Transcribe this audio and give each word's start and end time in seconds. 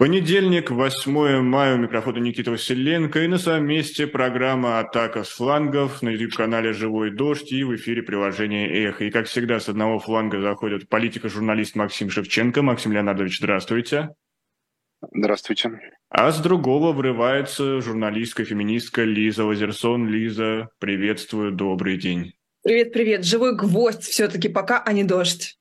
Понедельник, 0.00 0.70
8 0.70 1.42
мая, 1.42 1.74
у 1.74 1.76
микрофона 1.76 2.16
Никита 2.20 2.50
Василенко 2.50 3.22
и 3.22 3.26
на 3.26 3.36
своем 3.36 3.66
месте 3.66 4.06
программа 4.06 4.78
«Атака 4.78 5.24
с 5.24 5.28
флангов» 5.28 6.00
на 6.00 6.08
YouTube-канале 6.08 6.72
«Живой 6.72 7.10
дождь» 7.10 7.52
и 7.52 7.64
в 7.64 7.76
эфире 7.76 8.02
приложения 8.02 8.66
«Эхо». 8.66 9.04
И, 9.04 9.10
как 9.10 9.26
всегда, 9.26 9.60
с 9.60 9.68
одного 9.68 9.98
фланга 9.98 10.40
заходит 10.40 10.88
политика-журналист 10.88 11.76
Максим 11.76 12.08
Шевченко. 12.08 12.62
Максим 12.62 12.92
Леонардович, 12.92 13.40
здравствуйте. 13.40 14.14
Здравствуйте. 15.14 15.70
А 16.08 16.32
с 16.32 16.40
другого 16.40 16.92
врывается 16.94 17.82
журналистка, 17.82 18.46
феминистка 18.46 19.04
Лиза 19.04 19.44
Лазерсон. 19.44 20.08
Лиза, 20.08 20.70
приветствую, 20.78 21.52
добрый 21.52 21.98
день. 21.98 22.32
Привет-привет. 22.62 23.26
Живой 23.26 23.54
гвоздь 23.54 24.04
все-таки 24.04 24.48
пока, 24.48 24.82
а 24.82 24.94
не 24.94 25.04
дождь. 25.04 25.58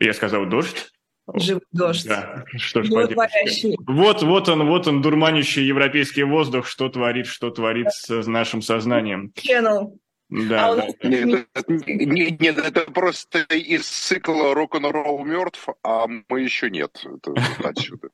Я 0.00 0.12
сказал 0.12 0.44
дождь? 0.46 0.90
Живой 1.32 1.62
дождь. 1.72 2.06
Да, 2.06 2.44
что 2.56 2.82
ж 2.82 2.90
Вот, 2.90 4.22
вот 4.22 4.48
он, 4.48 4.66
вот 4.66 4.86
он, 4.86 5.00
дурманящий 5.00 5.64
европейский 5.64 6.24
воздух, 6.24 6.66
что 6.66 6.88
творит, 6.88 7.26
что 7.26 7.50
творит 7.50 7.90
с 7.92 8.26
нашим 8.26 8.60
сознанием. 8.60 9.32
Channel. 9.34 9.98
Да, 10.28 10.68
а 10.68 10.76
да. 10.76 11.08
Нет, 11.08 11.48
это, 11.54 11.72
нет, 11.72 12.40
нет, 12.40 12.58
это 12.58 12.90
просто 12.90 13.40
из 13.40 13.86
цикла 13.86 14.54
рок-н-ролл 14.54 15.24
мертв, 15.24 15.68
а 15.82 16.06
мы 16.06 16.40
еще 16.40 16.70
нет. 16.70 17.04
Это 17.04 17.34
отсюда. 17.68 18.08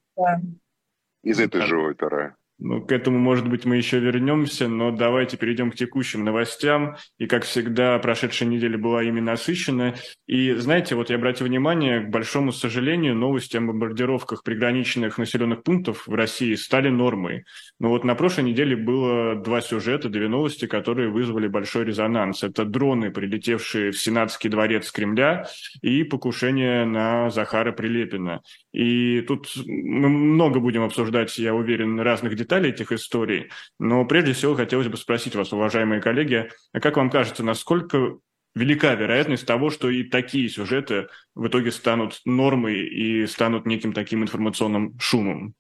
Из 1.23 1.41
этой 1.41 1.63
же 1.63 1.79
оперы. 1.79 2.35
Ну, 2.63 2.83
к 2.83 2.93
этому, 2.93 3.19
может 3.19 3.49
быть, 3.49 3.65
мы 3.65 3.77
еще 3.77 3.99
вернемся, 4.01 4.69
но 4.69 4.91
давайте 4.91 5.39
перейдем 5.39 5.71
к 5.71 5.77
текущим 5.77 6.25
новостям. 6.25 6.97
И, 7.19 7.27
как 7.27 7.45
всегда, 7.45 7.99
прошедшая 7.99 8.51
неделя 8.51 8.77
была 8.77 9.03
ими 9.03 9.21
насыщена. 9.21 9.95
И, 10.27 10.53
знаете, 10.53 10.95
вот 10.95 11.09
я 11.09 11.17
обратил 11.17 11.47
внимание, 11.47 12.01
к 12.01 12.11
большому 12.11 12.53
сожалению, 12.53 13.15
новости 13.15 13.57
о 13.57 13.63
бомбардировках 13.63 14.45
приграничных 14.45 15.17
населенных 15.17 15.63
пунктов 15.63 16.07
в 16.07 16.13
России 16.13 16.55
стали 16.55 16.91
нормой. 16.91 17.45
Но 17.79 17.89
вот 17.89 18.05
на 18.05 18.15
прошлой 18.15 18.45
неделе 18.45 18.77
было 18.77 19.37
два 19.37 19.63
сюжета, 19.63 20.11
две 20.11 20.29
новости, 20.29 20.67
которые 20.67 21.09
вызвали 21.09 21.49
большой 21.49 21.87
резонанс. 21.87 22.43
Это 22.43 22.67
дроны, 22.67 23.11
прилетевшие 23.11 23.91
в 23.91 23.99
Сенатский 23.99 24.51
дворец 24.51 24.93
Кремля, 24.93 25.47
и 25.81 26.05
покушение 26.05 26.85
на 26.85 27.31
Захара 27.31 27.73
Прилепина. 27.73 28.43
И 28.73 29.23
тут 29.23 29.51
мы 29.67 30.09
много 30.09 30.61
будем 30.61 30.83
обсуждать, 30.83 31.37
я 31.39 31.55
уверен, 31.55 31.99
разных 32.01 32.37
деталей 32.37 32.71
этих 32.71 32.93
историй. 32.93 33.51
Но 33.79 34.05
прежде 34.05 34.33
всего 34.33 34.55
хотелось 34.55 34.89
бы 34.89 34.97
спросить 34.97 35.35
вас, 35.35 35.53
уважаемые 35.53 36.01
коллеги, 36.01 36.51
а 36.73 36.81
как 36.81 36.97
вам 36.97 37.11
кажется, 37.11 37.43
насколько 37.43 38.19
велика 38.55 38.95
вероятность 38.95 39.47
того, 39.47 39.71
что 39.71 39.91
и 39.91 40.05
такие 40.05 40.49
сюжеты 40.49 41.09
в 41.35 41.49
итоге 41.49 41.73
станут 41.73 42.21
нормой 42.25 42.87
и 42.87 43.27
станут 43.27 43.67
неким 43.67 43.93
таким 43.93 44.23
информационным 44.23 44.99
шумом? 45.01 45.55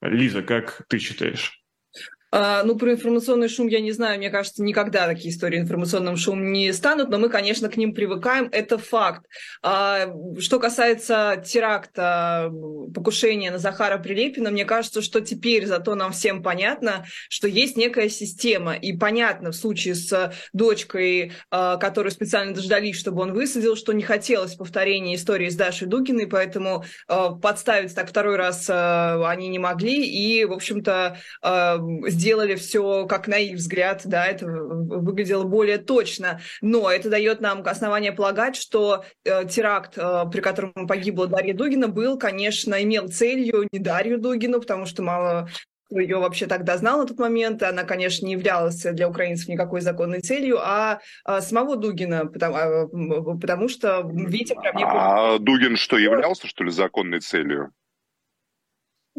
Лиза, 0.00 0.42
как 0.42 0.82
ты 0.88 0.98
считаешь? 0.98 1.59
А, 2.32 2.62
ну, 2.62 2.76
про 2.76 2.92
информационный 2.92 3.48
шум 3.48 3.66
я 3.66 3.80
не 3.80 3.90
знаю, 3.92 4.18
мне 4.18 4.30
кажется, 4.30 4.62
никогда 4.62 5.06
такие 5.06 5.34
истории 5.34 5.58
информационным 5.58 6.16
шумом 6.16 6.52
не 6.52 6.72
станут, 6.72 7.10
но 7.10 7.18
мы, 7.18 7.28
конечно, 7.28 7.68
к 7.68 7.76
ним 7.76 7.92
привыкаем, 7.92 8.48
это 8.52 8.78
факт. 8.78 9.26
А, 9.62 10.14
что 10.38 10.60
касается 10.60 11.42
теракта, 11.44 12.52
покушения 12.94 13.50
на 13.50 13.58
Захара 13.58 13.98
Прилепина, 13.98 14.50
мне 14.50 14.64
кажется, 14.64 15.02
что 15.02 15.20
теперь 15.20 15.66
зато 15.66 15.94
нам 15.96 16.12
всем 16.12 16.42
понятно, 16.42 17.04
что 17.28 17.48
есть 17.48 17.76
некая 17.76 18.08
система, 18.08 18.74
и 18.74 18.96
понятно 18.96 19.50
в 19.50 19.56
случае 19.56 19.96
с 19.96 20.32
дочкой, 20.52 21.32
а, 21.50 21.78
которую 21.78 22.12
специально 22.12 22.54
дождались, 22.54 22.96
чтобы 22.96 23.22
он 23.22 23.32
высадил, 23.32 23.74
что 23.74 23.92
не 23.92 24.02
хотелось 24.02 24.54
повторения 24.54 25.16
истории 25.16 25.48
с 25.48 25.56
Дашей 25.56 25.88
Дугиной, 25.88 26.28
поэтому 26.28 26.84
подставить 27.42 27.94
так 27.94 28.08
второй 28.08 28.36
раз 28.36 28.68
они 28.70 29.48
не 29.48 29.58
могли, 29.58 30.06
и, 30.06 30.44
в 30.44 30.52
общем-то, 30.52 31.18
сделали 32.20 32.54
все, 32.54 33.06
как 33.06 33.26
на 33.28 33.38
их 33.38 33.56
взгляд, 33.56 34.02
да, 34.04 34.26
это 34.26 34.46
выглядело 34.46 35.44
более 35.44 35.78
точно. 35.78 36.40
Но 36.60 36.90
это 36.90 37.08
дает 37.08 37.40
нам 37.40 37.62
основание 37.66 38.12
полагать, 38.12 38.56
что 38.56 39.04
э, 39.24 39.46
теракт, 39.48 39.96
э, 39.96 40.24
при 40.30 40.40
котором 40.40 40.86
погибла 40.86 41.26
Дарья 41.26 41.54
Дугина, 41.54 41.88
был, 41.88 42.18
конечно, 42.18 42.82
имел 42.82 43.08
целью 43.08 43.66
не 43.72 43.78
Дарью 43.78 44.18
Дугину, 44.18 44.60
потому 44.60 44.86
что 44.86 45.02
мало 45.02 45.48
ее 45.90 46.18
вообще 46.18 46.46
тогда 46.46 46.76
знал 46.76 47.00
на 47.00 47.06
тот 47.06 47.18
момент. 47.18 47.62
Она, 47.62 47.84
конечно, 47.84 48.26
не 48.26 48.32
являлась 48.32 48.82
для 48.82 49.08
украинцев 49.08 49.48
никакой 49.48 49.80
законной 49.80 50.20
целью, 50.20 50.58
а, 50.60 51.00
а 51.24 51.40
самого 51.40 51.76
Дугина, 51.76 52.26
потому, 52.26 52.56
а, 52.56 52.86
потому 53.38 53.68
что 53.68 54.02
Витя 54.04 54.54
не... 54.76 54.84
А 54.84 55.38
Дугин 55.38 55.76
что, 55.76 55.98
являлся, 55.98 56.46
что 56.46 56.64
ли, 56.64 56.70
законной 56.70 57.20
целью? 57.20 57.72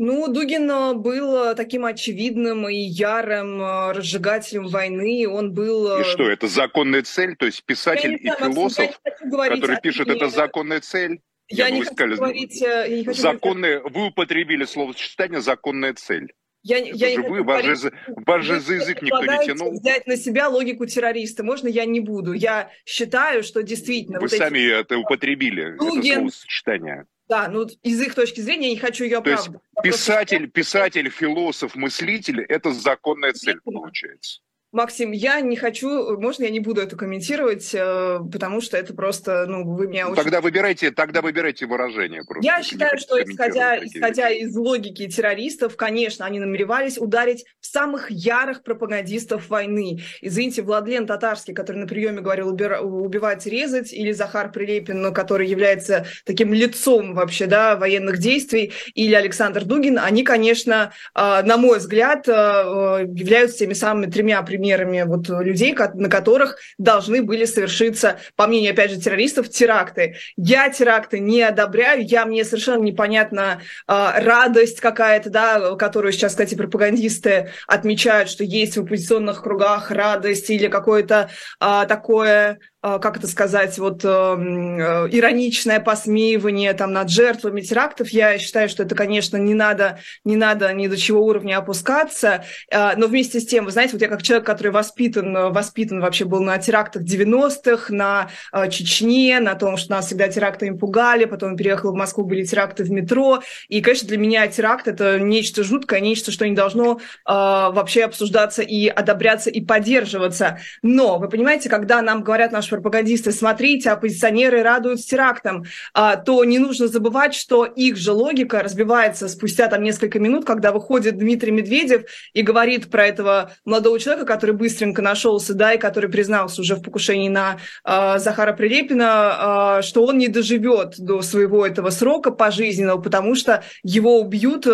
Ну, 0.04 0.28
Дугин 0.28 0.68
э, 0.68 0.94
был 0.96 1.52
э, 1.52 1.54
таким 1.54 1.86
очевидным 1.86 2.68
и 2.68 2.76
ярым 2.76 3.62
э, 3.62 3.92
разжигателем 3.92 4.66
войны. 4.66 5.28
Он 5.30 5.54
был... 5.54 6.00
И 6.00 6.04
что, 6.06 6.24
это 6.24 6.48
законная 6.48 7.04
цель? 7.04 7.36
То 7.36 7.46
есть 7.46 7.64
писатель 7.64 8.16
и 8.16 8.32
философ, 8.32 9.00
который 9.20 9.80
пишет, 9.80 10.08
это 10.08 10.30
законная 10.30 10.80
цель? 10.80 11.22
Я, 11.50 11.68
я 11.68 11.70
не 11.70 11.82
хочу 11.82 11.94
сказали, 11.94 12.16
говорить... 12.16 12.62
Я 12.62 12.88
не 12.88 13.06
хочу 13.06 13.22
законная, 13.22 13.78
говорить... 13.78 13.96
Вы 13.96 14.08
употребили 14.08 14.66
словосочетание 14.66 15.40
«законная 15.40 15.94
цель». 15.94 16.34
Я, 16.64 16.80
это 16.80 16.96
я 16.96 17.16
же 17.16 17.22
вы, 17.22 17.44
ваш 17.44 17.66
же, 17.66 17.94
ваш 18.26 18.44
же 18.44 18.60
за 18.60 18.76
язык 18.76 19.04
никто 19.04 19.24
не 19.24 19.46
тянул. 19.46 19.72
взять 19.72 20.08
на 20.08 20.18
себя 20.18 20.48
логику 20.48 20.88
террориста. 20.88 21.44
Можно 21.44 21.68
я 21.68 21.86
не 21.86 22.00
буду? 22.00 22.34
Я 22.34 22.72
считаю, 22.86 23.44
что 23.44 23.62
действительно... 23.62 24.20
Вы 24.20 24.28
вот 24.28 24.32
сами 24.32 24.60
эти... 24.60 24.80
это 24.80 24.98
употребили, 24.98 25.76
Дугин, 25.78 26.12
это 26.12 26.20
словосочетание. 26.20 27.06
Да, 27.32 27.48
ну 27.48 27.66
из 27.82 28.02
их 28.02 28.14
точки 28.14 28.42
зрения 28.42 28.68
я 28.68 28.74
не 28.74 28.80
хочу 28.80 29.06
ее 29.06 29.20
оправдывать. 29.20 29.62
То 29.74 29.82
есть 29.86 29.98
писатель, 29.98 30.52
писатель, 30.52 31.10
философ, 31.10 31.76
мыслитель– 31.76 32.42
это 32.50 32.74
законная 32.74 33.32
цель, 33.32 33.62
получается. 33.62 34.42
Максим, 34.72 35.12
я 35.12 35.42
не 35.42 35.58
хочу, 35.58 36.18
можно 36.18 36.46
я 36.46 36.50
не 36.50 36.62
буду 36.62 36.80
это 36.80 36.96
комментировать, 36.96 37.72
э, 37.74 38.20
потому 38.32 38.62
что 38.62 38.78
это 38.78 38.94
просто, 38.94 39.46
ну, 39.46 39.66
вы 39.66 39.88
меня 39.88 40.08
очень... 40.08 40.24
Тогда 40.24 40.40
выбирайте, 40.40 40.92
тогда 40.92 41.22
выбирайте 41.22 41.66
выражение 41.66 42.24
просто. 42.24 42.46
Я 42.46 42.64
считаю, 42.64 42.98
что 42.98 43.22
исходя, 43.22 43.78
исходя 43.84 44.30
из 44.30 44.56
логики 44.56 45.08
террористов, 45.08 45.76
конечно, 45.76 46.26
они 46.26 46.40
намеревались 46.40 46.98
ударить 46.98 47.44
в 47.60 47.66
самых 47.66 48.10
ярых 48.12 48.64
пропагандистов 48.64 49.50
войны. 49.50 50.00
Извините, 50.22 50.62
Владлен 50.62 51.06
Татарский, 51.06 51.54
который 51.54 51.78
на 51.78 51.88
приеме 51.88 52.22
говорил 52.22 52.48
убивать, 52.48 53.46
резать, 53.46 53.92
или 53.92 54.14
Захар 54.14 54.54
Прилепин, 54.54 55.14
который 55.14 55.50
является 55.50 56.06
таким 56.24 56.54
лицом 56.54 57.14
вообще, 57.14 57.46
да, 57.46 57.76
военных 57.76 58.20
действий, 58.20 58.72
или 58.94 59.16
Александр 59.16 59.66
Дугин, 59.66 60.00
они, 60.00 60.24
конечно, 60.24 60.94
э, 61.14 61.42
на 61.44 61.58
мой 61.58 61.80
взгляд, 61.80 62.26
э, 62.30 62.32
являются 62.32 63.58
теми 63.58 63.74
самыми 63.74 64.10
тремя 64.10 64.42
примерами 64.44 64.61
примерами 64.62 65.02
вот 65.02 65.28
людей, 65.44 65.76
на 65.96 66.10
которых 66.10 66.58
должны 66.78 67.24
были 67.24 67.46
совершиться, 67.46 68.20
по 68.36 68.46
мнению, 68.46 68.74
опять 68.74 68.92
же, 68.92 69.02
террористов, 69.02 69.50
теракты. 69.50 70.16
Я 70.38 70.70
теракты 70.70 71.20
не 71.20 71.42
одобряю, 71.42 72.06
я, 72.06 72.26
мне 72.26 72.46
совершенно 72.46 72.84
непонятна 72.84 73.62
э, 73.88 74.12
радость 74.18 74.80
какая-то, 74.80 75.30
да, 75.32 75.76
которую 75.76 76.12
сейчас, 76.12 76.34
кстати, 76.34 76.54
пропагандисты 76.54 77.50
отмечают, 77.68 78.30
что 78.30 78.44
есть 78.44 78.78
в 78.78 78.82
оппозиционных 78.82 79.42
кругах 79.42 79.90
радость 79.90 80.50
или 80.52 80.68
какое-то 80.68 81.30
э, 81.60 81.86
такое 81.88 82.52
а, 82.52 82.71
как 82.82 83.18
это 83.18 83.28
сказать, 83.28 83.78
вот 83.78 84.04
эм, 84.04 84.80
э, 84.80 85.08
ироничное 85.12 85.80
посмеивание 85.80 86.74
там 86.74 86.94
над 86.94 87.12
жертвами 87.12 87.62
терактов. 87.62 88.10
Я 88.10 88.40
считаю, 88.40 88.70
что 88.70 88.82
это, 88.82 88.96
конечно, 88.96 89.38
не 89.38 89.54
надо, 89.54 90.00
не 90.26 90.36
надо 90.36 90.74
ни 90.74 90.88
до 90.88 90.98
чего 90.98 91.24
уровня 91.24 91.60
опускаться. 91.60 92.44
Э, 92.72 92.96
но 92.98 93.06
вместе 93.06 93.40
с 93.40 93.46
тем, 93.46 93.66
вы 93.66 93.72
знаете, 93.72 93.94
вот 93.94 94.02
я 94.02 94.08
как 94.08 94.24
человек, 94.24 94.48
который 94.48 94.72
воспитан, 94.72 95.52
воспитан 95.52 96.02
вообще 96.02 96.26
был 96.26 96.42
на 96.42 96.58
терактах 96.58 97.04
90-х, 97.04 97.94
на 97.94 98.30
э, 98.52 98.70
Чечне, 98.72 99.40
на 99.40 99.54
том, 99.54 99.78
что 99.78 99.92
нас 99.92 100.08
всегда 100.08 100.28
терактами 100.28 100.76
пугали, 100.76 101.26
потом 101.26 101.56
переехал 101.56 101.92
в 101.92 101.96
Москву, 101.96 102.24
были 102.24 102.44
теракты 102.44 102.84
в 102.84 102.90
метро. 102.90 103.44
И, 103.68 103.82
конечно, 103.82 104.08
для 104.08 104.18
меня 104.18 104.48
теракт– 104.48 104.88
это 104.88 105.20
нечто 105.20 105.64
жуткое, 105.64 106.00
нечто, 106.00 106.32
что 106.32 106.48
не 106.48 106.56
должно 106.56 106.94
э, 106.94 107.00
вообще 107.26 108.06
обсуждаться 108.06 108.64
и 108.64 108.88
одобряться 108.88 109.52
и 109.52 109.62
поддерживаться. 109.62 110.58
Но, 110.82 111.20
вы 111.20 111.30
понимаете, 111.30 111.70
когда 111.70 112.02
нам 112.02 112.24
говорят 112.24 112.52
наши 112.52 112.71
пропагандисты, 112.72 113.32
смотрите, 113.32 113.92
оппозиционеры 113.92 114.64
радуют 114.64 115.02
терактам, 115.02 115.66
а, 115.94 116.16
то 116.16 116.44
не 116.44 116.58
нужно 116.58 116.88
забывать, 116.88 117.36
что 117.36 117.66
их 117.66 117.98
же 117.98 118.14
логика 118.14 118.64
разбивается 118.64 119.28
спустя 119.28 119.68
там 119.68 119.84
несколько 119.84 120.20
минут, 120.20 120.46
когда 120.46 120.72
выходит 120.72 121.18
Дмитрий 121.18 121.52
Медведев 121.52 122.04
и 122.34 122.42
говорит 122.42 122.90
про 122.90 123.06
этого 123.06 123.52
молодого 123.66 124.00
человека, 124.00 124.26
который 124.26 124.56
быстренько 124.56 125.02
нашелся, 125.02 125.54
да, 125.54 125.74
и 125.74 125.78
который 125.78 126.10
признался 126.10 126.62
уже 126.62 126.76
в 126.76 126.82
покушении 126.82 127.30
на 127.30 127.58
э, 127.84 128.20
Захара 128.20 128.54
Прилепина, 128.54 129.80
э, 129.80 129.82
что 129.84 130.06
он 130.06 130.18
не 130.18 130.30
доживет 130.30 130.96
до 130.98 131.22
своего 131.22 131.66
этого 131.68 131.90
срока 131.90 132.32
пожизненного, 132.32 133.02
потому 133.02 133.36
что 133.36 133.64
его 133.84 134.20
убьют, 134.20 134.66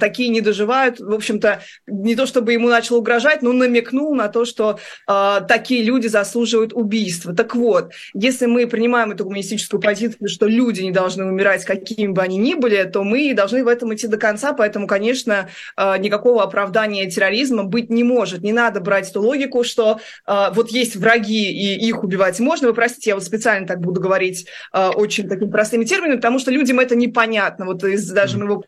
такие 0.00 0.28
не 0.30 0.40
доживают. 0.40 0.98
В 1.00 1.12
общем-то, 1.12 1.60
не 1.86 2.16
то 2.16 2.26
чтобы 2.26 2.52
ему 2.52 2.68
начал 2.68 2.96
угрожать, 2.96 3.42
но 3.42 3.52
намекнул 3.52 4.14
на 4.14 4.28
то, 4.28 4.44
что 4.44 4.78
такие 5.06 5.82
люди 5.82 6.06
заслуживают 6.06 6.72
убийства. 6.72 7.33
Так 7.36 7.54
вот, 7.54 7.92
если 8.12 8.46
мы 8.46 8.66
принимаем 8.66 9.12
эту 9.12 9.24
гуманистическую 9.24 9.80
позицию, 9.80 10.28
что 10.28 10.46
люди 10.46 10.82
не 10.82 10.90
должны 10.90 11.24
умирать, 11.24 11.64
какими 11.64 12.12
бы 12.12 12.22
они 12.22 12.36
ни 12.36 12.54
были, 12.54 12.84
то 12.84 13.04
мы 13.04 13.34
должны 13.34 13.64
в 13.64 13.68
этом 13.68 13.94
идти 13.94 14.06
до 14.06 14.16
конца, 14.16 14.52
поэтому, 14.52 14.86
конечно, 14.86 15.48
э, 15.76 15.98
никакого 15.98 16.42
оправдания 16.42 17.10
терроризма 17.10 17.64
быть 17.64 17.90
не 17.90 18.04
может. 18.04 18.42
Не 18.42 18.52
надо 18.52 18.80
брать 18.80 19.10
эту 19.10 19.22
логику, 19.22 19.64
что 19.64 20.00
э, 20.26 20.46
вот 20.52 20.70
есть 20.70 20.96
враги, 20.96 21.50
и 21.50 21.86
их 21.86 22.02
убивать 22.04 22.40
можно. 22.40 22.68
Вы 22.68 22.74
простите, 22.74 23.10
я 23.10 23.14
вот 23.14 23.24
специально 23.24 23.66
так 23.66 23.80
буду 23.80 24.00
говорить 24.00 24.46
э, 24.72 24.88
очень 24.88 25.28
такими 25.28 25.50
простыми 25.50 25.84
терминами, 25.84 26.16
потому 26.16 26.38
что 26.38 26.50
людям 26.50 26.80
это 26.80 26.96
непонятно. 26.96 27.66
Вот 27.66 27.84
из 27.84 28.10
даже 28.10 28.38
моего 28.38 28.64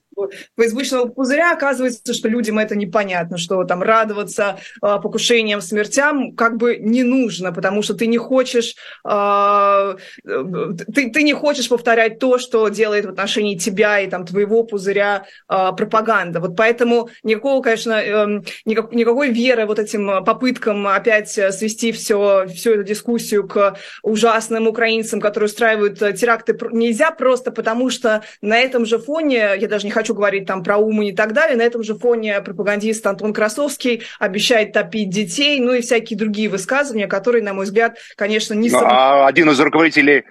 фейсбучного 0.57 1.07
пузыря 1.09 1.53
оказывается, 1.53 2.15
что 2.15 2.29
людям 2.29 2.59
это 2.59 2.77
непонятно, 2.77 3.39
что 3.39 3.65
там 3.65 3.83
радоваться 3.83 4.59
э, 4.83 4.97
покушениям, 5.03 5.61
смертям 5.61 6.33
как 6.33 6.57
бы 6.57 6.77
не 6.77 7.03
нужно, 7.03 7.53
потому 7.53 7.83
что 7.83 7.95
ты 7.95 8.07
не 8.07 8.19
хочешь, 8.19 8.75
э, 9.09 9.97
ты, 10.25 11.11
ты 11.11 11.23
не 11.23 11.33
хочешь 11.33 11.69
повторять 11.69 12.19
то, 12.19 12.39
что 12.39 12.69
делает 12.69 13.07
в 13.07 13.11
отношении 13.11 13.57
тебя 13.57 14.01
и 14.01 14.09
там 14.09 14.25
твоего 14.25 14.63
пузыря 14.63 15.27
э, 15.49 15.73
пропаганда. 15.77 16.41
Вот 16.41 16.57
поэтому 16.57 17.09
никакого, 17.23 17.63
конечно, 17.63 17.93
э, 17.93 18.43
никак, 18.65 18.93
никакой 18.93 19.31
веры 19.31 19.67
вот 19.67 19.79
этим 19.79 20.25
попыткам 20.25 20.87
опять 20.87 21.31
свести 21.31 21.93
все, 21.93 22.47
всю 22.47 22.73
эту 22.73 22.85
дискуссию 22.85 23.47
к 23.47 23.77
ужасным 24.03 24.69
украинцам, 24.69 25.21
которые 25.21 25.47
устраивают 25.47 25.99
теракты, 25.99 26.57
нельзя 26.73 27.11
просто 27.11 27.51
потому, 27.51 27.91
что 27.91 28.23
на 28.41 28.59
этом 28.59 28.87
же 28.87 28.99
фоне, 28.99 29.55
я 29.59 29.69
даже 29.69 29.87
не 29.87 29.91
хочу 29.91 30.06
хочу 30.06 30.14
говорить 30.14 30.47
там 30.47 30.62
про 30.62 30.79
Умань 30.79 31.08
и 31.08 31.12
так 31.12 31.32
далее. 31.32 31.56
На 31.56 31.62
этом 31.62 31.82
же 31.82 31.94
фоне 31.97 32.41
пропагандист 32.41 33.05
Антон 33.06 33.32
Красовский 33.32 34.03
обещает 34.20 34.73
топить 34.73 35.11
детей, 35.11 35.58
ну 35.61 35.73
и 35.73 35.81
всякие 35.81 36.17
другие 36.17 36.49
высказывания, 36.49 37.08
которые, 37.08 37.43
на 37.43 37.53
мой 37.53 37.64
взгляд, 37.64 37.99
конечно, 38.17 38.55
не... 38.55 38.70
Ну, 38.70 38.79
а 38.82 39.26
один 39.26 39.50
из 39.50 39.58
руководителей 39.58 40.25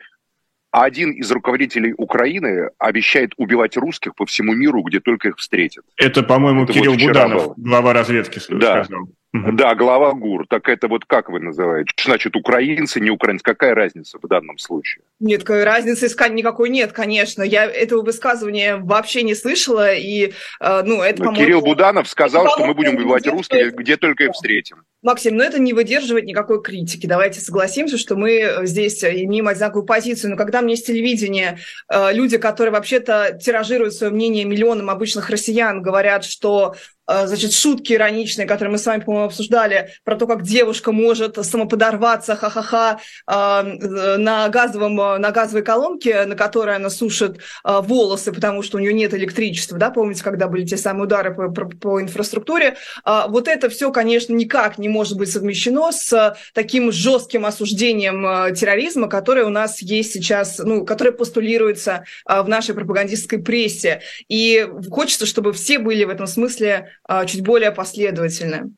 один 0.72 1.12
из 1.12 1.31
руководителей 1.31 1.94
Украины 1.98 2.69
обещает 2.77 3.31
убивать 3.38 3.77
русских 3.77 4.13
по 4.13 4.25
всему 4.25 4.54
миру, 4.54 4.81
где 4.83 5.00
только 5.00 5.30
их 5.30 5.38
встретят. 5.38 5.86
Это, 5.95 6.22
по-моему, 6.22 6.66
Кирилл 6.66 6.94
вот 6.94 7.01
Буданов, 7.01 7.44
было. 7.44 7.54
глава 7.57 7.94
разведки, 7.94 8.42
да. 8.50 8.83
сказал. 8.83 9.07
Да, 9.44 9.76
глава 9.76 10.14
ГУР. 10.14 10.48
Так 10.48 10.70
это 10.70 10.88
вот 10.88 11.06
как 11.06 11.30
вы 11.30 11.40
называете? 11.40 11.92
Значит, 12.02 12.36
украинцы, 12.36 13.00
не 13.00 13.10
украинцы. 13.10 13.44
Какая 13.44 13.76
разница 13.76 14.18
в 14.22 14.28
данном 14.28 14.58
случае? 14.58 15.04
Нет, 15.20 15.48
разницы 15.50 16.06
искать 16.06 16.32
никакой 16.32 16.70
нет, 16.70 16.94
конечно. 16.94 17.44
Я 17.44 17.66
этого 17.66 18.02
высказывания 18.02 18.78
вообще 18.78 19.24
не 19.24 19.36
слышала. 19.36 19.94
И, 19.94 20.34
э, 20.62 20.82
ну, 20.86 21.02
это, 21.02 21.24
Но 21.24 21.34
Кирилл 21.34 21.62
Буданов 21.62 22.08
сказал, 22.08 22.48
что 22.50 22.66
мы 22.66 22.74
будем 22.74 22.96
убивать 22.96 23.28
русских, 23.28 23.74
где 23.74 23.98
только 23.98 24.26
их 24.26 24.32
встретим. 24.32 24.84
Максим, 25.02 25.38
но 25.38 25.44
это 25.44 25.60
не 25.60 25.74
выдерживает 25.74 26.26
никакой 26.26 26.64
критики. 26.64 27.06
Давайте 27.06 27.40
согласимся, 27.40 27.98
что 27.98 28.16
мы 28.16 28.62
здесь 28.64 29.04
имеем 29.04 29.48
одинаковую 29.48 29.86
позицию. 29.86 30.32
Но 30.32 30.38
когда 30.38 30.62
мне 30.62 30.76
с 30.76 30.84
телевидения 30.84 31.60
э, 31.92 32.14
люди, 32.14 32.38
которые 32.38 32.72
вообще-то 32.72 33.38
тиражируют 33.42 33.94
свое 33.94 34.12
мнение 34.14 34.46
миллионам 34.46 34.90
обычных 34.90 35.30
россиян, 35.30 35.82
говорят, 35.82 36.24
что 36.24 36.76
Э, 36.76 36.94
значит, 37.07 37.54
шутки 37.54 37.94
ироничные, 37.94 38.48
которые 38.48 38.72
мы 38.72 38.78
с 38.78 38.86
вами, 38.86 39.02
по-моему, 39.02 39.28
обсуждали, 39.28 39.90
про 40.04 40.16
то, 40.16 40.28
как 40.28 40.44
девушка 40.44 40.92
может 40.92 41.44
самоподорваться, 41.46 42.36
ха-ха-ха, 42.36 43.00
э, 43.28 44.18
на, 44.18 44.50
газовом, 44.50 44.96
на 44.96 45.31
газовой 45.31 45.63
колонке, 45.63 46.25
на 46.25 46.36
которой 46.36 46.75
она 46.75 46.90
сушит 46.90 47.38
э, 47.38 47.81
волосы, 47.81 48.31
потому 48.31 48.63
что 48.63 48.78
у 48.78 48.80
нее 48.80 48.94
нет 48.94 49.13
электричества, 49.13 49.78
да, 49.78 49.90
помните, 49.90 50.24
когда 50.24 50.48
были 50.48 50.66
те 50.66 50.78
самые 50.78 51.04
удары 51.04 51.34
по, 51.34 51.50
по, 51.50 51.66
по 51.66 52.02
инфраструктуре. 52.02 52.78
Вот 53.06 53.48
это 53.48 53.69
все, 53.69 53.92
конечно, 53.92 54.34
никак 54.34 54.78
не 54.78 54.90
может 54.90 55.18
быть 55.18 55.31
совмещено 55.31 55.92
с 55.92 56.38
таким 56.54 56.92
жестким 56.92 57.46
осуждением 57.46 58.54
терроризма, 58.56 59.08
которое 59.08 59.46
у 59.46 59.50
нас 59.50 59.81
есть 59.81 60.13
сейчас, 60.13 60.60
ну, 60.60 60.86
которое 60.86 61.12
постулируется 61.12 62.06
в 62.25 62.48
нашей 62.48 62.75
пропагандистской 62.75 63.40
прессе. 63.40 64.01
И 64.28 64.68
хочется, 64.90 65.25
чтобы 65.25 65.54
все 65.54 65.80
были 65.80 66.04
в 66.04 66.10
этом 66.10 66.28
смысле 66.28 66.94
чуть 67.27 67.42
более 67.42 67.71
последовательны. 67.71 68.71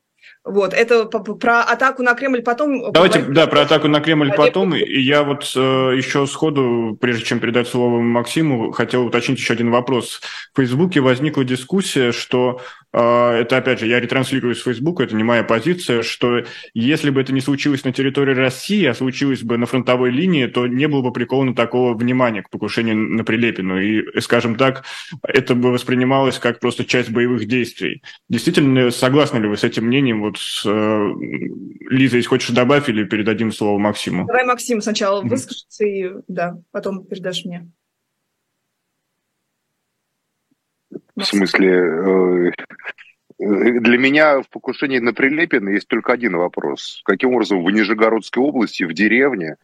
Вот, 0.47 0.73
это 0.73 1.05
про 1.05 1.61
атаку 1.61 2.03
на 2.03 2.13
Кремль 2.13 2.41
потом. 2.41 2.91
Давайте, 2.91 3.21
да, 3.21 3.47
про 3.47 3.61
атаку 3.61 3.87
на 3.87 3.99
Кремль 3.99 4.31
потом. 4.35 4.75
И 4.75 4.99
я 4.99 5.23
вот 5.23 5.51
э, 5.55 5.59
еще 5.95 6.25
сходу, 6.27 6.97
прежде 6.99 7.23
чем 7.23 7.39
передать 7.39 7.67
слово 7.67 7.99
Максиму, 7.99 8.71
хотел 8.71 9.05
уточнить 9.05 9.39
еще 9.39 9.53
один 9.53 9.71
вопрос. 9.71 10.21
В 10.53 10.57
Фейсбуке 10.57 11.01
возникла 11.01 11.43
дискуссия, 11.43 12.11
что 12.11 12.61
а, 12.93 13.33
это, 13.33 13.57
опять 13.57 13.79
же, 13.79 13.85
я 13.85 13.99
ретранслирую 13.99 14.55
с 14.55 14.63
Фейсбука, 14.63 15.03
это 15.03 15.15
не 15.15 15.23
моя 15.23 15.43
позиция, 15.43 16.01
что 16.01 16.43
если 16.73 17.09
бы 17.09 17.21
это 17.21 17.33
не 17.33 17.41
случилось 17.41 17.83
на 17.83 17.91
территории 17.91 18.33
России, 18.33 18.85
а 18.85 18.93
случилось 18.95 19.43
бы 19.43 19.57
на 19.57 19.67
фронтовой 19.67 20.09
линии, 20.09 20.47
то 20.47 20.65
не 20.65 20.87
было 20.87 21.01
бы 21.01 21.11
приковано 21.11 21.53
такого 21.53 21.95
внимания 21.95 22.41
к 22.41 22.49
покушению 22.49 22.95
на 22.95 23.23
Прилепину. 23.23 23.79
И, 23.79 24.19
скажем 24.21 24.55
так, 24.55 24.83
это 25.21 25.53
бы 25.53 25.71
воспринималось 25.71 26.39
как 26.39 26.59
просто 26.59 26.85
часть 26.85 27.11
боевых 27.11 27.45
действий. 27.45 28.01
Действительно, 28.29 28.89
согласны 28.89 29.39
ли 29.39 29.47
вы 29.47 29.57
с 29.57 29.63
этим 29.63 29.85
мнением? 29.85 30.21
Вот, 30.21 30.36
э, 30.65 31.11
Лиза, 31.89 32.17
если 32.17 32.29
хочешь, 32.29 32.49
добавь 32.49 32.89
или 32.89 33.03
передадим 33.03 33.51
слово 33.51 33.77
Максиму? 33.77 34.25
Давай 34.25 34.45
Максим 34.45 34.81
сначала 34.81 35.23
mm-hmm. 35.23 35.29
выскажется, 35.29 35.85
и 35.85 36.11
да, 36.27 36.57
потом 36.71 37.05
передашь 37.05 37.45
мне. 37.45 37.69
В 41.15 41.23
смысле, 41.23 41.71
э, 41.73 42.51
для 43.39 43.97
меня 43.97 44.41
в 44.41 44.49
покушении 44.49 44.99
на 44.99 45.13
Прилепина 45.13 45.69
есть 45.69 45.87
только 45.87 46.13
один 46.13 46.37
вопрос. 46.37 47.01
Каким 47.05 47.33
образом 47.33 47.63
в 47.63 47.69
Нижегородской 47.69 48.41
области, 48.41 48.83
в 48.83 48.93
деревне, 48.93 49.57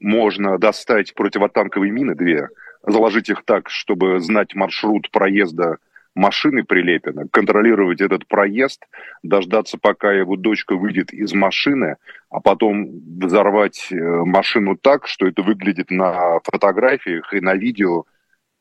можно 0.00 0.58
достать 0.58 1.14
противотанковые 1.14 1.92
мины, 1.92 2.14
две, 2.14 2.48
заложить 2.86 3.28
их 3.28 3.42
так, 3.44 3.70
чтобы 3.70 4.20
знать 4.20 4.54
маршрут 4.54 5.10
проезда 5.10 5.78
машины 6.14 6.64
Прилепина, 6.64 7.26
контролировать 7.30 8.00
этот 8.00 8.26
проезд, 8.26 8.86
дождаться, 9.22 9.78
пока 9.80 10.12
его 10.12 10.36
дочка 10.36 10.76
выйдет 10.76 11.12
из 11.12 11.32
машины, 11.32 11.96
а 12.30 12.40
потом 12.40 13.00
взорвать 13.18 13.88
э, 13.90 13.96
машину 13.96 14.76
так, 14.76 15.06
что 15.06 15.26
это 15.26 15.42
выглядит 15.42 15.90
на 15.90 16.40
фотографиях 16.44 17.32
и 17.32 17.40
на 17.40 17.54
видео 17.54 18.04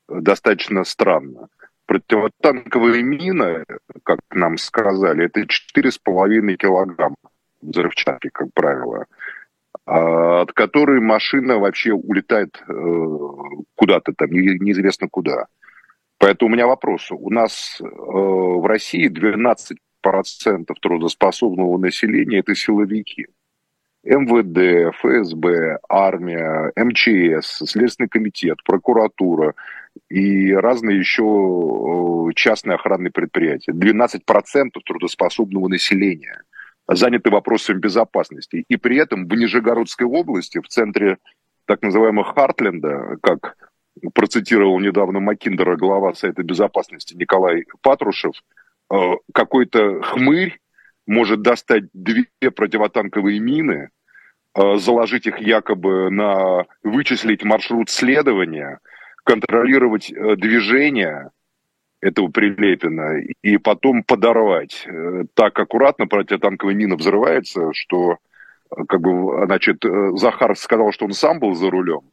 достаточно 0.07 0.83
странно 0.83 1.47
противотанковая 1.91 3.01
мина, 3.01 3.65
как 4.03 4.19
нам 4.31 4.57
сказали, 4.57 5.25
это 5.25 5.41
4,5 5.41 6.55
килограмма 6.55 7.17
взрывчатки, 7.61 8.29
как 8.31 8.47
правило, 8.53 9.07
а, 9.85 10.41
от 10.43 10.53
которой 10.53 11.01
машина 11.01 11.57
вообще 11.57 11.91
улетает 11.91 12.63
э, 12.65 12.73
куда-то 13.75 14.13
там, 14.13 14.31
неизвестно 14.31 15.09
куда. 15.09 15.47
Поэтому 16.21 16.51
у 16.51 16.53
меня 16.53 16.67
вопрос. 16.67 17.07
У 17.09 17.31
нас 17.31 17.81
э, 17.81 17.83
в 17.83 18.63
России 18.67 19.09
12% 19.09 19.75
трудоспособного 20.79 21.79
населения– 21.79 22.39
это 22.41 22.53
силовики. 22.53 23.25
МВД, 24.03 24.95
ФСБ, 24.97 25.79
армия, 25.89 26.71
МЧС, 26.75 27.63
Следственный 27.67 28.07
комитет, 28.07 28.59
прокуратура 28.63 29.55
и 30.09 30.53
разные 30.53 30.99
еще 30.99 31.23
э, 31.23 32.33
частные 32.35 32.75
охранные 32.75 33.11
предприятия. 33.11 33.71
12% 33.71 34.19
трудоспособного 34.85 35.69
населения 35.69 36.43
заняты 36.87 37.31
вопросами 37.31 37.79
безопасности. 37.79 38.63
И 38.67 38.77
при 38.77 38.97
этом 38.97 39.27
в 39.27 39.33
Нижегородской 39.33 40.05
области, 40.05 40.59
в 40.59 40.67
центре 40.67 41.17
так 41.65 41.81
называемого 41.81 42.31
Хартленда, 42.31 43.17
как 43.23 43.55
процитировал 44.13 44.79
недавно 44.79 45.19
Макиндера, 45.19 45.75
глава 45.75 46.13
Совета 46.13 46.43
Безопасности 46.43 47.15
Николай 47.15 47.65
Патрушев, 47.81 48.33
э, 48.91 48.95
какой-то 49.33 50.01
хмырь 50.01 50.59
может 51.07 51.41
достать 51.41 51.85
две 51.93 52.27
противотанковые 52.39 53.39
мины, 53.39 53.89
э, 54.55 54.75
заложить 54.77 55.27
их 55.27 55.39
якобы 55.39 56.09
на 56.09 56.65
вычислить 56.83 57.43
маршрут 57.43 57.89
следования, 57.89 58.79
контролировать 59.23 60.11
э, 60.11 60.35
движение 60.35 61.31
этого 62.01 62.29
Прилепина 62.29 63.21
и 63.43 63.57
потом 63.57 64.03
подорвать. 64.03 64.87
Так 65.35 65.59
аккуратно 65.59 66.07
противотанковая 66.07 66.73
мина 66.73 66.95
взрывается, 66.95 67.73
что 67.73 68.17
как 68.87 69.01
бы, 69.01 69.45
значит, 69.45 69.83
Захар 70.15 70.55
сказал, 70.55 70.91
что 70.93 71.05
он 71.05 71.11
сам 71.11 71.39
был 71.39 71.53
за 71.53 71.69
рулем, 71.69 72.10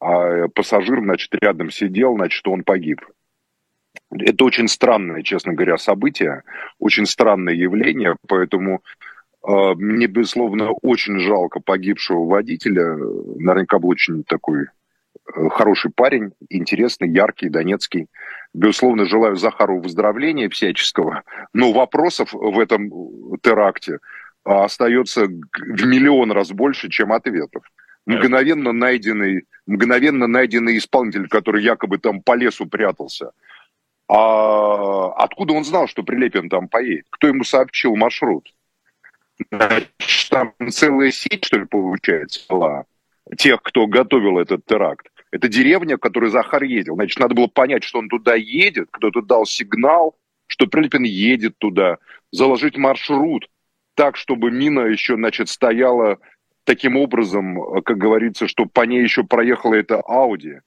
а 0.00 0.48
пассажир, 0.48 1.00
значит, 1.00 1.34
рядом 1.34 1.70
сидел, 1.70 2.16
значит, 2.16 2.46
он 2.46 2.62
погиб. 2.62 3.00
Это 4.10 4.44
очень 4.44 4.68
странное, 4.68 5.22
честно 5.22 5.52
говоря, 5.52 5.76
событие, 5.76 6.42
очень 6.78 7.06
странное 7.06 7.54
явление, 7.54 8.16
поэтому 8.26 8.82
э, 9.46 9.74
мне, 9.74 10.06
безусловно, 10.06 10.70
очень 10.70 11.18
жалко 11.18 11.60
погибшего 11.60 12.24
водителя. 12.24 12.96
Наверняка 12.96 13.78
был 13.78 13.88
очень 13.90 14.24
такой 14.24 14.64
э, 14.64 15.48
хороший 15.50 15.90
парень, 15.94 16.32
интересный, 16.48 17.10
яркий, 17.10 17.48
донецкий. 17.48 18.06
Безусловно, 18.54 19.04
желаю 19.04 19.36
Захару 19.36 19.80
выздоровления 19.80 20.48
всяческого, 20.48 21.22
но 21.52 21.72
вопросов 21.72 22.32
в 22.32 22.58
этом 22.58 22.90
теракте 23.42 23.98
остается 24.44 25.26
в 25.26 25.86
миллион 25.86 26.32
раз 26.32 26.52
больше, 26.52 26.88
чем 26.88 27.12
ответов. 27.12 27.64
Мгновенно 28.08 28.72
найденный, 28.72 29.44
мгновенно 29.66 30.26
найденный 30.26 30.78
исполнитель, 30.78 31.28
который 31.28 31.62
якобы 31.62 31.98
там 31.98 32.22
по 32.22 32.34
лесу 32.34 32.66
прятался. 32.66 33.32
А 34.08 35.12
откуда 35.12 35.52
он 35.52 35.64
знал, 35.64 35.86
что 35.86 36.02
Прилепин 36.02 36.48
там 36.48 36.68
поедет? 36.68 37.06
Кто 37.10 37.26
ему 37.28 37.44
сообщил 37.44 37.94
маршрут? 37.94 38.52
Там 40.30 40.54
целая 40.70 41.12
сеть, 41.12 41.44
что 41.44 41.58
ли, 41.58 41.66
получается, 41.66 42.40
была 42.48 42.84
тех, 43.36 43.62
кто 43.62 43.86
готовил 43.86 44.38
этот 44.38 44.64
теракт. 44.64 45.08
Это 45.30 45.48
деревня, 45.48 45.96
в 45.96 46.00
которой 46.00 46.30
Захар 46.30 46.62
ездил. 46.62 46.94
Значит, 46.94 47.18
надо 47.18 47.34
было 47.34 47.46
понять, 47.46 47.84
что 47.84 47.98
он 47.98 48.08
туда 48.08 48.34
едет, 48.34 48.88
кто-то 48.90 49.20
дал 49.20 49.44
сигнал, 49.44 50.16
что 50.46 50.66
Прилепин 50.66 51.02
едет 51.02 51.58
туда, 51.58 51.98
заложить 52.32 52.78
маршрут 52.78 53.48
так, 53.94 54.16
чтобы 54.16 54.50
мина 54.50 54.80
еще, 54.86 55.16
значит, 55.16 55.50
стояла 55.50 56.18
таким 56.68 56.96
образом, 56.98 57.80
как 57.82 57.96
говорится, 57.96 58.46
что 58.46 58.66
по 58.66 58.82
ней 58.82 59.02
еще 59.02 59.24
проехала 59.24 59.74
эта 59.74 60.02
Ауди. 60.02 60.60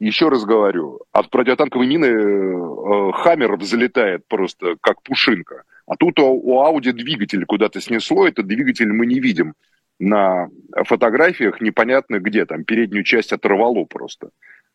Еще 0.00 0.30
раз 0.30 0.44
говорю, 0.46 1.00
от 1.12 1.28
противотанковой 1.28 1.86
мины 1.86 2.06
э, 2.06 3.12
Хаммер 3.12 3.56
взлетает 3.56 4.26
просто 4.26 4.76
как 4.80 5.02
пушинка. 5.02 5.64
А 5.86 5.96
тут 5.96 6.18
у, 6.20 6.24
у 6.24 6.60
Ауди 6.60 6.92
двигатель 6.92 7.44
куда-то 7.44 7.82
снесло, 7.82 8.26
этот 8.26 8.46
двигатель 8.46 8.90
мы 8.90 9.04
не 9.04 9.20
видим 9.20 9.52
на 10.00 10.48
фотографиях, 10.86 11.60
непонятно 11.60 12.18
где, 12.18 12.46
там 12.46 12.64
переднюю 12.64 13.04
часть 13.04 13.32
оторвало 13.32 13.84
просто. 13.84 14.30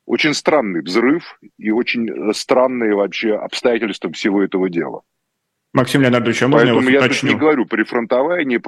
Очень 0.05 0.35
странный 0.35 0.81
взрыв 0.83 1.39
и 1.57 1.71
очень 1.71 2.33
странные 2.33 2.93
вообще 2.93 3.33
обстоятельства 3.33 4.11
всего 4.11 4.43
этого 4.43 4.69
дела. 4.69 5.01
Максим 5.73 6.01
Леонардович, 6.03 6.43
а 6.43 6.47
можно 6.47 6.67
Поэтому 6.67 6.89
я, 6.89 7.01
я 7.01 7.07
тут 7.09 7.23
не 7.23 7.35
говорю 7.35 7.65
прифронтовая, 7.65 8.43
не... 8.43 8.61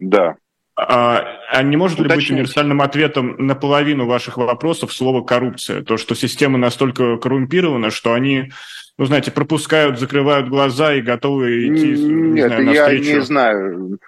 Да. 0.00 0.36
А, 0.76 1.24
а 1.50 1.62
не 1.62 1.76
может 1.76 2.00
ли 2.00 2.08
быть 2.08 2.30
универсальным 2.30 2.80
ответом 2.80 3.36
на 3.38 3.54
половину 3.54 4.06
ваших 4.06 4.38
вопросов 4.38 4.92
слово 4.92 5.22
«коррупция»? 5.22 5.82
То, 5.82 5.96
что 5.96 6.14
система 6.16 6.58
настолько 6.58 7.16
коррумпирована, 7.16 7.90
что 7.90 8.12
они, 8.12 8.50
ну, 8.98 9.04
знаете, 9.04 9.30
пропускают, 9.30 10.00
закрывают 10.00 10.48
глаза 10.48 10.94
и 10.94 11.00
готовы 11.00 11.68
идти, 11.68 11.92
Нет, 11.92 12.00
не 12.00 12.42
знаю, 12.42 12.64
навстречу. 12.64 13.04
я 13.04 13.14
не 13.14 13.20
знаю 13.20 13.98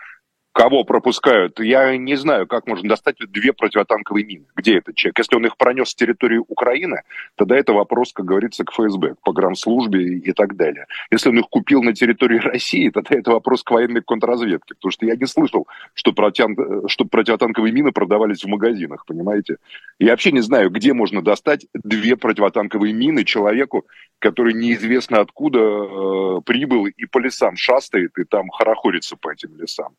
кого 0.56 0.84
пропускают. 0.84 1.60
Я 1.60 1.94
не 1.98 2.14
знаю, 2.16 2.46
как 2.46 2.66
можно 2.66 2.88
достать 2.88 3.16
две 3.28 3.52
противотанковые 3.52 4.24
мины. 4.24 4.46
Где 4.56 4.78
этот 4.78 4.94
человек? 4.94 5.18
Если 5.18 5.36
он 5.36 5.44
их 5.44 5.58
пронес 5.58 5.90
с 5.90 5.94
территории 5.94 6.38
Украины, 6.38 7.02
тогда 7.34 7.58
это 7.58 7.74
вопрос, 7.74 8.14
как 8.14 8.24
говорится, 8.24 8.64
к 8.64 8.72
ФСБ, 8.72 9.16
к 9.16 9.20
погранслужбе 9.22 10.16
и 10.16 10.32
так 10.32 10.56
далее. 10.56 10.86
Если 11.10 11.28
он 11.28 11.38
их 11.38 11.48
купил 11.50 11.82
на 11.82 11.92
территории 11.92 12.38
России, 12.38 12.88
тогда 12.88 13.16
это 13.16 13.32
вопрос 13.32 13.62
к 13.62 13.70
военной 13.70 14.00
контрразведке. 14.00 14.74
Потому 14.76 14.92
что 14.92 15.04
я 15.04 15.14
не 15.14 15.26
слышал, 15.26 15.68
что, 15.92 16.12
протян... 16.14 16.56
что 16.88 17.04
противотанковые 17.04 17.70
мины 17.70 17.92
продавались 17.92 18.42
в 18.42 18.48
магазинах, 18.48 19.04
понимаете? 19.04 19.58
Я 19.98 20.12
вообще 20.12 20.32
не 20.32 20.40
знаю, 20.40 20.70
где 20.70 20.94
можно 20.94 21.20
достать 21.20 21.66
две 21.74 22.16
противотанковые 22.16 22.94
мины 22.94 23.24
человеку, 23.24 23.84
который 24.18 24.54
неизвестно 24.54 25.20
откуда 25.20 25.58
э, 25.58 26.40
прибыл 26.46 26.86
и 26.86 27.04
по 27.04 27.18
лесам 27.18 27.56
шастает, 27.56 28.16
и 28.18 28.24
там 28.24 28.48
хорохорится 28.48 29.16
по 29.16 29.30
этим 29.30 29.54
лесам. 29.58 29.92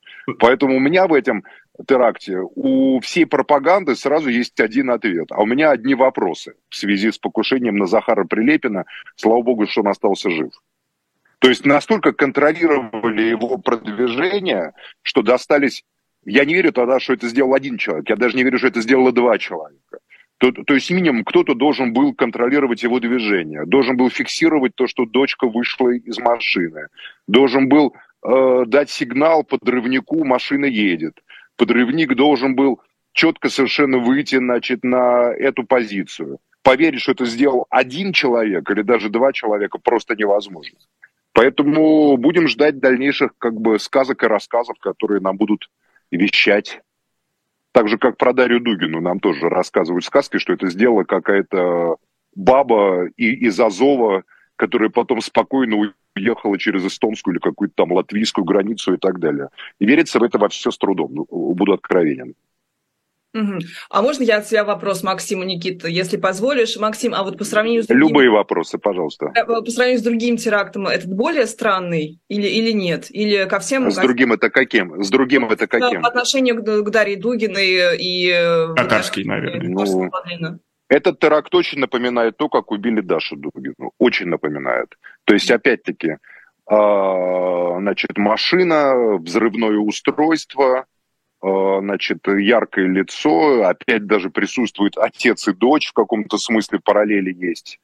Поэтому 0.48 0.77
у 0.77 0.80
меня 0.80 1.08
в 1.08 1.13
этом 1.13 1.44
теракте 1.89 2.39
у 2.56 3.01
всей 3.01 3.25
пропаганды 3.25 3.98
сразу 3.98 4.30
есть 4.30 4.58
один 4.62 4.89
ответ, 4.92 5.27
а 5.30 5.42
у 5.42 5.46
меня 5.46 5.72
одни 5.72 5.94
вопросы 5.94 6.54
в 6.70 6.75
связи 6.77 7.12
с 7.12 7.18
покушением 7.18 7.75
на 7.75 7.86
Захара 7.86 8.24
Прилепина. 8.24 8.86
Слава 9.18 9.42
богу, 9.42 9.68
что 9.68 9.82
он 9.82 9.89
остался 9.89 10.30
жив. 10.30 10.54
То 11.39 11.50
есть 11.50 11.66
настолько 11.66 12.13
контролировали 12.13 13.24
его 13.24 13.58
продвижение, 13.58 14.72
что 15.01 15.22
достались... 15.22 15.84
Я 16.24 16.46
не 16.46 16.54
верю 16.54 16.72
тогда, 16.72 17.01
что 17.01 17.12
это 17.12 17.27
сделал 17.27 17.54
один 17.54 17.77
человек. 17.77 18.08
Я 18.08 18.16
даже 18.16 18.38
не 18.38 18.44
верю, 18.44 18.58
что 18.58 18.68
это 18.68 18.80
сделало 18.80 19.12
два 19.12 19.38
человека. 19.38 20.00
То, 20.38 20.54
то 20.54 20.75
есть 20.75 20.89
минимум 20.92 21.25
кто-то 21.25 21.56
должен 21.56 21.92
был 21.92 22.13
контролировать 22.13 22.84
его 22.84 23.01
движение, 23.01 23.66
должен 23.66 23.98
был 23.98 24.10
фиксировать 24.10 24.75
то, 24.75 24.88
что 24.88 25.06
дочка 25.06 25.48
вышла 25.48 25.89
из 25.89 26.18
машины, 26.20 26.88
должен 27.27 27.68
был 27.68 27.96
э, 28.27 28.65
дать 28.67 28.89
сигнал 28.89 29.43
подрывнику, 29.43 30.24
машина 30.24 30.65
едет. 30.65 31.19
Подрывник 31.55 32.15
должен 32.15 32.55
был 32.55 32.81
четко 33.13 33.50
совершенно 33.50 33.98
выйти 33.98 34.36
значит, 34.36 34.84
на 34.84 35.31
эту 35.34 35.63
позицию. 35.63 36.39
Поверить, 36.62 37.01
что 37.01 37.13
это 37.13 37.25
сделал 37.25 37.65
один 37.69 38.13
человек 38.13 38.69
или 38.69 38.81
даже 38.81 39.10
два 39.10 39.31
человека, 39.31 39.79
просто 39.79 40.15
невозможно. 40.15 40.77
Поэтому 41.34 42.17
будем 42.17 42.48
ждать 42.48 42.79
дальнейших 42.79 43.31
как 43.38 43.53
бы 43.53 43.79
сказок 43.79 44.24
и 44.24 44.27
рассказов, 44.27 44.77
которые 44.79 45.22
нам 45.22 45.38
будут 45.38 45.69
вещать. 46.12 46.81
Так 47.72 47.88
же, 47.89 47.98
как 47.98 48.17
про 48.17 48.34
Дарью 48.34 48.60
Дугину, 48.60 49.01
нам 49.01 49.19
тоже 49.19 49.50
рассказывают 49.50 50.03
сказки, 50.03 50.38
что 50.38 50.53
это 50.53 50.67
сделала 50.69 51.03
какая-то 51.03 51.98
баба 52.36 53.05
из 53.17 53.60
Азова, 53.60 54.24
которая 54.55 54.89
потом 54.89 55.22
спокойно 55.22 55.93
уехала 56.18 56.58
через 56.58 56.86
эстонскую 56.86 57.36
или 57.36 57.40
какую-то 57.40 57.74
там 57.76 57.92
латвийскую 57.92 58.46
границу 58.46 58.94
и 58.94 58.98
так 58.98 59.20
далее. 59.20 59.50
И 59.80 59.86
верится 59.86 60.20
в 60.20 60.24
это 60.24 60.38
во 60.38 60.50
все 60.50 60.72
с 60.72 60.78
трудом, 60.78 61.14
ну, 61.14 61.26
буду 61.30 61.74
откровенен. 61.74 62.36
Угу. 63.34 63.60
А 63.90 64.02
можно 64.02 64.24
я 64.24 64.38
от 64.38 64.48
себя 64.48 64.64
вопрос 64.64 65.04
Максиму 65.04 65.44
Никита, 65.44 65.88
если 65.88 66.18
позволишь? 66.18 66.78
Максим, 66.78 67.14
а 67.14 67.24
вот 67.24 67.38
по 67.38 67.44
сравнению 67.44 67.84
с 67.84 67.88
другим... 67.88 68.08
Любые 68.08 68.30
вопросы, 68.30 68.78
пожалуйста. 68.78 69.32
Э, 69.36 69.46
по 69.46 69.70
сравнению 69.70 70.00
с 70.00 70.04
другим 70.04 70.38
терактом, 70.38 70.88
этот 70.88 71.14
более 71.14 71.46
странный 71.46 72.20
или, 72.30 72.48
или 72.48 72.72
нет? 72.72 73.08
Или 73.10 73.48
ко 73.48 73.60
всем... 73.60 73.92
С 73.92 73.98
другим 73.98 74.34
это 74.34 74.50
каким? 74.50 75.04
С 75.04 75.10
другим 75.10 75.44
ну, 75.44 75.50
это 75.50 75.68
каким? 75.68 76.02
По 76.02 76.08
отношению 76.08 76.64
к, 76.64 76.84
к 76.84 76.90
Дарье 76.90 77.18
Дугиной 77.18 77.98
и... 77.98 78.32
Э, 78.34 78.74
Татарский, 78.76 79.24
наверное. 79.24 79.70
Ну, 79.70 80.10
этот 80.89 81.20
теракт 81.20 81.53
очень 81.53 81.79
напоминает 81.79 82.38
то, 82.38 82.48
как 82.50 82.72
убили 82.72 83.01
Дашу 83.01 83.36
Дугину. 83.36 83.91
Очень 83.98 84.27
напоминает. 84.27 84.98
То 85.25 85.34
есть, 85.34 85.51
опять-таки, 85.51 86.17
а, 86.65 87.79
значит, 87.79 88.17
машина, 88.17 89.17
взрывное 89.17 89.77
устройство, 89.77 90.86
а, 91.41 91.79
значит, 91.79 92.25
яркое 92.27 92.88
лицо, 92.88 93.63
опять 93.63 94.06
даже 94.06 94.29
присутствует 94.29 94.98
отец 94.98 95.48
и 95.48 95.53
дочь, 95.53 95.89
в 95.89 95.94
каком-то 95.94 96.38
смысле 96.38 96.79
параллели 96.84 97.34
есть. 97.34 97.79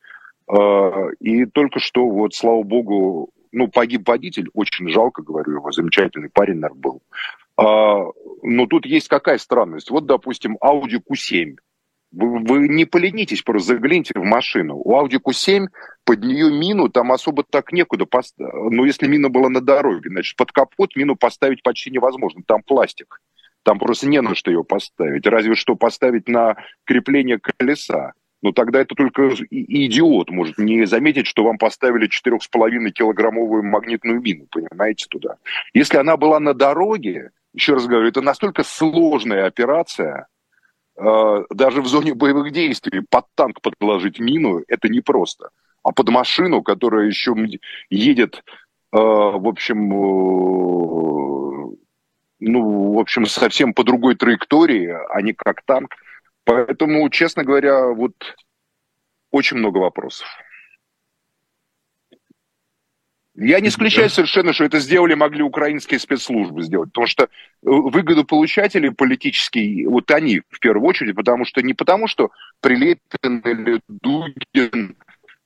А, 0.47 1.07
и 1.19 1.45
только 1.45 1.79
что, 1.79 2.07
вот, 2.07 2.33
слава 2.33 2.63
богу, 2.63 3.31
ну, 3.51 3.67
погиб 3.67 4.07
водитель, 4.07 4.49
очень 4.53 4.89
жалко, 4.89 5.21
говорю 5.21 5.55
его, 5.55 5.71
замечательный 5.71 6.29
парень, 6.29 6.55
наверное, 6.55 6.81
был. 6.81 7.01
Но 7.55 8.65
тут 8.65 8.87
есть 8.87 9.07
какая 9.07 9.37
странность. 9.37 9.91
Вот, 9.91 10.07
допустим, 10.07 10.57
Audi 10.59 10.99
Q7 11.07 11.57
вы, 12.13 12.39
вы 12.39 12.67
не 12.67 12.85
поленитесь, 12.85 13.41
просто 13.41 13.73
загляните 13.73 14.13
в 14.15 14.23
машину. 14.23 14.77
У 14.77 14.93
Audi 14.93 15.19
Q7 15.19 15.67
под 16.05 16.23
нее 16.23 16.51
мину 16.51 16.89
там 16.89 17.11
особо 17.11 17.43
так 17.43 17.71
некуда 17.71 18.05
поставить. 18.05 18.53
Но 18.71 18.85
если 18.85 19.07
мина 19.07 19.29
была 19.29 19.49
на 19.49 19.61
дороге, 19.61 20.09
значит, 20.09 20.37
под 20.37 20.51
капот 20.51 20.95
мину 20.95 21.15
поставить 21.15 21.63
почти 21.63 21.91
невозможно. 21.91 22.43
Там 22.45 22.61
пластик. 22.61 23.19
Там 23.63 23.79
просто 23.79 24.07
не 24.07 24.21
на 24.21 24.35
что 24.35 24.51
ее 24.51 24.63
поставить. 24.63 25.25
Разве 25.25 25.55
что 25.55 25.75
поставить 25.75 26.27
на 26.27 26.55
крепление 26.85 27.39
колеса. 27.39 28.13
Но 28.43 28.51
тогда 28.51 28.81
это 28.81 28.93
только 28.93 29.29
идиот 29.49 30.29
может 30.29 30.57
не 30.57 30.85
заметить, 30.85 31.27
что 31.27 31.45
вам 31.45 31.57
поставили 31.57 32.09
4,5 32.09 32.91
килограммовую 32.91 33.63
магнитную 33.63 34.21
мину, 34.21 34.47
понимаете, 34.51 35.07
туда. 35.09 35.37
Если 35.73 35.95
она 35.95 36.17
была 36.17 36.41
на 36.41 36.53
дороге, 36.53 37.31
еще 37.53 37.75
раз 37.75 37.87
говорю, 37.87 38.09
это 38.09 38.21
настолько 38.21 38.63
сложная 38.63 39.45
операция, 39.45 40.27
даже 40.95 41.81
в 41.81 41.87
зоне 41.87 42.13
боевых 42.13 42.51
действий 42.51 43.01
под 43.09 43.25
танк 43.35 43.61
подложить 43.61 44.19
мину 44.19 44.61
это 44.67 44.89
непросто. 44.89 45.49
А 45.83 45.91
под 45.91 46.09
машину, 46.09 46.61
которая 46.61 47.07
еще 47.07 47.35
едет, 47.89 48.37
э, 48.37 48.41
в 48.97 49.47
общем, 49.47 49.91
э, 49.91 51.75
ну, 52.39 52.93
в 52.93 52.99
общем, 52.99 53.25
совсем 53.25 53.73
по 53.73 53.83
другой 53.83 54.15
траектории, 54.15 54.95
а 55.09 55.21
не 55.21 55.33
как 55.33 55.61
танк. 55.65 55.95
Поэтому, 56.45 57.09
честно 57.09 57.43
говоря, 57.43 57.87
вот 57.87 58.13
очень 59.31 59.57
много 59.57 59.79
вопросов. 59.79 60.27
Я 63.35 63.59
не 63.61 63.69
исключаю 63.69 64.09
совершенно, 64.09 64.53
что 64.53 64.63
это 64.63 64.79
сделали, 64.79 65.15
могли 65.15 65.41
украинские 65.41 65.99
спецслужбы 65.99 66.61
сделать, 66.61 66.89
потому 66.89 67.07
что 67.07 67.23
э, 67.23 67.27
выгодополучатели 67.61 68.89
политические, 68.89 69.89
вот 69.89 70.11
они 70.11 70.41
в 70.49 70.59
первую 70.59 70.87
очередь, 70.87 71.15
потому 71.15 71.43
что 71.43 71.63
не 71.63 71.73
потому, 71.73 72.07
что 72.07 72.29
Прилепин 72.61 73.39
или 73.39 73.81
Дугин 73.87 74.95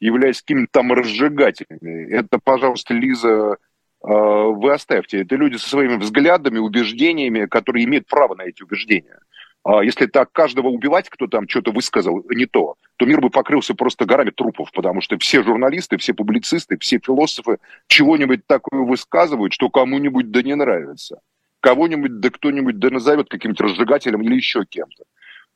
являются 0.02 0.44
какими-то 0.44 0.70
там 0.74 0.92
разжигателями. 0.92 2.12
Это, 2.12 2.40
пожалуйста, 2.44 2.94
Лиза, 2.94 3.30
э, 3.30 3.56
вы 4.04 4.74
оставьте. 4.74 5.22
Это 5.22 5.38
люди 5.38 5.56
со 5.56 5.70
своими 5.70 5.96
взглядами, 5.96 6.58
убеждениями, 6.58 7.46
которые 7.46 7.86
имеют 7.86 8.08
право 8.08 8.36
на 8.36 8.42
эти 8.42 8.64
убеждения. 8.64 9.20
А 9.70 9.84
если 9.84 10.06
так 10.06 10.32
каждого 10.32 10.70
убивать, 10.70 11.10
кто 11.10 11.28
там 11.28 11.46
что-то 11.46 11.72
высказал 11.74 12.24
не 12.30 12.46
то, 12.46 12.76
то 12.96 13.06
мир 13.06 13.20
бы 13.20 13.30
покрылся 13.30 13.76
просто 13.76 14.06
горами 14.06 14.30
трупов, 14.30 14.72
потому 14.72 15.02
что 15.02 15.18
все 15.18 15.44
журналисты, 15.44 15.98
все 15.98 16.14
публицисты, 16.14 16.78
все 16.78 17.00
философы 17.06 17.58
чего-нибудь 17.88 18.48
такое 18.48 18.84
высказывают, 18.84 19.52
что 19.52 19.70
кому-нибудь 19.70 20.32
да 20.32 20.42
не 20.42 20.56
нравится. 20.56 21.20
кого-нибудь, 21.60 22.22
да 22.22 22.30
кто-нибудь 22.30 22.80
да 22.80 22.92
назовет 22.92 23.28
каким-то 23.28 23.66
разжигателем 23.66 24.22
или 24.22 24.36
еще 24.36 24.64
кем-то. 24.64 25.04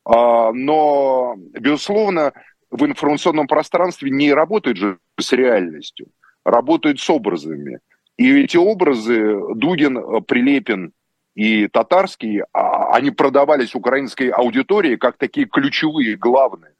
А, 0.03 0.51
но, 0.51 1.35
безусловно, 1.37 2.33
в 2.69 2.85
информационном 2.85 3.47
пространстве 3.47 4.11
не 4.11 4.33
работает 4.33 4.75
же 4.75 4.97
с 5.17 5.31
реальностью, 5.31 6.07
работает 6.43 6.99
с 6.99 7.09
образами. 7.09 7.79
И 8.17 8.29
эти 8.43 8.57
образы 8.57 9.39
Дугин, 9.55 10.21
Прилепин 10.23 10.91
и 11.33 11.67
Татарский, 11.67 12.41
а, 12.51 12.80
они 12.91 13.09
продавались 13.11 13.73
украинской 13.73 14.29
аудитории 14.29 14.97
как 14.97 15.17
такие 15.17 15.47
ключевые, 15.47 16.17
главные. 16.17 16.73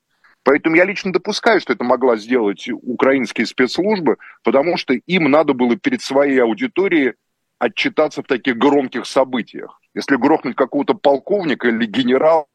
Поэтому 0.44 0.76
я 0.76 0.86
лично 0.86 1.14
допускаю, 1.14 1.62
что 1.62 1.72
это 1.72 1.84
могла 1.84 2.18
сделать 2.18 2.68
украинские 2.70 3.46
спецслужбы, 3.46 4.18
потому 4.44 4.76
что 4.76 4.94
им 4.94 5.30
надо 5.30 5.54
было 5.54 5.78
перед 5.78 6.02
своей 6.02 6.40
аудиторией 6.42 7.14
отчитаться 7.60 8.24
в 8.24 8.28
таких 8.28 8.58
громких 8.58 9.06
событиях. 9.06 9.80
Если 9.94 10.16
грохнуть 10.16 10.56
какого-то 10.56 10.96
полковника 10.96 11.70
или 11.70 11.86
генерала, 11.86 12.46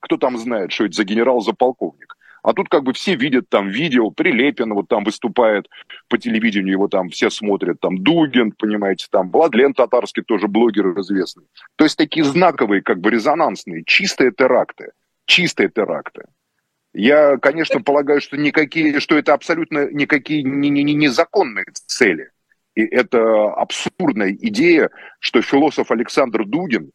кто 0.00 0.16
там 0.16 0.38
знает, 0.38 0.72
что 0.72 0.86
это 0.86 0.94
за 0.94 1.04
генерал, 1.04 1.40
за 1.40 1.52
полковник. 1.52 2.16
А 2.44 2.52
тут 2.52 2.68
как 2.68 2.82
бы 2.84 2.92
все 2.92 3.16
видят 3.16 3.48
там 3.48 3.70
видео, 3.70 4.10
Прилепин 4.10 4.74
вот 4.74 4.86
там 4.88 5.02
выступает 5.02 5.66
по 6.08 6.18
телевидению, 6.18 6.72
его 6.72 6.88
там 6.88 7.08
все 7.08 7.30
смотрят, 7.30 7.80
там 7.80 7.96
Дугин, 8.04 8.52
понимаете, 8.52 9.06
там 9.10 9.30
Владлен 9.30 9.72
Татарский 9.72 10.22
тоже 10.22 10.46
блогер 10.46 10.88
известный. 11.00 11.44
То 11.76 11.84
есть 11.84 11.96
такие 11.96 12.22
знаковые, 12.22 12.82
как 12.82 13.00
бы 13.00 13.10
резонансные, 13.10 13.82
чистые 13.86 14.30
теракты, 14.30 14.90
чистые 15.24 15.70
теракты. 15.70 16.24
Я, 16.92 17.38
конечно, 17.38 17.80
полагаю, 17.80 18.20
что 18.20 18.36
никакие, 18.36 19.00
что 19.00 19.16
это 19.16 19.32
абсолютно 19.32 19.90
никакие 19.90 20.42
не, 20.42 20.68
не, 20.68 20.82
не 20.82 20.92
незаконные 20.92 21.64
цели. 21.72 22.28
И 22.74 22.82
это 22.82 23.54
абсурдная 23.54 24.32
идея, 24.32 24.90
что 25.18 25.40
философ 25.40 25.90
Александр 25.90 26.44
Дугин, 26.44 26.90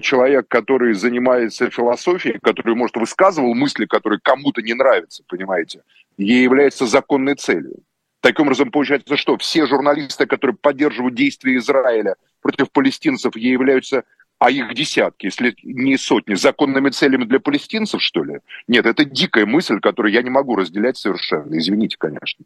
человек, 0.00 0.46
который 0.48 0.94
занимается 0.94 1.70
философией, 1.70 2.38
который, 2.40 2.74
может, 2.74 2.96
высказывал 2.96 3.54
мысли, 3.54 3.86
которые 3.86 4.20
кому-то 4.22 4.62
не 4.62 4.74
нравятся, 4.74 5.24
понимаете, 5.28 5.82
ей 6.16 6.42
является 6.42 6.86
законной 6.86 7.34
целью. 7.34 7.82
Таким 8.20 8.46
образом, 8.46 8.70
получается, 8.70 9.16
что 9.16 9.36
все 9.36 9.66
журналисты, 9.66 10.26
которые 10.26 10.56
поддерживают 10.56 11.16
действия 11.16 11.56
Израиля 11.56 12.14
против 12.40 12.70
палестинцев, 12.70 13.34
ей 13.34 13.52
являются 13.52 14.04
а 14.42 14.50
их 14.50 14.74
десятки, 14.74 15.26
если 15.26 15.54
не 15.62 15.96
сотни, 15.96 16.34
законными 16.34 16.90
целями 16.90 17.22
для 17.22 17.38
палестинцев, 17.38 18.02
что 18.02 18.24
ли? 18.24 18.40
Нет, 18.66 18.86
это 18.86 19.04
дикая 19.04 19.46
мысль, 19.46 19.78
которую 19.78 20.12
я 20.12 20.20
не 20.20 20.30
могу 20.30 20.56
разделять 20.56 20.96
совершенно. 20.96 21.56
Извините, 21.56 21.96
конечно. 21.96 22.44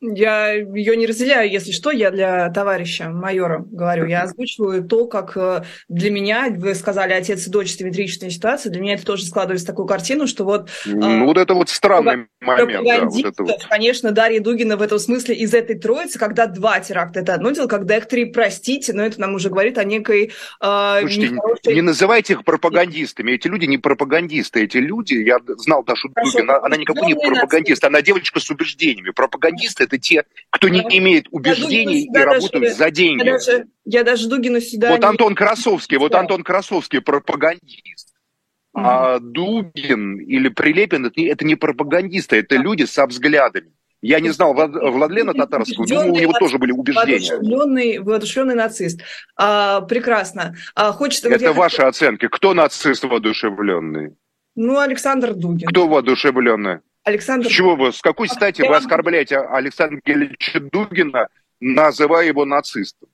Я 0.00 0.52
ее 0.52 0.96
не 0.96 1.06
разделяю, 1.06 1.50
если 1.50 1.72
что, 1.72 1.90
я 1.90 2.12
для 2.12 2.48
товарища 2.50 3.10
майора 3.10 3.64
говорю. 3.68 4.06
Я 4.06 4.22
озвучиваю 4.22 4.84
то, 4.84 5.06
как 5.06 5.36
э, 5.36 5.64
для 5.88 6.12
меня, 6.12 6.54
вы 6.56 6.76
сказали, 6.76 7.12
отец 7.12 7.48
и 7.48 7.50
дочь 7.50 7.72
симметричная 7.72 8.30
ситуация, 8.30 8.70
для 8.70 8.80
меня 8.80 8.94
это 8.94 9.04
тоже 9.04 9.24
складывается 9.24 9.66
такую 9.66 9.88
картину, 9.88 10.28
что 10.28 10.44
вот... 10.44 10.70
Ну, 10.86 11.26
вот 11.26 11.36
это 11.36 11.54
вот 11.54 11.68
странный 11.68 12.28
момент. 12.40 12.84
Да, 12.86 13.04
вот 13.06 13.24
это 13.24 13.42
вот. 13.42 13.66
Конечно, 13.68 14.12
Дарья 14.12 14.40
Дугина 14.40 14.76
в 14.76 14.82
этом 14.82 15.00
смысле 15.00 15.34
из 15.34 15.52
этой 15.52 15.76
троицы, 15.76 16.16
когда 16.16 16.46
два 16.46 16.78
теракта, 16.78 17.18
это 17.20 17.34
одно 17.34 17.50
дело, 17.50 17.66
когда 17.66 17.96
их 17.96 18.06
три, 18.06 18.26
простите, 18.26 18.92
но 18.92 19.02
это 19.02 19.20
нам 19.20 19.34
уже 19.34 19.50
говорит 19.50 19.78
о 19.78 19.84
некой... 19.84 20.30
Э, 20.62 21.00
Слушайте, 21.00 21.28
нехорошей... 21.30 21.74
не 21.74 21.82
называйте 21.82 22.34
их 22.34 22.44
пропагандистами. 22.44 23.32
Эти 23.32 23.48
люди 23.48 23.64
не 23.64 23.78
пропагандисты. 23.78 24.62
Эти 24.62 24.76
люди, 24.76 25.14
я 25.14 25.38
знал 25.56 25.82
Дашу 25.82 26.08
Дугину, 26.10 26.52
она 26.52 26.76
никакой 26.76 27.08
не 27.08 27.14
пропагандист, 27.16 27.82
она 27.82 28.00
девочка 28.00 28.38
с 28.38 28.48
убеждениями. 28.48 29.10
Пропагандисты 29.10 29.87
это 29.88 29.98
те, 29.98 30.24
кто 30.50 30.68
не 30.68 30.80
имеет 30.80 31.26
убеждений 31.30 32.04
и 32.04 32.18
работают 32.18 32.76
за 32.76 32.90
деньги. 32.90 33.24
Я 33.24 33.32
даже, 33.32 33.66
я 33.84 34.04
даже 34.04 34.28
Дугина 34.28 34.60
сюда... 34.60 34.90
Вот 34.90 35.00
не... 35.00 35.06
Антон 35.06 35.34
Красовский, 35.34 35.96
вот 35.96 36.14
Антон 36.14 36.44
Красовский 36.44 37.00
пропагандист. 37.00 38.14
А 38.74 39.18
Дугин 39.18 40.20
или 40.20 40.48
Прилепин 40.48 41.06
это, 41.06 41.20
это 41.20 41.44
не 41.44 41.56
пропагандисты, 41.56 42.36
это 42.36 42.56
люди 42.56 42.84
со 42.84 43.06
взглядами. 43.06 43.72
Я 44.00 44.20
не 44.20 44.30
знал 44.30 44.54
Владлена 44.54 45.34
Татарского, 45.34 45.84
думаю, 45.84 46.12
у 46.12 46.16
него 46.16 46.32
тоже 46.38 46.58
были 46.58 46.70
убеждения. 46.70 47.18
Воодушевленный, 47.18 47.98
воодушевленный 47.98 48.54
нацист. 48.54 49.00
А, 49.36 49.80
прекрасно. 49.80 50.54
А, 50.76 50.92
хочется, 50.92 51.28
это 51.28 51.52
ваши 51.52 51.78
хочу... 51.78 51.88
оценки. 51.88 52.28
Кто 52.28 52.54
нацист 52.54 53.02
воодушевленный? 53.02 54.14
Ну, 54.54 54.78
Александр 54.78 55.34
Дугин. 55.34 55.66
Кто 55.66 55.88
воодушевленный? 55.88 56.78
Александр... 57.08 57.48
С 57.48 57.50
чего 57.50 57.74
вы, 57.74 57.92
с 57.92 58.00
какой 58.00 58.28
стати 58.28 58.62
вы 58.62 58.76
оскорбляете 58.76 59.38
Александра 59.38 60.00
Гелевича 60.04 60.60
Дугина, 60.60 61.28
называя 61.60 62.26
его 62.26 62.44
нацистом? 62.44 63.08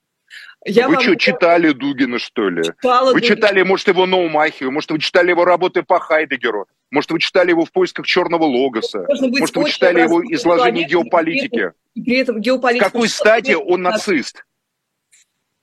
Я 0.65 0.87
вы 0.87 0.95
вам... 0.95 1.03
что, 1.03 1.15
читали 1.15 1.71
Дугина, 1.71 2.19
что 2.19 2.49
ли? 2.49 2.63
Читала 2.63 3.13
вы 3.13 3.21
Дугина. 3.21 3.35
читали, 3.35 3.61
может, 3.61 3.87
его 3.87 4.05
Ноумахию, 4.05 4.71
может, 4.71 4.91
вы 4.91 4.99
читали 4.99 5.29
его 5.29 5.45
работы 5.45 5.83
по 5.83 5.99
Хайдегеру, 5.99 6.67
может, 6.91 7.11
вы 7.11 7.19
читали 7.19 7.51
его 7.51 7.65
в 7.65 7.71
поисках 7.71 8.05
черного 8.05 8.43
логоса, 8.43 9.05
может, 9.07 9.55
вы 9.55 9.69
читали 9.69 10.01
его 10.01 10.21
изложение 10.33 10.85
геополитики. 10.85 11.71
При 11.93 12.17
этом, 12.17 12.41
при 12.41 12.51
этом 12.51 12.75
С 12.75 12.79
какой 12.79 13.07
стати 13.07 13.53
он 13.53 13.83
нацист? 13.83 14.43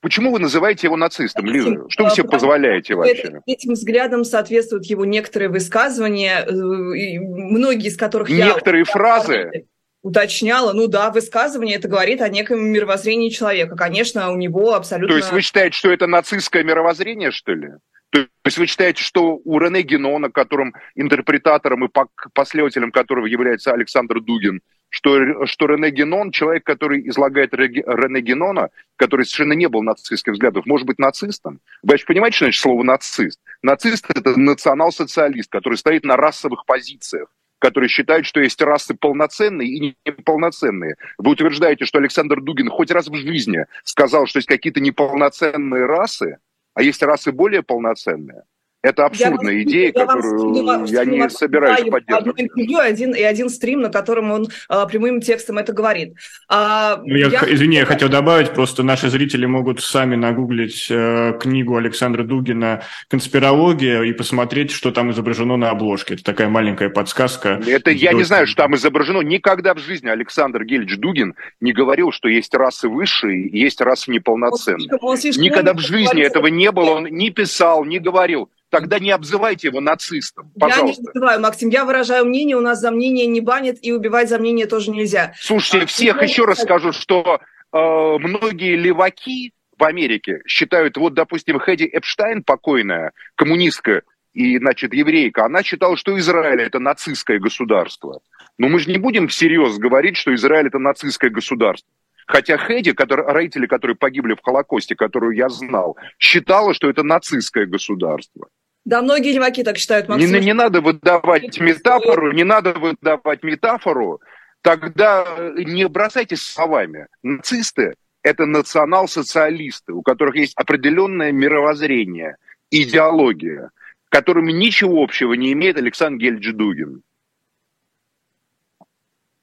Почему 0.02 0.32
вы 0.32 0.40
называете 0.40 0.88
его 0.88 0.96
нацистом, 0.96 1.46
Лиза? 1.46 1.86
Что 1.88 2.04
вы 2.04 2.10
себе 2.10 2.28
позволяете 2.28 2.96
вообще? 2.96 3.40
Этим 3.46 3.74
взглядом 3.74 4.24
соответствуют 4.24 4.84
его 4.86 5.04
некоторые 5.04 5.48
высказывания, 5.48 6.44
э, 6.44 7.20
многие 7.20 7.86
из 7.86 7.96
которых 7.96 8.28
некоторые 8.28 8.48
я... 8.48 8.54
Некоторые 8.54 8.84
фразы? 8.84 9.66
Уточняла, 10.02 10.72
ну 10.72 10.88
да, 10.88 11.12
высказывание 11.12 11.76
это 11.76 11.86
говорит 11.86 12.20
о 12.20 12.28
неком 12.28 12.66
мировоззрении 12.66 13.28
человека. 13.28 13.76
Конечно, 13.76 14.32
у 14.32 14.36
него 14.36 14.74
абсолютно... 14.74 15.14
То 15.14 15.18
есть 15.18 15.30
вы 15.30 15.40
считаете, 15.40 15.76
что 15.78 15.92
это 15.92 16.08
нацистское 16.08 16.64
мировоззрение, 16.64 17.30
что 17.30 17.54
ли? 17.54 17.68
То 18.10 18.26
есть 18.44 18.58
вы 18.58 18.66
считаете, 18.66 19.00
что 19.04 19.40
у 19.44 19.58
Рене 19.60 19.82
Генона, 19.82 20.30
которым 20.30 20.74
интерпретатором 20.96 21.84
и 21.84 21.90
последователем 22.34 22.90
которого 22.90 23.26
является 23.26 23.72
Александр 23.72 24.20
Дугин, 24.20 24.60
что, 24.92 25.46
что 25.46 25.66
Рене 25.66 25.90
Генон, 25.90 26.32
человек, 26.32 26.64
который 26.64 27.08
излагает 27.08 27.54
Рене 27.54 28.20
Генона, 28.20 28.68
который 28.96 29.24
совершенно 29.24 29.54
не 29.54 29.66
был 29.66 29.82
нацистских 29.82 30.34
взглядов, 30.34 30.66
может 30.66 30.86
быть 30.86 30.98
нацистом? 30.98 31.60
Вы 31.82 31.96
же 31.96 32.04
понимаете, 32.04 32.36
что 32.36 32.44
значит 32.44 32.60
слово 32.60 32.82
нацист? 32.82 33.40
Нацист– 33.62 34.04
это 34.10 34.38
национал-социалист, 34.38 35.50
который 35.50 35.76
стоит 35.76 36.04
на 36.04 36.16
расовых 36.16 36.66
позициях 36.66 37.28
которые 37.58 37.88
считают, 37.88 38.26
что 38.26 38.40
есть 38.40 38.60
расы 38.60 38.92
полноценные 38.92 39.68
и 39.68 39.96
неполноценные. 40.04 40.96
Вы 41.16 41.30
утверждаете, 41.30 41.84
что 41.84 41.98
Александр 41.98 42.40
Дугин 42.40 42.68
хоть 42.68 42.90
раз 42.90 43.06
в 43.06 43.14
жизни 43.14 43.66
сказал, 43.84 44.26
что 44.26 44.38
есть 44.38 44.48
какие-то 44.48 44.80
неполноценные 44.80 45.86
расы, 45.86 46.38
а 46.74 46.82
есть 46.82 47.00
расы 47.04 47.30
более 47.30 47.62
полноценные. 47.62 48.42
Это 48.82 49.06
абсурдная 49.06 49.54
я 49.54 49.62
идея, 49.62 49.92
я 49.94 50.06
которую 50.06 50.64
вам, 50.64 50.84
я 50.84 51.04
не 51.04 51.30
собираюсь 51.30 51.88
поддерживать. 51.88 52.28
Одно 52.28 52.32
интервью 52.36 52.78
один, 52.78 53.14
и 53.14 53.22
один 53.22 53.48
стрим, 53.48 53.80
на 53.80 53.90
котором 53.90 54.32
он 54.32 54.48
а, 54.68 54.86
прямым 54.86 55.20
текстом 55.20 55.58
это 55.58 55.72
говорит. 55.72 56.16
А, 56.48 57.00
ну, 57.04 57.14
я, 57.14 57.28
я... 57.28 57.40
Извини, 57.46 57.76
я 57.76 57.86
хотел 57.86 58.08
добавить, 58.08 58.50
просто 58.50 58.82
наши 58.82 59.08
зрители 59.08 59.46
могут 59.46 59.80
сами 59.82 60.16
нагуглить 60.16 60.88
э, 60.90 61.38
книгу 61.40 61.76
Александра 61.76 62.24
Дугина 62.24 62.82
«Конспирология» 63.08 64.02
и 64.02 64.12
посмотреть, 64.12 64.72
что 64.72 64.90
там 64.90 65.12
изображено 65.12 65.56
на 65.56 65.70
обложке. 65.70 66.14
Это 66.14 66.24
такая 66.24 66.48
маленькая 66.48 66.88
подсказка. 66.88 67.60
Это 67.64 67.92
я 67.92 68.12
не 68.12 68.24
знаю, 68.24 68.48
что 68.48 68.62
там 68.62 68.74
изображено. 68.74 69.20
Никогда 69.20 69.74
в 69.74 69.78
жизни 69.78 70.08
Александр 70.08 70.64
Гельевич 70.64 70.98
Дугин 70.98 71.36
не 71.60 71.72
говорил, 71.72 72.10
что 72.10 72.28
есть 72.28 72.52
расы 72.54 72.88
высшие, 72.88 73.48
есть 73.48 73.80
расы 73.80 74.10
неполноценные. 74.10 74.88
Он 75.00 75.16
слишком, 75.16 75.40
он 75.40 75.44
Никогда 75.44 75.72
в 75.72 75.78
жизни 75.78 76.22
этого 76.22 76.48
не 76.48 76.72
было. 76.72 76.90
Он 76.90 77.04
не 77.04 77.30
писал, 77.30 77.84
не 77.84 78.00
говорил 78.00 78.50
тогда 78.72 78.98
не 78.98 79.10
обзывайте 79.10 79.68
его 79.68 79.80
нацистом, 79.80 80.50
пожалуйста. 80.58 81.02
Я 81.02 81.02
не 81.02 81.08
обзываю, 81.08 81.40
Максим, 81.40 81.68
я 81.68 81.84
выражаю 81.84 82.24
мнение, 82.24 82.56
у 82.56 82.60
нас 82.60 82.80
за 82.80 82.90
мнение 82.90 83.26
не 83.26 83.42
банят, 83.42 83.76
и 83.82 83.92
убивать 83.92 84.30
за 84.30 84.38
мнение 84.38 84.66
тоже 84.66 84.90
нельзя. 84.90 85.34
Слушайте, 85.38 85.84
а, 85.84 85.86
всех 85.86 86.16
ну, 86.16 86.22
еще 86.22 86.44
раз 86.46 86.62
скажу, 86.62 86.92
что 86.92 87.38
э, 87.38 87.76
многие 87.76 88.76
леваки 88.76 89.52
в 89.78 89.84
Америке 89.84 90.40
считают, 90.46 90.96
вот, 90.96 91.12
допустим, 91.12 91.58
Хэдди 91.58 91.84
Эпштайн, 91.92 92.42
покойная, 92.42 93.12
коммунистка 93.34 94.02
и, 94.32 94.56
значит, 94.58 94.94
еврейка, 94.94 95.44
она 95.44 95.62
считала, 95.62 95.98
что 95.98 96.18
Израиль– 96.18 96.62
это 96.62 96.78
нацистское 96.78 97.38
государство. 97.38 98.20
Но 98.56 98.68
мы 98.68 98.78
же 98.78 98.90
не 98.90 98.98
будем 98.98 99.28
всерьез 99.28 99.76
говорить, 99.76 100.16
что 100.16 100.34
Израиль– 100.34 100.66
это 100.68 100.78
нацистское 100.78 101.30
государство. 101.30 101.90
Хотя 102.26 102.56
Хэдди, 102.56 102.92
который, 102.92 103.26
родители, 103.26 103.66
которые 103.66 103.96
погибли 103.96 104.34
в 104.34 104.40
Холокосте, 104.42 104.94
которую 104.94 105.36
я 105.36 105.50
знал, 105.50 105.98
считала, 106.18 106.72
что 106.72 106.88
это 106.88 107.02
нацистское 107.02 107.66
государство. 107.66 108.48
Да, 108.84 109.00
многие 109.00 109.32
леваки 109.32 109.62
так 109.62 109.78
считают, 109.78 110.08
Максим. 110.08 110.32
Не, 110.32 110.40
не 110.40 110.54
надо 110.54 110.80
выдавать 110.80 111.60
метафору, 111.60 112.32
не 112.32 112.44
надо 112.44 112.72
выдавать 112.72 113.42
метафору, 113.42 114.20
тогда 114.60 115.24
не 115.56 115.86
бросайтесь 115.88 116.42
словами. 116.42 117.06
Нацисты– 117.22 117.94
это 118.22 118.46
национал-социалисты, 118.46 119.92
у 119.92 120.02
которых 120.02 120.36
есть 120.36 120.54
определенное 120.56 121.30
мировоззрение, 121.30 122.36
идеология, 122.70 123.70
которыми 124.08 124.50
ничего 124.50 125.02
общего 125.02 125.34
не 125.34 125.52
имеет 125.52 125.76
Александр 125.76 126.20
Гельдж 126.20 126.52
Дугин. 126.52 127.02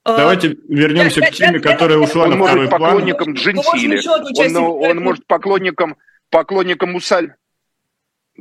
Давайте 0.06 0.58
вернемся 0.68 1.22
к 1.22 1.32
теме, 1.32 1.60
которая 1.60 1.98
ушла 2.00 2.26
он 2.26 2.32
на 2.32 2.46
второй 2.46 2.56
может 2.56 2.70
план. 2.70 2.82
поклонником 2.82 3.34
Джентили, 3.34 4.02
он, 4.58 4.90
он 4.90 5.04
может 5.04 5.26
поклонником 5.28 5.98
поклонником 6.30 6.92
Мусаль. 6.92 7.34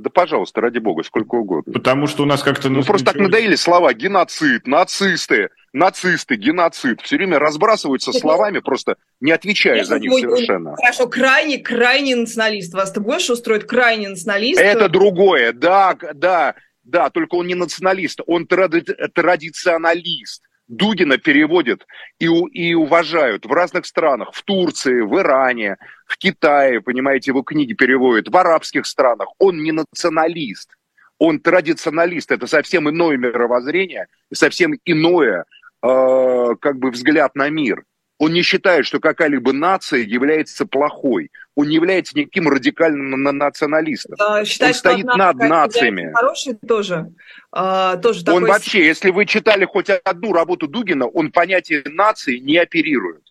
Да, 0.03 0.11
пожалуйста, 0.11 0.61
ради 0.61 0.79
бога, 0.79 1.03
сколько 1.03 1.35
угодно. 1.37 1.73
Потому 1.73 2.07
что 2.07 2.23
у 2.23 2.27
нас 2.27 2.43
как-то... 2.43 2.69
Ну, 2.69 2.83
просто 2.83 3.07
так 3.07 3.17
надоели 3.17 3.57
слова 3.57 3.93
геноцид, 3.93 4.67
нацисты, 4.67 5.51
нацисты, 5.73 6.37
геноцид. 6.37 7.01
Все 7.01 7.17
время 7.17 7.39
разбрасываются 7.39 8.13
словами, 8.13 8.61
просто 8.61 8.97
не 9.21 9.33
отвечая 9.33 9.85
за 9.85 9.99
них 9.99 10.13
совершенно. 10.13 10.77
Хорошо, 10.77 11.09
крайне, 11.09 11.59
крайне 11.59 12.17
националист. 12.17 12.75
Вас-то 12.75 13.01
больше 13.01 13.33
устроит 13.33 13.65
крайне 13.65 14.09
националист? 14.09 14.61
Это 14.61 14.89
другое, 14.89 15.53
да, 15.53 15.97
да, 16.15 16.55
да, 16.85 17.11
только 17.11 17.35
он 17.35 17.47
не 17.47 17.55
националист, 17.55 18.21
он 18.27 18.47
тради 18.47 18.83
традиционалист. 19.15 20.43
Дугина 20.69 21.17
переводят 21.17 21.87
и, 22.19 22.27
и 22.27 22.75
уважают 22.75 23.47
в 23.47 23.53
разных 23.53 23.87
странах, 23.87 24.33
в 24.35 24.43
Турции, 24.43 25.01
в 25.01 25.19
Иране, 25.19 25.77
в 26.07 26.19
Китае, 26.19 26.83
понимаете, 26.83 27.31
его 27.31 27.43
книги 27.43 27.73
переводят, 27.73 28.29
в 28.29 28.37
арабских 28.37 28.87
странах. 28.87 29.29
Он 29.39 29.63
не 29.63 29.73
националист, 29.73 30.77
он 31.19 31.41
традиционалист. 31.41 32.31
Это 32.31 32.47
совсем 32.47 32.89
иное 32.89 33.17
мировоззрение, 33.17 34.09
совсем 34.33 34.75
иное 34.85 35.45
э, 35.83 36.49
как 36.61 36.79
бы 36.79 36.91
взгляд 36.91 37.35
на 37.35 37.49
мир. 37.49 37.85
Он 38.19 38.33
не 38.33 38.43
считает, 38.43 38.85
что 38.85 38.99
какая-либо 38.99 39.53
нация 39.53 40.01
является 40.01 40.67
плохой. 40.67 41.31
Он 41.55 41.69
не 41.69 41.77
является 41.77 42.19
никаким 42.19 42.49
радикальным 42.49 43.23
националистом. 43.23 44.17
А, 44.19 44.45
считает, 44.45 44.75
он 44.75 44.79
стоит 44.79 45.05
над 45.07 45.37
нациями. 45.37 46.13
Хороший 46.13 46.55
тоже. 46.55 47.13
А, 47.53 47.97
тоже 47.97 48.21
он 48.21 48.25
такой... 48.25 48.49
вообще, 48.49 48.85
если 48.85 49.11
вы 49.11 49.25
читали 49.25 49.65
хоть 49.65 49.89
одну 49.91 50.33
работу 50.33 50.67
Дугина, 50.67 51.07
он 51.07 51.31
понятие 51.31 51.83
нации 51.87 52.39
не 52.39 52.59
оперирует. 52.59 53.23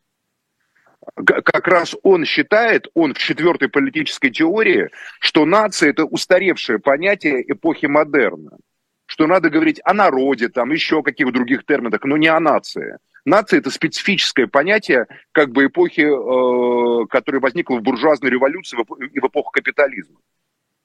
Как 1.16 1.68
раз 1.68 1.96
он 2.04 2.26
считает, 2.26 2.88
он 2.94 3.14
в 3.14 3.18
четвертой 3.18 3.70
политической 3.70 4.30
теории, 4.30 4.90
что 5.20 5.46
нация– 5.46 5.90
это 5.92 6.06
устаревшее 6.06 6.80
понятие 6.80 7.44
эпохи 7.52 7.86
модерна. 7.86 8.58
Что 9.06 9.26
надо 9.26 9.50
говорить 9.50 9.80
о 9.86 9.94
народе, 9.94 10.50
там 10.50 10.72
еще 10.72 11.00
о 11.00 11.04
каких-то 11.04 11.34
других 11.34 11.66
терминах, 11.66 12.04
но 12.04 12.18
не 12.18 12.28
о 12.28 12.40
нации. 12.42 12.98
Нация– 13.28 13.60
это 13.60 13.70
специфическое 13.72 14.48
понятие 14.48 15.06
как 15.34 15.52
бы 15.52 15.66
эпохи, 15.66 16.00
э, 16.00 17.08
которая 17.08 17.42
возникла 17.42 17.76
в 17.76 17.82
буржуазной 17.82 18.30
революции 18.30 18.78
и 19.12 19.20
в 19.20 19.26
эпоху 19.26 19.52
капитализма. 19.52 20.16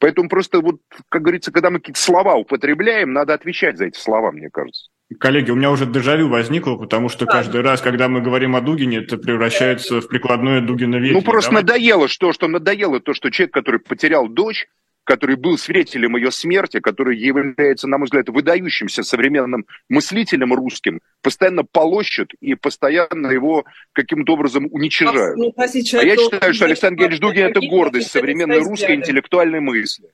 Поэтому 0.00 0.28
просто 0.28 0.61
вот, 0.61 0.81
как 1.09 1.22
говорится, 1.22 1.52
когда 1.52 1.70
мы 1.70 1.78
какие-то 1.78 2.00
слова 2.00 2.35
употребляем, 2.35 3.12
надо 3.12 3.35
отвечать 3.35 3.78
за 3.78 3.87
эти 3.87 3.96
слова, 3.96 4.33
мне 4.33 4.50
кажется. 4.50 4.90
Коллеги, 5.20 5.52
у 5.52 5.55
меня 5.55 5.70
уже 5.70 5.87
дежавю 5.87 6.28
возникло, 6.28 6.74
потому 6.74 7.09
что 7.09 7.26
каждый 7.26 7.61
раз, 7.61 7.81
когда 7.81 8.09
мы 8.09 8.20
говорим 8.20 8.57
о 8.57 8.61
Дугине, 8.61 8.98
это 8.98 9.18
превращается 9.18 10.00
в 10.00 10.09
прикладное 10.09 10.61
Дугина 10.61 10.98
Ну, 10.98 11.22
просто 11.22 11.50
Давай. 11.50 11.62
надоело, 11.62 12.09
что, 12.09 12.33
что 12.33 12.48
надоело 12.48 12.98
то, 12.98 13.14
что 13.14 13.31
человек, 13.31 13.55
который 13.55 13.78
потерял 13.78 14.26
дочь, 14.26 14.66
который 15.04 15.36
был 15.36 15.58
свидетелем 15.58 16.16
ее 16.16 16.30
смерти, 16.30 16.80
который 16.80 17.16
является, 17.16 17.88
на 17.88 17.98
мой 17.98 18.06
взгляд, 18.06 18.28
выдающимся 18.28 19.02
современным 19.02 19.66
мыслителем 19.88 20.52
русским, 20.52 21.00
постоянно 21.22 21.64
полощут 21.64 22.32
и 22.40 22.54
постоянно 22.54 23.28
его 23.28 23.64
каким-то 23.92 24.34
образом 24.34 24.68
уничижают. 24.70 25.38
А 25.56 26.04
я 26.04 26.16
считаю, 26.16 26.54
что 26.54 26.64
Александр 26.66 27.00
Георгиевич 27.00 27.20
Дугин– 27.20 27.46
это 27.46 27.60
гордость 27.60 28.10
современной 28.10 28.58
русской 28.58 28.94
интеллектуальной 28.94 29.60
мысли. 29.60 30.08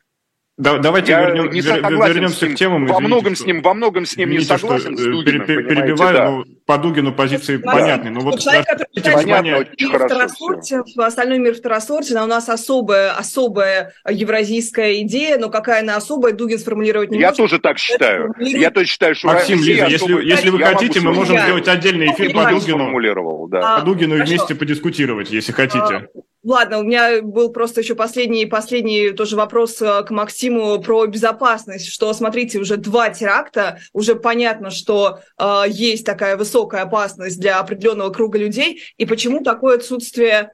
Да, 0.59 0.79
давайте 0.79 1.13
я 1.13 1.25
вернем, 1.25 1.53
не 1.53 1.61
вернемся 1.61 2.47
ним, 2.47 2.55
к 2.55 2.59
темам. 2.59 2.87
Во 2.87 2.99
многом 2.99 3.37
с 3.37 3.47
ним, 3.47 3.63
во 3.63 3.75
многом 3.75 4.05
с 4.05 4.17
ним 4.17 4.31
извините, 4.31 4.53
не 4.55 4.59
согласен. 4.59 4.99
Что, 4.99 5.05
с 5.05 5.07
Дугиным, 5.07 5.47
перебиваю, 5.47 6.17
да. 6.17 6.31
но 6.31 6.45
по 6.67 6.79
Дугину 6.79 7.13
позиции 7.13 7.59
да. 7.59 7.71
понятны. 7.71 8.11
Но 8.11 8.21
вот 8.21 8.41
человек, 8.41 8.67
который 8.67 9.15
понятно, 9.15 9.65
второсорте, 10.05 10.83
остальной 10.97 11.39
мир 11.39 11.55
второсорте, 11.55 12.15
но 12.15 12.25
у 12.25 12.27
нас 12.27 12.49
особая, 12.49 13.13
особая 13.13 13.95
евразийская 14.11 15.01
идея, 15.03 15.39
но 15.39 15.49
какая 15.49 15.83
она 15.83 15.95
особая, 15.95 16.33
Дугин 16.33 16.59
сформулировать 16.59 17.13
не 17.13 17.21
я 17.21 17.29
может. 17.29 17.39
Я 17.39 17.45
тоже 17.45 17.59
так 17.61 17.79
считаю. 17.79 18.35
Я 18.41 18.73
тоже 18.73 18.87
считаю, 18.87 19.15
что 19.15 19.29
Максим, 19.29 19.63
Лиза, 19.63 19.87
если, 19.87 20.25
если 20.25 20.51
вы 20.51 20.59
хотите, 20.59 21.01
мы 21.01 21.13
можем 21.13 21.39
сделать 21.39 21.69
отдельный 21.69 22.09
эфир 22.09 22.33
по 22.33 22.51
Дугину. 22.51 23.49
Да. 23.49 23.79
По 23.79 23.85
Дугину 23.85 24.17
и 24.17 24.23
вместе 24.23 24.57
подискутировать, 24.57 25.31
если 25.31 25.53
хотите. 25.53 26.09
Ладно, 26.45 26.79
у 26.79 26.83
меня 26.85 27.21
был 27.21 27.51
просто 27.51 27.81
еще 27.81 27.97
последний, 27.97 28.47
последний 28.47 29.11
тоже 29.11 29.35
вопрос 29.35 29.83
э, 29.83 30.05
к 30.05 30.11
Максиму 30.11 30.81
про 30.81 31.07
безопасность, 31.07 31.89
что, 31.89 32.13
смотрите, 32.13 32.61
уже 32.61 32.77
два 32.77 33.11
теракта, 33.11 33.81
уже 33.93 34.15
понятно, 34.15 34.71
что 34.71 35.19
э, 35.37 35.63
есть 35.69 36.07
такая 36.07 36.37
высокая 36.37 36.83
опасность 36.83 37.41
для 37.41 37.59
определенного 37.59 38.11
круга 38.11 38.39
людей, 38.39 38.83
и 38.99 39.05
почему 39.05 39.43
такое 39.43 39.79
отсутствие 39.79 40.53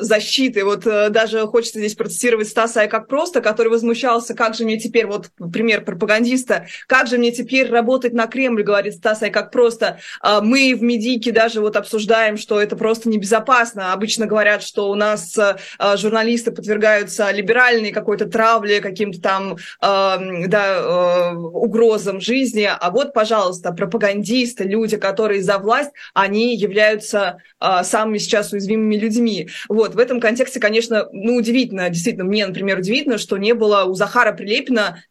защиты. 0.00 0.64
Вот 0.64 0.86
э, 0.86 1.10
даже 1.10 1.46
хочется 1.46 1.78
здесь 1.78 1.94
процитировать 1.94 2.48
Стаса 2.48 2.86
как 2.86 3.08
просто, 3.08 3.40
который 3.40 3.68
возмущался, 3.68 4.34
как 4.34 4.54
же 4.54 4.64
мне 4.64 4.78
теперь, 4.78 5.06
вот 5.06 5.30
пример 5.52 5.84
пропагандиста, 5.84 6.66
как 6.86 7.08
же 7.08 7.18
мне 7.18 7.32
теперь 7.32 7.70
работать 7.70 8.12
на 8.12 8.26
Кремль, 8.26 8.62
говорит 8.62 8.94
Стас 8.94 9.20
как 9.32 9.50
просто. 9.50 9.98
Э, 10.22 10.40
мы 10.42 10.74
в 10.74 10.82
Медике 10.82 11.32
даже 11.32 11.60
вот 11.60 11.76
обсуждаем, 11.76 12.36
что 12.36 12.60
это 12.60 12.76
просто 12.76 13.08
небезопасно. 13.08 13.92
Обычно 13.92 14.26
говорят, 14.26 14.62
что 14.62 14.90
у 14.90 14.94
нас 14.94 15.36
журналисты 15.96 16.52
подвергаются 16.52 17.30
либеральной 17.30 17.92
какой-то 17.92 18.26
травле, 18.26 18.80
каким-то 18.80 19.20
там 19.20 19.56
да, 19.80 21.32
угрозам 21.34 22.20
жизни. 22.20 22.68
А 22.70 22.90
вот, 22.90 23.12
пожалуйста, 23.12 23.72
пропагандисты, 23.72 24.64
люди, 24.64 24.96
которые 24.96 25.42
за 25.42 25.58
власть, 25.58 25.90
они 26.14 26.56
являются 26.56 27.38
самыми 27.82 28.18
сейчас 28.18 28.52
уязвимыми 28.52 28.96
людьми. 28.96 29.48
Вот, 29.68 29.94
в 29.94 29.98
этом 29.98 30.20
контексте, 30.20 30.60
конечно, 30.60 31.08
ну, 31.12 31.36
удивительно, 31.36 31.88
действительно, 31.90 32.24
мне, 32.24 32.46
например, 32.46 32.78
удивительно, 32.78 33.18
что 33.18 33.36
не 33.36 33.54
было 33.54 33.84
у 33.84 33.94
Захара 33.94 34.32
Прилепина 34.32 35.02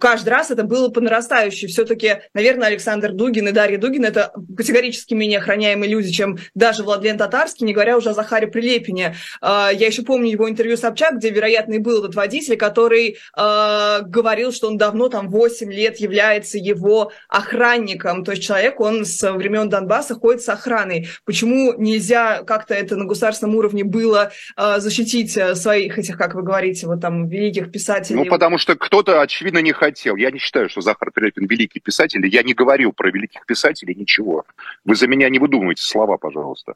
каждый 0.00 0.30
раз 0.30 0.50
это 0.50 0.64
было 0.64 0.88
по 0.88 1.00
нарастающей. 1.00 1.68
Все-таки, 1.68 2.20
наверное, 2.32 2.68
Александр 2.68 3.12
Дугин 3.12 3.48
и 3.48 3.52
Дарья 3.52 3.78
Дугин– 3.78 4.04
это 4.06 4.32
категорически 4.56 5.14
менее 5.14 5.38
охраняемые 5.38 5.90
люди, 5.90 6.10
чем 6.10 6.38
даже 6.54 6.82
Владлен 6.82 7.18
Татарский, 7.18 7.66
не 7.66 7.72
говоря 7.72 7.96
уже 7.96 8.10
о 8.10 8.14
Захаре 8.14 8.46
Прилепине. 8.46 9.16
А, 9.40 9.70
я 9.72 9.86
еще 9.86 10.02
помню 10.02 10.30
его 10.30 10.48
интервью 10.48 10.76
с 10.76 10.80
Собчак, 10.80 11.16
где, 11.16 11.30
вероятно, 11.30 11.74
и 11.74 11.78
был 11.78 12.00
этот 12.00 12.14
водитель, 12.14 12.56
который 12.56 13.18
э, 13.36 14.00
говорил, 14.02 14.52
что 14.52 14.68
он 14.68 14.78
давно, 14.78 15.08
там, 15.08 15.28
8 15.28 15.72
лет 15.72 15.98
является 15.98 16.58
его 16.58 17.12
охранником. 17.28 18.24
То 18.24 18.32
есть 18.32 18.42
человек, 18.42 18.80
он 18.80 19.04
с 19.04 19.32
времен 19.32 19.68
Донбасса 19.68 20.14
ходит 20.14 20.42
с 20.42 20.48
охраной. 20.48 21.08
Почему 21.24 21.74
нельзя 21.74 22.42
как-то 22.42 22.74
это 22.74 22.96
на 22.96 23.04
государственном 23.04 23.56
уровне 23.56 23.84
было 23.84 24.32
э, 24.56 24.80
защитить 24.80 25.38
своих 25.54 25.98
этих, 25.98 26.16
как 26.16 26.34
вы 26.34 26.42
говорите, 26.42 26.86
вот 26.86 27.00
там, 27.00 27.28
великих 27.28 27.70
писателей? 27.70 28.24
Ну, 28.24 28.26
потому 28.26 28.58
что 28.58 28.76
кто-то, 28.76 29.20
очевидно, 29.20 29.58
не 29.58 29.73
хотел. 29.74 30.16
Я 30.16 30.30
не 30.30 30.38
считаю, 30.38 30.68
что 30.68 30.80
Захар 30.80 31.10
Прилепин 31.12 31.46
великий 31.46 31.80
писатель. 31.80 32.26
Я 32.26 32.42
не 32.42 32.54
говорил 32.54 32.92
про 32.92 33.10
великих 33.10 33.44
писателей 33.46 33.94
ничего. 33.94 34.44
Вы 34.84 34.94
за 34.94 35.06
меня 35.06 35.28
не 35.28 35.38
выдумывайте 35.38 35.82
слова, 35.82 36.16
пожалуйста. 36.16 36.74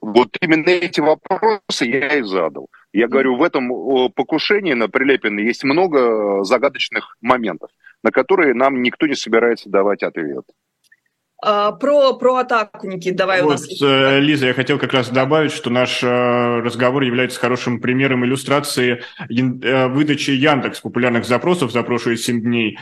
Вот 0.00 0.36
именно 0.40 0.68
эти 0.68 1.00
вопросы 1.00 1.84
я 1.84 2.16
и 2.16 2.22
задал. 2.22 2.68
Я 2.92 3.08
говорю, 3.08 3.36
в 3.36 3.42
этом 3.42 4.10
покушении 4.12 4.72
на 4.72 4.88
Прилепина 4.88 5.40
есть 5.40 5.64
много 5.64 6.44
загадочных 6.44 7.18
моментов, 7.20 7.70
на 8.02 8.10
которые 8.10 8.54
нам 8.54 8.80
никто 8.82 9.06
не 9.06 9.14
собирается 9.14 9.68
давать 9.68 10.02
ответ. 10.02 10.44
А, 11.42 11.72
про, 11.72 12.14
про 12.14 12.36
атаку, 12.36 12.86
Никит, 12.86 13.14
давай 13.14 13.42
вот, 13.42 13.48
у 13.48 13.50
нас. 13.52 13.82
Э, 13.82 14.20
Лиза, 14.20 14.46
я 14.46 14.54
хотел 14.54 14.78
как 14.78 14.94
раз 14.94 15.10
добавить, 15.10 15.52
что 15.52 15.68
наш 15.68 16.02
э, 16.02 16.06
разговор 16.60 17.02
является 17.02 17.38
хорошим 17.38 17.78
примером 17.78 18.24
иллюстрации 18.24 19.02
э, 19.28 19.88
выдачи 19.88 20.30
Яндекс 20.30 20.80
популярных 20.80 21.26
запросов 21.26 21.72
за 21.72 21.82
прошлые 21.82 22.16
7 22.16 22.40
дней, 22.40 22.78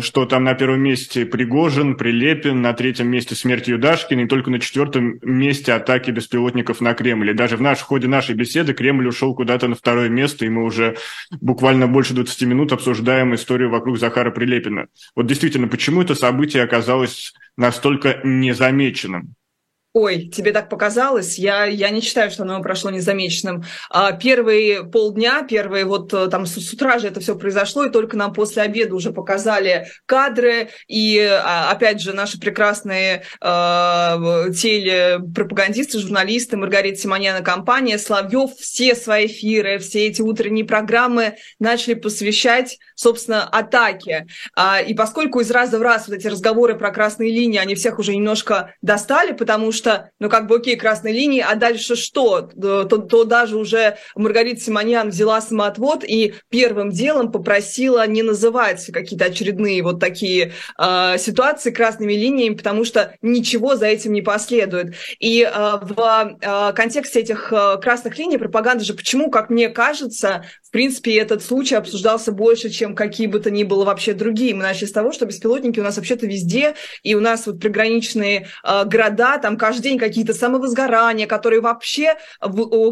что 0.00 0.26
там 0.26 0.42
на 0.42 0.54
первом 0.54 0.80
месте 0.80 1.24
Пригожин, 1.24 1.96
Прилепин, 1.96 2.62
на 2.62 2.72
третьем 2.72 3.08
месте 3.08 3.36
смерть 3.36 3.68
Юдашкина 3.68 4.22
и 4.22 4.26
только 4.26 4.50
на 4.50 4.58
четвертом 4.58 5.18
месте 5.22 5.72
атаки 5.72 6.10
беспилотников 6.10 6.80
на 6.80 6.94
Кремль. 6.94 7.30
И 7.30 7.34
даже 7.34 7.56
в, 7.56 7.60
наш, 7.60 7.78
в 7.78 7.82
ходе 7.82 8.08
нашей 8.08 8.34
беседы 8.34 8.74
Кремль 8.74 9.06
ушел 9.06 9.34
куда-то 9.34 9.68
на 9.68 9.76
второе 9.76 10.08
место, 10.08 10.44
и 10.44 10.48
мы 10.48 10.64
уже 10.64 10.96
буквально 11.40 11.86
больше 11.86 12.14
20 12.14 12.42
минут 12.42 12.72
обсуждаем 12.72 13.34
историю 13.34 13.70
вокруг 13.70 13.98
Захара 13.98 14.32
Прилепина. 14.32 14.88
Вот 15.14 15.26
действительно, 15.26 15.68
почему 15.68 16.02
это 16.02 16.16
событие 16.16 16.64
оказалось 16.64 17.32
настолько 17.56 18.20
незамеченным. 18.24 19.34
Ой, 19.96 20.26
тебе 20.26 20.50
так 20.50 20.68
показалось? 20.68 21.38
Я, 21.38 21.66
я 21.66 21.88
не 21.90 22.00
считаю, 22.00 22.28
что 22.28 22.42
оно 22.42 22.60
прошло 22.60 22.90
незамеченным. 22.90 23.62
А 23.90 24.10
первые 24.10 24.82
полдня, 24.82 25.46
первые 25.48 25.84
вот 25.84 26.12
э, 26.12 26.26
там 26.26 26.46
с, 26.46 26.54
с 26.54 26.72
утра 26.72 26.98
же 26.98 27.06
это 27.06 27.20
все 27.20 27.38
произошло, 27.38 27.84
и 27.84 27.90
только 27.90 28.16
нам 28.16 28.32
после 28.32 28.62
обеда 28.62 28.96
уже 28.96 29.12
показали 29.12 29.86
кадры, 30.04 30.70
и 30.88 31.20
а, 31.20 31.70
опять 31.70 32.00
же 32.00 32.12
наши 32.12 32.40
прекрасные 32.40 33.22
э, 33.40 33.40
телепропагандисты, 33.40 36.00
журналисты, 36.00 36.56
Маргарита 36.56 36.98
Симоняна, 36.98 37.44
компания, 37.44 37.96
Славьев, 37.96 38.50
все 38.58 38.96
свои 38.96 39.26
эфиры, 39.26 39.78
все 39.78 40.08
эти 40.08 40.22
утренние 40.22 40.64
программы 40.64 41.36
начали 41.60 41.94
посвящать, 41.94 42.80
собственно, 42.96 43.44
атаке. 43.44 44.26
А, 44.56 44.80
и 44.80 44.92
поскольку 44.92 45.38
из 45.38 45.52
раза 45.52 45.78
в 45.78 45.82
раз 45.82 46.08
вот 46.08 46.16
эти 46.16 46.26
разговоры 46.26 46.76
про 46.76 46.90
красные 46.90 47.30
линии, 47.30 47.58
они 47.58 47.76
всех 47.76 48.00
уже 48.00 48.16
немножко 48.16 48.74
достали, 48.82 49.30
потому 49.30 49.70
что 49.70 49.83
что, 49.84 50.08
ну 50.18 50.30
как 50.30 50.46
бы 50.46 50.56
окей, 50.56 50.76
красные 50.76 51.12
линии, 51.12 51.44
а 51.46 51.56
дальше 51.56 51.94
что? 51.94 52.40
То, 52.40 52.84
то 52.84 53.24
даже 53.24 53.58
уже 53.58 53.98
Маргарита 54.14 54.60
Симоньян 54.60 55.10
взяла 55.10 55.42
самоотвод 55.42 56.04
и 56.04 56.34
первым 56.48 56.90
делом 56.90 57.30
попросила 57.30 58.06
не 58.06 58.22
называть 58.22 58.86
какие-то 58.90 59.26
очередные 59.26 59.82
вот 59.82 60.00
такие 60.00 60.52
э, 60.78 61.18
ситуации 61.18 61.70
красными 61.70 62.14
линиями, 62.14 62.54
потому 62.54 62.84
что 62.84 63.14
ничего 63.20 63.76
за 63.76 63.86
этим 63.86 64.14
не 64.14 64.22
последует. 64.22 64.94
И 65.18 65.42
э, 65.42 65.50
в 65.52 66.38
э, 66.40 66.72
контексте 66.72 67.20
этих 67.20 67.52
э, 67.52 67.76
красных 67.82 68.16
линий 68.18 68.38
пропаганда 68.38 68.84
же 68.84 68.94
почему, 68.94 69.30
как 69.30 69.50
мне 69.50 69.68
кажется, 69.68 70.46
в 70.62 70.70
принципе, 70.70 71.18
этот 71.18 71.42
случай 71.42 71.74
обсуждался 71.74 72.32
больше, 72.32 72.70
чем 72.70 72.94
какие 72.94 73.26
бы 73.26 73.38
то 73.38 73.50
ни 73.50 73.64
было 73.64 73.84
вообще 73.84 74.14
другие. 74.14 74.54
Мы 74.54 74.62
начали 74.62 74.86
с 74.86 74.92
того, 74.92 75.12
что 75.12 75.26
беспилотники 75.26 75.78
у 75.78 75.84
нас 75.84 75.96
вообще-то 75.96 76.26
везде, 76.26 76.74
и 77.02 77.14
у 77.14 77.20
нас 77.20 77.46
вот 77.46 77.60
приграничные 77.60 78.48
э, 78.64 78.84
города, 78.84 79.38
там 79.38 79.56
каждый 79.56 79.73
день 79.80 79.98
какие-то 79.98 80.34
самовозгорания, 80.34 81.26
которые 81.26 81.60
вообще 81.60 82.16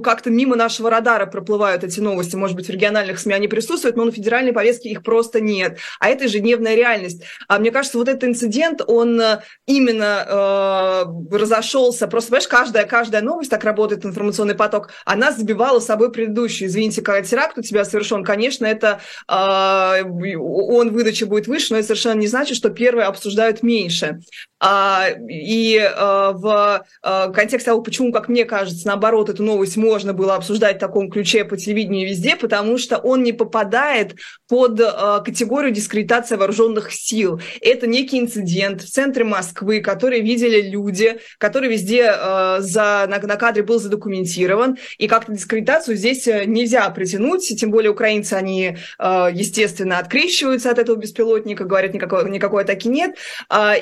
как-то 0.02 0.30
мимо 0.30 0.56
нашего 0.56 0.90
радара 0.90 1.26
проплывают 1.26 1.84
эти 1.84 2.00
новости. 2.00 2.36
Может 2.36 2.56
быть, 2.56 2.66
в 2.66 2.70
региональных 2.70 3.18
СМИ 3.18 3.34
они 3.34 3.48
присутствуют, 3.48 3.96
но 3.96 4.04
на 4.04 4.12
федеральной 4.12 4.52
повестке 4.52 4.90
их 4.90 5.02
просто 5.02 5.40
нет. 5.40 5.78
А 6.00 6.08
это 6.08 6.24
ежедневная 6.24 6.74
реальность. 6.74 7.22
А 7.48 7.58
мне 7.58 7.70
кажется, 7.70 7.98
вот 7.98 8.08
этот 8.08 8.24
инцидент, 8.24 8.82
он 8.86 9.20
э, 9.20 9.42
именно 9.66 10.24
э, 10.26 11.36
разошелся. 11.36 12.06
Просто, 12.06 12.30
понимаешь, 12.30 12.48
каждая, 12.48 12.84
каждая 12.86 13.22
новость, 13.22 13.50
так 13.50 13.64
работает 13.64 14.04
информационный 14.04 14.54
поток, 14.54 14.90
она 15.04 15.32
забивала 15.32 15.80
собой 15.80 16.12
предыдущую. 16.12 16.68
Извините, 16.68 17.02
когда 17.02 17.22
теракт 17.22 17.58
у 17.58 17.62
тебя 17.62 17.84
совершен, 17.84 18.24
конечно, 18.24 18.66
это 18.66 19.00
э, 19.28 20.02
он 20.02 20.90
выдача 20.90 21.26
будет 21.26 21.46
выше, 21.46 21.68
но 21.70 21.78
это 21.78 21.88
совершенно 21.88 22.20
не 22.20 22.26
значит, 22.26 22.56
что 22.56 22.70
первые 22.70 23.06
обсуждают 23.06 23.62
меньше. 23.62 24.20
А, 24.64 25.08
и 25.28 25.78
а, 25.78 26.32
в 26.32 26.71
а, 27.02 27.28
контексте 27.28 27.70
того, 27.70 27.82
почему, 27.82 28.12
как 28.12 28.28
мне 28.28 28.44
кажется, 28.44 28.86
наоборот, 28.86 29.28
эту 29.28 29.42
новость 29.42 29.76
можно 29.76 30.12
было 30.12 30.34
обсуждать 30.34 30.76
в 30.76 30.80
таком 30.80 31.10
ключе 31.10 31.44
по 31.44 31.56
телевидению 31.56 32.08
везде, 32.08 32.36
потому 32.36 32.78
что 32.78 32.98
он 32.98 33.22
не 33.22 33.32
попадает 33.32 34.14
под 34.48 34.78
категорию 35.24 35.72
дискредитации 35.72 36.36
вооруженных 36.36 36.92
сил. 36.92 37.40
Это 37.60 37.86
некий 37.86 38.18
инцидент 38.18 38.82
в 38.82 38.90
центре 38.90 39.24
Москвы, 39.24 39.80
который 39.80 40.20
видели 40.20 40.60
люди, 40.60 41.18
который 41.38 41.68
везде 41.70 42.12
за, 42.58 43.06
на, 43.08 43.18
на 43.18 43.36
кадре 43.36 43.62
был 43.62 43.80
задокументирован, 43.80 44.78
и 44.98 45.08
как-то 45.08 45.32
дискредитацию 45.32 45.96
здесь 45.96 46.26
нельзя 46.26 46.88
притянуть, 46.90 47.48
тем 47.58 47.70
более 47.70 47.90
украинцы, 47.90 48.34
они, 48.34 48.76
естественно, 48.98 49.98
открещиваются 49.98 50.70
от 50.70 50.78
этого 50.78 50.96
беспилотника, 50.96 51.64
говорят, 51.64 51.94
никакой, 51.94 52.30
никакой 52.30 52.62
атаки 52.64 52.88
нет, 52.88 53.16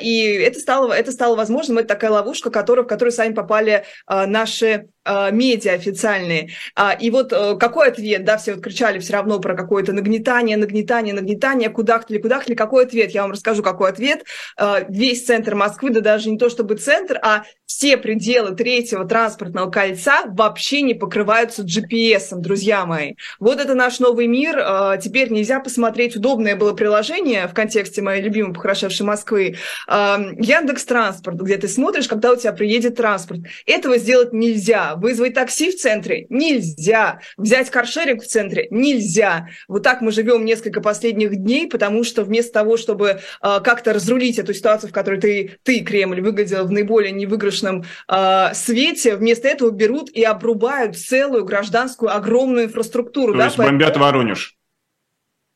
и 0.01 0.41
это 0.43 0.61
стало, 0.61 0.93
это 0.93 1.13
стало 1.13 1.37
возможным, 1.37 1.79
это 1.79 1.89
такая 1.89 2.11
ловушка, 2.11 2.51
которую, 2.71 2.85
в 2.85 2.89
которую 2.89 3.13
сами 3.13 3.35
попали 3.35 3.85
э, 4.09 4.27
наши 4.27 4.89
медиа 5.07 5.73
официальные. 5.73 6.51
А, 6.75 6.93
и 6.93 7.11
вот 7.11 7.33
э, 7.33 7.57
какой 7.59 7.89
ответ, 7.89 8.25
да, 8.25 8.37
все 8.37 8.55
вот 8.55 8.63
кричали 8.63 8.99
все 8.99 9.15
равно 9.15 9.39
про 9.39 9.55
какое-то 9.55 9.93
нагнетание, 9.93 10.57
нагнетание, 10.57 11.15
нагнетание, 11.15 11.71
кудахтали, 11.71 12.19
кудахтали. 12.19 12.55
Какой 12.55 12.85
ответ? 12.85 13.11
Я 13.13 13.23
вам 13.23 13.33
расскажу, 13.33 13.63
какой 13.63 13.91
ответ. 13.91 14.25
Э, 14.59 14.85
весь 14.89 15.25
центр 15.25 15.55
Москвы, 15.55 15.91
да 15.91 16.01
даже 16.01 16.31
не 16.31 16.39
то 16.39 16.51
чтобы 16.51 16.77
центр, 16.77 17.19
а 17.23 17.45
все 17.67 17.97
пределы 17.97 18.55
третьего 18.55 19.07
транспортного 19.07 19.71
кольца 19.71 20.25
вообще 20.27 20.83
не 20.83 20.95
покрываются 20.95 21.63
GPS, 21.63 22.33
друзья 22.33 22.85
мои. 22.85 23.15
Вот 23.39 23.59
это 23.59 23.75
наш 23.75 24.01
новый 24.01 24.27
мир. 24.27 24.59
Теперь 25.01 25.31
нельзя 25.31 25.61
посмотреть, 25.61 26.17
удобное 26.17 26.57
было 26.57 26.73
приложение 26.73 27.47
в 27.47 27.55
контексте 27.55 28.03
моей 28.03 28.23
любимой 28.23 28.53
похорошевшей 28.53 29.07
Москвы. 29.07 29.57
Яндекс 29.89 30.85
Транспорт, 30.85 31.41
где 31.41 31.57
ты 31.57 31.69
смотришь, 31.69 32.09
когда 32.09 32.33
у 32.33 32.37
тебя 32.37 32.53
приедет 32.53 32.97
транспорт. 32.97 33.41
Этого 33.67 33.99
сделать 33.99 34.33
нельзя. 34.33 34.90
Вызвать 34.97 35.35
такси 35.35 35.71
в 35.71 35.77
центре 35.77 36.27
нельзя. 36.29 37.21
Взять 37.37 37.71
каршеринг 37.71 38.23
в 38.23 38.27
центре 38.27 38.69
нельзя. 38.71 39.49
Вот 39.69 39.83
так 39.83 40.01
мы 40.01 40.13
живем 40.13 40.45
несколько 40.45 40.81
последних 40.81 41.37
дней, 41.37 41.69
потому 41.69 42.05
что 42.05 42.25
вместо 42.25 42.53
того, 42.53 42.77
чтобы 42.77 43.09
э, 43.09 43.19
как-то 43.41 43.93
разрулить 43.93 44.39
эту 44.39 44.55
ситуацию, 44.55 44.91
в 44.91 44.93
которой 44.93 45.21
ты, 45.21 45.59
ты, 45.63 45.81
Кремль, 45.81 46.21
выглядел 46.21 46.67
в 46.67 46.71
наиболее 46.71 47.13
невыигрышном 47.13 47.85
э, 48.09 48.55
свете, 48.55 49.17
вместо 49.17 49.49
этого 49.49 49.71
берут 49.71 50.11
и 50.11 50.23
обрубают 50.23 50.97
целую 50.99 51.45
гражданскую 51.45 52.15
огромную 52.15 52.67
инфраструктуру. 52.67 53.33
То 53.33 53.39
да? 53.39 53.45
есть 53.47 53.57
бомбят 53.57 53.97
Воронеж. 53.97 54.60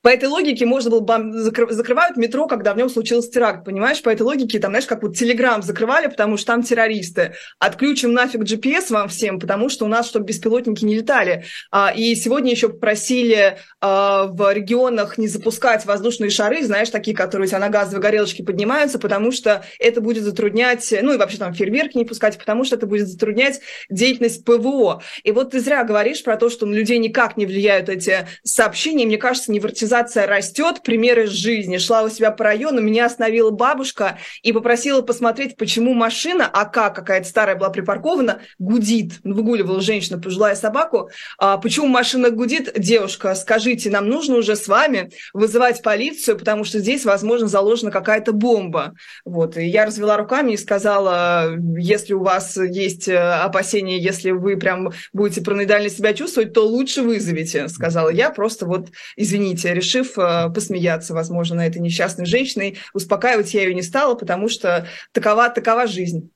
По 0.05 0.09
этой 0.09 0.29
логике 0.29 0.67
можно 0.67 0.90
было 0.90 1.01
бы 1.01 1.33
закрывают 1.73 2.19
метро, 2.19 2.47
когда 2.47 2.75
в 2.75 2.77
нем 2.77 2.90
случился 2.90 3.31
теракт, 3.31 3.64
понимаешь? 3.64 4.03
По 4.03 4.11
этой 4.11 4.21
логике 4.21 4.59
там, 4.59 4.73
знаешь, 4.73 4.85
как 4.85 5.03
вот 5.03 5.17
Телеграм 5.17 5.62
закрывали, 5.62 6.09
потому 6.09 6.37
что 6.37 6.49
там 6.49 6.62
террористы. 6.62 7.33
Отключим 7.59 8.12
нафиг 8.12 8.43
GPS 8.43 8.93
вам 8.93 9.09
всем, 9.09 9.40
потому 9.40 9.71
что 9.71 9.87
у 9.87 9.88
нас, 9.88 10.07
чтобы 10.07 10.27
беспилотники 10.27 10.85
не 10.85 10.97
летали. 10.97 11.45
А, 11.71 11.90
и 11.97 12.14
сегодня 12.17 12.51
еще 12.51 12.69
попросили 12.69 13.57
а, 13.81 14.27
в 14.27 14.53
регионах 14.53 15.17
не 15.17 15.27
запускать 15.27 15.87
воздушные 15.87 16.29
шары, 16.29 16.62
знаешь, 16.64 16.90
такие, 16.90 17.17
которые 17.17 17.47
у 17.47 17.49
тебя 17.49 17.61
на 17.61 17.71
газовой 17.71 18.03
горелочке 18.03 18.45
поднимаются, 18.45 18.99
потому 18.99 19.33
что 19.33 19.64
это 19.79 20.03
будет 20.03 20.25
затруднять, 20.25 20.93
ну 21.01 21.14
и 21.14 21.17
вообще 21.17 21.38
там 21.38 21.55
фейерверки 21.55 21.97
не 21.97 22.05
пускать, 22.05 22.37
потому 22.37 22.64
что 22.64 22.77
это 22.77 22.87
будет 22.87 23.09
затруднять 23.09 23.61
деятельность 23.88 24.45
ПВО. 24.45 25.01
И 25.23 25.33
вот 25.33 25.53
ты 25.53 25.61
зря 25.61 25.83
говоришь 25.83 26.23
про 26.23 26.37
то, 26.37 26.51
что 26.51 26.67
на 26.67 26.75
людей 26.75 26.99
никак 26.99 27.38
не 27.38 27.47
влияют 27.47 27.88
эти 27.88 28.29
сообщения. 28.43 29.07
Мне 29.07 29.17
кажется, 29.17 29.51
невротизация 29.51 29.93
цивилизация 29.94 30.26
растет, 30.26 30.83
примеры 30.83 31.26
жизни. 31.26 31.78
Шла 31.78 32.02
у 32.02 32.09
себя 32.09 32.30
по 32.30 32.44
району, 32.44 32.80
меня 32.80 33.07
остановила 33.07 33.50
бабушка 33.50 34.18
и 34.42 34.52
попросила 34.52 35.02
посмотреть, 35.02 35.57
почему 35.57 35.94
машина, 35.94 36.46
АК 36.46 36.94
какая-то 36.94 37.28
старая 37.28 37.57
была 37.57 37.70
припаркована, 37.70 38.40
гудит. 38.59 39.20
Выгуливала 39.22 39.80
женщина, 39.80 40.18
пожилая 40.18 40.57
собаку. 40.57 41.11
А, 41.38 41.59
почему 41.59 41.87
машина 41.87 42.30
гудит? 42.30 42.72
Девушка, 42.76 43.35
скажите, 43.35 43.90
нам 43.90 44.09
нужно 44.09 44.37
уже 44.37 44.57
с 44.57 44.66
вами 44.66 45.11
вызывать 45.33 45.83
полицию, 45.83 46.38
потому 46.38 46.64
что 46.64 46.80
здесь, 46.80 47.04
возможно, 47.04 47.46
заложена 47.46 47.90
какая-то 47.90 48.33
бомба. 48.33 48.94
Вот. 49.24 49.57
И 49.57 49.66
я 49.66 49.87
развела 49.87 50.16
руками 50.16 50.52
и 50.52 50.57
сказала, 50.57 51.54
если 51.76 52.14
у 52.14 52.22
вас 52.22 52.57
есть 52.57 53.09
э, 53.09 53.16
опасения, 53.16 53.98
если 53.98 54.30
вы 54.30 54.57
прям 54.57 54.90
будете 55.12 55.42
параноидально 55.42 55.88
себя 55.88 56.14
чувствовать, 56.14 56.52
то 56.52 56.66
лучше 56.66 57.02
вызовите, 57.02 57.68
сказала 57.68 58.09
я. 58.09 58.30
Просто 58.30 58.66
вот, 58.66 58.88
извините, 59.16 59.74
решив 59.85 60.18
э, 60.18 60.51
посмеяться, 60.53 61.14
возможно, 61.14 61.57
на 61.57 61.66
этой 61.66 61.81
несчастной 61.81 62.27
женщиной. 62.27 62.79
Успокаивать 62.92 63.53
я 63.55 63.62
ее 63.62 63.75
не 63.75 63.83
стала, 63.83 64.14
потому 64.14 64.49
что 64.49 64.87
такова, 65.12 65.49
такова 65.51 65.87
жизнь. 65.87 66.31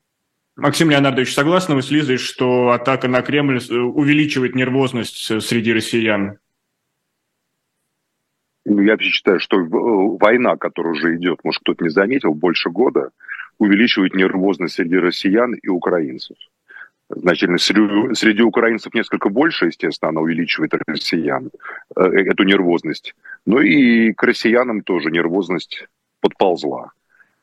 Максим 0.56 0.90
Леонардович, 0.90 1.34
согласны 1.34 1.74
вы 1.74 1.82
с 1.82 1.90
Лизой, 1.90 2.18
что 2.18 2.70
атака 2.70 3.08
на 3.08 3.22
Кремль 3.22 3.58
э, 3.58 3.74
увеличивает 3.74 4.54
нервозность 4.54 5.30
э, 5.30 5.40
среди 5.40 5.72
россиян? 5.72 6.38
Ну, 8.64 8.82
я 8.82 8.92
вообще 8.92 9.08
считаю, 9.08 9.40
что 9.40 9.56
война, 9.61 10.56
которая 10.56 10.92
уже 10.92 11.16
идет, 11.16 11.42
может, 11.42 11.62
кто-то 11.62 11.84
не 11.84 11.90
заметил, 11.90 12.34
больше 12.34 12.68
года, 12.68 13.11
увеличивает 13.56 14.14
нервозность 14.14 14.74
среди 14.74 14.96
россиян 14.96 15.54
и 15.54 15.68
украинцев 15.68 16.37
значительно 17.08 17.58
среди, 17.58 18.14
среди 18.14 18.42
украинцев 18.42 18.94
несколько 18.94 19.28
больше, 19.28 19.66
естественно, 19.66 20.10
она 20.10 20.20
увеличивает 20.20 20.72
россиян, 20.86 21.50
э, 21.96 22.02
эту 22.02 22.44
нервозность. 22.44 23.14
Но 23.46 23.60
и 23.60 24.12
к 24.12 24.22
россиянам 24.22 24.82
тоже 24.82 25.10
нервозность 25.10 25.86
подползла. 26.20 26.92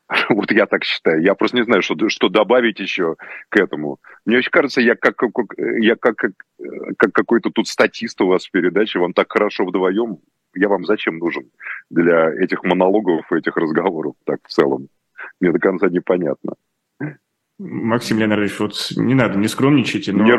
Вот 0.29 0.51
я 0.51 0.65
так 0.65 0.83
считаю. 0.83 1.21
Я 1.21 1.33
просто 1.33 1.57
не 1.57 1.63
знаю, 1.63 1.81
что, 1.81 2.09
что 2.09 2.29
добавить 2.29 2.79
еще 2.79 3.15
к 3.49 3.57
этому. 3.57 3.97
Мне 4.25 4.37
очень 4.37 4.51
кажется, 4.51 4.81
я 4.81 4.95
как, 4.95 5.15
как, 5.15 5.31
я 5.57 5.95
как, 5.95 6.15
как, 6.15 6.31
как 6.97 7.11
какой-то 7.11 7.49
тут 7.49 7.67
статист 7.67 8.21
у 8.21 8.27
вас 8.27 8.45
в 8.45 8.51
передаче, 8.51 8.99
вам 8.99 9.13
так 9.13 9.31
хорошо 9.31 9.65
вдвоем. 9.65 10.19
Я 10.53 10.69
вам 10.69 10.85
зачем 10.85 11.17
нужен 11.17 11.49
для 11.89 12.31
этих 12.31 12.63
монологов, 12.63 13.31
этих 13.31 13.57
разговоров 13.57 14.15
так 14.25 14.39
в 14.43 14.51
целом? 14.51 14.87
Мне 15.39 15.51
до 15.51 15.59
конца 15.59 15.89
непонятно. 15.89 16.53
Максим 17.57 18.19
Леонардович, 18.19 18.59
вот 18.59 18.75
не 18.97 19.13
надо, 19.13 19.37
не 19.37 19.47
скромничайте, 19.47 20.11
но 20.11 20.23
не, 20.25 20.33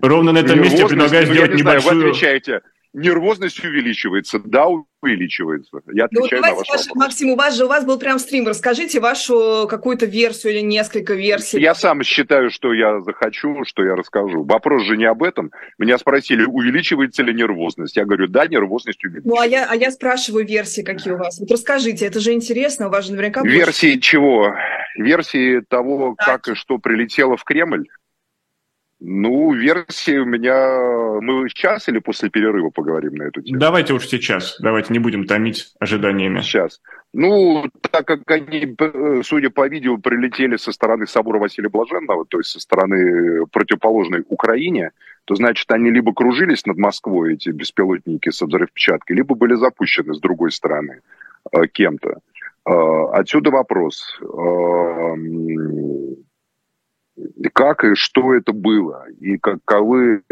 ровно 0.00 0.32
на 0.32 0.38
этом 0.38 0.62
месте 0.62 0.86
предлагаю 0.86 1.26
ну, 1.26 1.32
сделать 1.32 1.54
небольшую... 1.54 1.80
Знаю, 1.82 1.98
вы 1.98 2.08
отвечаете, 2.08 2.60
нервозность 2.92 3.62
увеличивается, 3.64 4.40
да, 4.44 4.66
увеличивается. 5.00 5.80
Я 5.92 6.06
отвечаю 6.06 6.42
ну, 6.42 6.48
вот 6.48 6.54
на 6.54 6.56
ваш 6.56 6.68
ваш, 6.68 6.86
вопрос. 6.86 6.96
Максим, 6.96 7.30
у 7.30 7.36
вас 7.36 7.56
же 7.56 7.64
у 7.64 7.68
вас 7.68 7.84
был 7.84 7.98
прям 7.98 8.18
стрим. 8.18 8.46
Расскажите 8.46 9.00
вашу 9.00 9.66
какую-то 9.68 10.06
версию 10.06 10.54
или 10.54 10.60
несколько 10.60 11.14
версий. 11.14 11.60
Я 11.60 11.74
сам 11.74 12.02
считаю, 12.02 12.50
что 12.50 12.72
я 12.72 13.00
захочу, 13.00 13.64
что 13.64 13.84
я 13.84 13.94
расскажу. 13.94 14.44
Вопрос 14.44 14.84
же 14.84 14.96
не 14.96 15.04
об 15.04 15.22
этом. 15.22 15.52
Меня 15.78 15.98
спросили, 15.98 16.44
увеличивается 16.44 17.22
ли 17.22 17.34
нервозность. 17.34 17.96
Я 17.96 18.04
говорю, 18.04 18.28
да, 18.28 18.46
нервозность 18.46 19.04
увеличивается. 19.04 19.28
Ну, 19.28 19.40
а 19.40 19.46
я, 19.46 19.66
а 19.70 19.76
я 19.76 19.90
спрашиваю 19.90 20.46
версии, 20.46 20.82
какие 20.82 21.12
у 21.12 21.18
вас. 21.18 21.38
Вот 21.38 21.50
расскажите, 21.50 22.06
это 22.06 22.20
же 22.20 22.32
интересно, 22.32 22.88
у 22.88 22.90
вас 22.90 23.06
же 23.06 23.12
наверняка... 23.12 23.42
Версии 23.42 23.98
чего? 23.98 24.54
Версии 24.96 25.60
того, 25.60 26.16
так. 26.18 26.42
как 26.42 26.48
и 26.48 26.54
что 26.56 26.78
прилетело 26.78 27.36
в 27.36 27.44
Кремль? 27.44 27.86
Ну, 29.00 29.52
версии 29.52 30.16
у 30.16 30.24
меня... 30.24 31.20
Мы 31.20 31.48
сейчас 31.48 31.88
или 31.88 32.00
после 32.00 32.30
перерыва 32.30 32.70
поговорим 32.70 33.14
на 33.14 33.24
эту 33.24 33.42
тему? 33.42 33.60
Давайте 33.60 33.92
уж 33.92 34.06
сейчас. 34.06 34.56
Давайте 34.60 34.92
не 34.92 34.98
будем 34.98 35.24
томить 35.24 35.72
ожиданиями. 35.78 36.40
Сейчас. 36.40 36.80
Ну, 37.12 37.64
так 37.90 38.06
как 38.06 38.28
они, 38.30 38.76
судя 39.22 39.50
по 39.50 39.68
видео, 39.68 39.98
прилетели 39.98 40.56
со 40.56 40.72
стороны 40.72 41.06
собора 41.06 41.38
Василия 41.38 41.68
Блаженного, 41.68 42.26
то 42.26 42.38
есть 42.38 42.50
со 42.50 42.60
стороны 42.60 43.46
противоположной 43.46 44.24
Украине, 44.28 44.90
то 45.24 45.34
значит, 45.34 45.70
они 45.70 45.90
либо 45.90 46.12
кружились 46.12 46.66
над 46.66 46.78
Москвой, 46.78 47.34
эти 47.34 47.50
беспилотники 47.50 48.30
с 48.30 48.42
взрывчаткой, 48.42 49.16
либо 49.16 49.34
были 49.34 49.54
запущены 49.54 50.14
с 50.14 50.20
другой 50.20 50.50
стороны 50.50 51.00
э, 51.52 51.66
кем-то. 51.68 52.18
Э, 52.66 52.72
отсюда 53.12 53.50
вопрос. 53.50 54.18
Э, 57.18 57.48
как 57.52 57.84
и 57.84 57.94
что 57.94 58.34
это 58.34 58.52
было, 58.52 59.06
и 59.20 59.38
каковы 59.38 60.22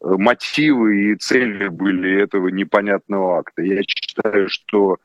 мотивы 0.00 1.12
и 1.12 1.16
цели 1.16 1.68
были 1.68 2.22
этого 2.22 2.48
непонятного 2.48 3.38
акта. 3.38 3.62
Я 3.62 3.82
считаю, 3.82 4.48
что 4.50 4.98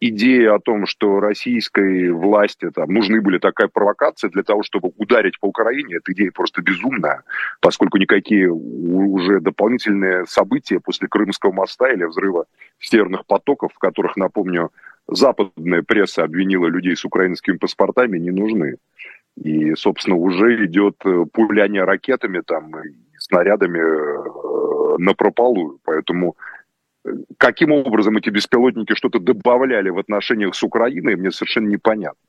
идея 0.00 0.54
о 0.54 0.60
том, 0.60 0.86
что 0.86 1.20
российской 1.20 2.10
власти 2.10 2.70
там, 2.70 2.92
нужны 2.92 3.20
были 3.20 3.38
такая 3.38 3.68
провокация 3.68 4.30
для 4.30 4.42
того, 4.42 4.62
чтобы 4.62 4.92
ударить 4.96 5.38
по 5.40 5.46
Украине, 5.46 5.96
эта 5.96 6.12
идея 6.12 6.30
просто 6.32 6.62
безумная, 6.62 7.22
поскольку 7.60 7.98
никакие 7.98 8.50
уже 8.50 9.40
дополнительные 9.40 10.26
события 10.26 10.80
после 10.80 11.08
Крымского 11.08 11.52
моста 11.52 11.90
или 11.90 12.04
взрыва 12.04 12.46
северных 12.80 13.26
потоков, 13.26 13.72
в 13.74 13.78
которых, 13.78 14.16
напомню, 14.16 14.70
западная 15.06 15.82
пресса 15.82 16.24
обвинила 16.24 16.66
людей 16.66 16.96
с 16.96 17.04
украинскими 17.04 17.56
паспортами, 17.56 18.18
не 18.18 18.30
нужны. 18.30 18.76
И, 19.42 19.74
собственно, 19.74 20.16
уже 20.16 20.64
идет 20.66 20.96
э, 21.04 21.24
пуляние 21.32 21.84
ракетами 21.84 22.42
там, 22.44 22.72
снарядами 23.18 23.78
э, 23.78 24.98
на 24.98 25.14
прополую. 25.14 25.78
Поэтому 25.84 26.36
каким 27.38 27.72
образом 27.72 28.16
эти 28.16 28.30
беспилотники 28.30 28.94
что-то 28.94 29.18
добавляли 29.18 29.90
в 29.90 29.98
отношениях 29.98 30.54
с 30.54 30.62
Украиной, 30.62 31.16
мне 31.16 31.30
совершенно 31.30 31.68
непонятно. 31.68 32.20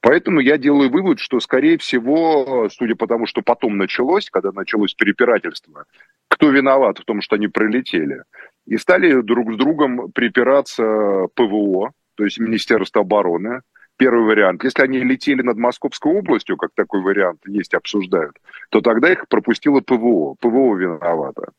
Поэтому 0.00 0.40
я 0.40 0.58
делаю 0.58 0.90
вывод, 0.90 1.18
что, 1.18 1.40
скорее 1.40 1.78
всего, 1.78 2.68
судя 2.68 2.94
по 2.94 3.06
тому, 3.06 3.26
что 3.26 3.40
потом 3.40 3.78
началось, 3.78 4.28
когда 4.28 4.52
началось 4.52 4.92
перепирательство, 4.92 5.86
кто 6.28 6.50
виноват 6.50 6.98
в 6.98 7.04
том, 7.06 7.22
что 7.22 7.36
они 7.36 7.48
прилетели, 7.48 8.22
и 8.66 8.76
стали 8.76 9.22
друг 9.22 9.54
с 9.54 9.56
другом 9.56 10.12
припираться 10.12 11.26
ПВО, 11.34 11.92
то 12.16 12.24
есть 12.24 12.38
Министерство 12.38 13.00
обороны, 13.00 13.62
первый 13.96 14.24
вариант. 14.24 14.64
Если 14.64 14.82
они 14.82 14.98
летели 14.98 15.42
над 15.42 15.56
Московской 15.56 16.12
областью, 16.12 16.56
как 16.56 16.70
такой 16.74 17.00
вариант 17.00 17.40
есть, 17.46 17.74
обсуждают, 17.74 18.36
то 18.70 18.80
тогда 18.80 19.12
их 19.12 19.28
пропустило 19.28 19.80
ПВО. 19.80 20.34
ПВО 20.40 20.76
виновата. 20.76 21.52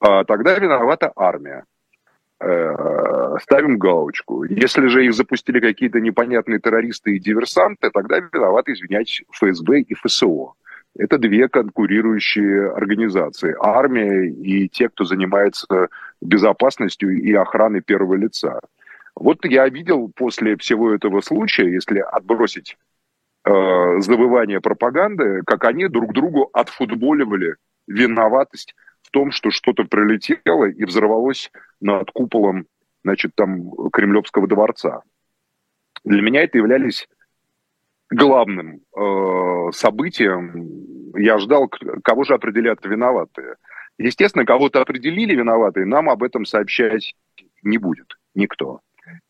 А 0.00 0.24
тогда 0.24 0.58
виновата 0.58 1.12
армия. 1.16 1.64
Э, 2.42 3.36
ставим 3.42 3.76
галочку. 3.78 4.44
Если 4.44 4.86
же 4.86 5.04
их 5.04 5.12
запустили 5.12 5.60
какие-то 5.60 6.00
непонятные 6.00 6.58
террористы 6.58 7.16
и 7.16 7.18
диверсанты, 7.18 7.90
тогда 7.90 8.18
виноваты, 8.18 8.72
извинять, 8.72 9.22
ФСБ 9.32 9.80
и 9.80 9.94
ФСО. 9.94 10.54
Это 10.96 11.18
две 11.18 11.48
конкурирующие 11.48 12.70
организации. 12.72 13.54
Армия 13.60 14.26
и 14.28 14.68
те, 14.68 14.88
кто 14.88 15.04
занимается 15.04 15.88
безопасностью 16.22 17.10
и 17.10 17.32
охраной 17.34 17.82
первого 17.82 18.14
лица. 18.14 18.60
Вот 19.20 19.44
я 19.44 19.68
видел 19.68 20.10
после 20.16 20.56
всего 20.56 20.94
этого 20.94 21.20
случая, 21.20 21.70
если 21.70 21.98
отбросить 21.98 22.78
э, 23.44 24.00
забывание 24.00 24.62
пропаганды, 24.62 25.42
как 25.46 25.64
они 25.66 25.88
друг 25.88 26.14
другу 26.14 26.48
отфутболивали 26.54 27.56
виноватость 27.86 28.74
в 29.02 29.10
том, 29.10 29.30
что 29.30 29.50
что-то 29.50 29.84
прилетело 29.84 30.64
и 30.64 30.84
взорвалось 30.86 31.52
над 31.82 32.10
куполом, 32.12 32.66
значит, 33.04 33.32
там 33.34 33.70
Кремлевского 33.92 34.48
дворца. 34.48 35.02
Для 36.02 36.22
меня 36.22 36.42
это 36.42 36.56
являлись 36.56 37.06
главным 38.08 38.80
э, 38.96 39.72
событием. 39.72 41.12
Я 41.14 41.36
ждал, 41.38 41.68
кого 41.68 42.24
же 42.24 42.32
определят 42.32 42.86
виноватые. 42.86 43.56
Естественно, 43.98 44.46
кого-то 44.46 44.80
определили 44.80 45.34
виноватые, 45.34 45.84
нам 45.84 46.08
об 46.08 46.22
этом 46.22 46.46
сообщать 46.46 47.14
не 47.62 47.76
будет 47.76 48.16
никто. 48.34 48.80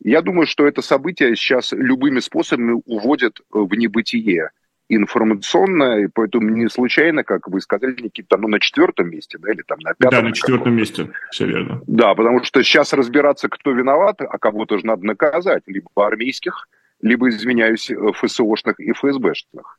Я 0.03 0.23
думаю, 0.23 0.47
что 0.47 0.67
это 0.67 0.83
событие 0.83 1.37
сейчас 1.37 1.73
любыми 1.73 2.21
способами 2.21 2.81
уводит 2.87 3.41
в 3.51 3.75
небытие 3.75 4.51
информационная, 4.89 6.05
и 6.05 6.09
поэтому 6.09 6.49
не 6.51 6.69
случайно, 6.69 7.23
как 7.23 7.49
вы 7.49 7.61
сказали, 7.61 7.95
Никита, 8.01 8.37
ну, 8.37 8.49
на 8.49 8.59
четвертом 8.59 9.09
месте, 9.11 9.39
да, 9.39 9.53
или 9.53 9.63
там 9.63 9.79
на 9.81 9.95
пятом. 9.95 10.19
Да, 10.19 10.29
на 10.29 10.35
четвертом 10.35 10.75
месте, 10.75 11.11
все 11.31 11.47
верно. 11.47 11.81
Да, 11.87 12.15
потому 12.15 12.43
что 12.43 12.63
сейчас 12.65 12.93
разбираться, 12.93 13.49
кто 13.49 13.71
виноват, 13.71 14.21
а 14.21 14.39
кого-то 14.39 14.79
же 14.79 14.87
надо 14.87 15.07
наказать, 15.07 15.63
либо 15.67 15.89
армейских, 15.95 16.69
либо, 17.01 17.29
извиняюсь, 17.29 17.91
ФСОшных 18.15 18.81
и 18.81 18.93
ФСБшных. 18.93 19.79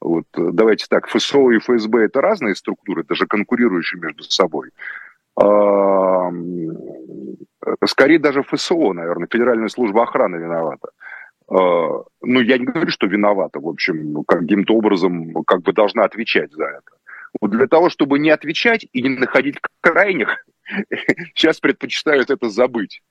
Вот 0.00 0.26
давайте 0.34 0.86
так, 0.88 1.08
ФСО 1.08 1.50
и 1.50 1.58
ФСБ 1.58 2.04
это 2.04 2.20
разные 2.20 2.54
структуры, 2.54 3.04
даже 3.04 3.26
конкурирующие 3.26 4.00
между 4.00 4.22
собой. 4.24 4.70
А, 7.64 7.86
скорее 7.86 8.18
даже 8.18 8.42
ФСО, 8.42 8.92
наверное, 8.92 9.28
Федеральная 9.30 9.68
служба 9.68 10.02
охраны 10.02 10.36
виновата. 10.36 10.90
А, 11.48 12.04
ну, 12.22 12.40
я 12.40 12.58
не 12.58 12.64
говорю, 12.64 12.90
что 12.90 13.06
виновата, 13.06 13.60
в 13.60 13.68
общем, 13.68 14.24
каким-то 14.24 14.74
образом 14.74 15.32
как 15.44 15.62
бы 15.62 15.72
должна 15.72 16.04
отвечать 16.04 16.52
за 16.52 16.64
это. 16.64 16.90
Вот 17.40 17.50
для 17.50 17.66
того, 17.66 17.88
чтобы 17.88 18.18
не 18.18 18.30
отвечать 18.30 18.86
и 18.92 19.02
не 19.02 19.08
находить 19.10 19.56
крайних, 19.80 20.44
сейчас 21.34 21.60
предпочитают 21.60 22.30
это 22.30 22.48
забыть. 22.48 23.02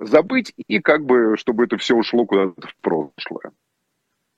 Забыть 0.00 0.52
и 0.66 0.80
как 0.80 1.04
бы, 1.04 1.36
чтобы 1.36 1.64
это 1.64 1.76
все 1.76 1.94
ушло 1.94 2.26
куда-то 2.26 2.66
в 2.66 2.76
прошлое. 2.80 3.52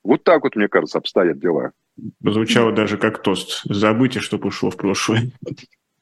Вот 0.04 0.22
так 0.22 0.44
вот, 0.44 0.54
мне 0.54 0.68
кажется, 0.68 0.98
обстоят 0.98 1.38
дела. 1.40 1.72
Звучало 2.20 2.72
даже 2.72 2.98
как 2.98 3.22
тост. 3.22 3.62
Забыть, 3.64 4.20
чтобы 4.20 4.48
ушло 4.48 4.70
в 4.70 4.76
прошлое. 4.76 5.32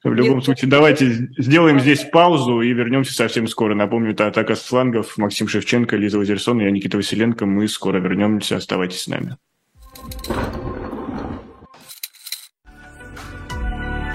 В 0.05 0.13
любом 0.13 0.43
случае, 0.43 0.69
давайте 0.69 1.29
сделаем 1.35 1.79
здесь 1.79 2.03
паузу 2.03 2.61
и 2.61 2.71
вернемся 2.73 3.11
совсем 3.11 3.47
скоро. 3.47 3.73
Напомню, 3.73 4.11
это 4.11 4.27
«Атака 4.27 4.53
с 4.53 4.61
флангов». 4.61 5.17
Максим 5.17 5.47
Шевченко, 5.47 5.97
Лиза 5.97 6.19
Лазерсон, 6.19 6.59
я 6.59 6.69
Никита 6.69 6.97
Василенко. 6.97 7.47
Мы 7.47 7.67
скоро 7.67 7.97
вернемся. 7.97 8.57
Оставайтесь 8.57 9.01
с 9.01 9.07
нами. 9.07 9.35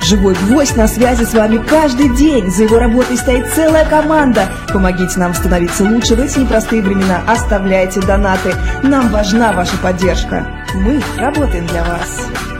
Живой 0.01 0.35
гвоздь 0.35 0.77
на 0.77 0.87
связи 0.87 1.25
с 1.25 1.35
вами 1.35 1.59
каждый 1.69 2.17
день. 2.17 2.49
За 2.53 2.65
его 2.65 2.79
работой 2.79 3.17
стоит 3.17 3.49
целая 3.49 3.85
команда. 3.85 4.49
Помогите 4.73 5.19
нам 5.19 5.35
становиться 5.35 5.83
лучше 5.83 6.15
в 6.15 6.21
эти 6.21 6.39
непростые 6.39 6.83
времена. 6.83 7.25
Оставляйте 7.27 8.01
донаты. 8.01 8.55
Нам 8.85 9.09
важна 9.09 9.53
ваша 9.53 9.77
поддержка. 9.79 10.47
Мы 10.73 11.01
работаем 11.19 11.67
для 11.67 11.83
вас. 11.83 12.60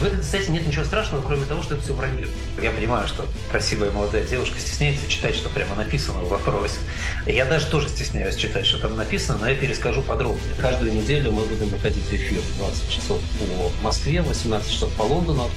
В 0.00 0.04
этом, 0.04 0.20
кстати, 0.20 0.50
нет 0.50 0.66
ничего 0.66 0.82
страшного, 0.84 1.20
кроме 1.20 1.44
того, 1.44 1.62
что 1.62 1.74
это 1.74 1.84
все 1.84 1.92
вранье. 1.92 2.26
Я 2.62 2.70
понимаю, 2.70 3.06
что 3.06 3.26
красивая 3.50 3.90
молодая 3.90 4.24
девушка 4.24 4.58
стесняется 4.58 5.06
читать, 5.10 5.34
что 5.34 5.50
прямо 5.50 5.74
написано 5.74 6.20
в 6.20 6.30
вопросе. 6.30 6.78
Я 7.26 7.44
даже 7.44 7.66
тоже 7.66 7.90
стесняюсь 7.90 8.36
читать, 8.36 8.64
что 8.64 8.78
там 8.78 8.96
написано, 8.96 9.40
но 9.40 9.50
я 9.50 9.54
перескажу 9.54 10.00
подробнее. 10.00 10.54
Каждую 10.58 10.94
неделю 10.94 11.32
мы 11.32 11.44
будем 11.44 11.68
выходить 11.68 12.04
в 12.04 12.12
эфир 12.14 12.40
20 12.56 12.90
часов 12.90 13.20
по 13.38 13.84
Москве, 13.84 14.22
18 14.22 14.72
часов 14.72 14.90
по 14.94 15.02
Лондону. 15.02 15.50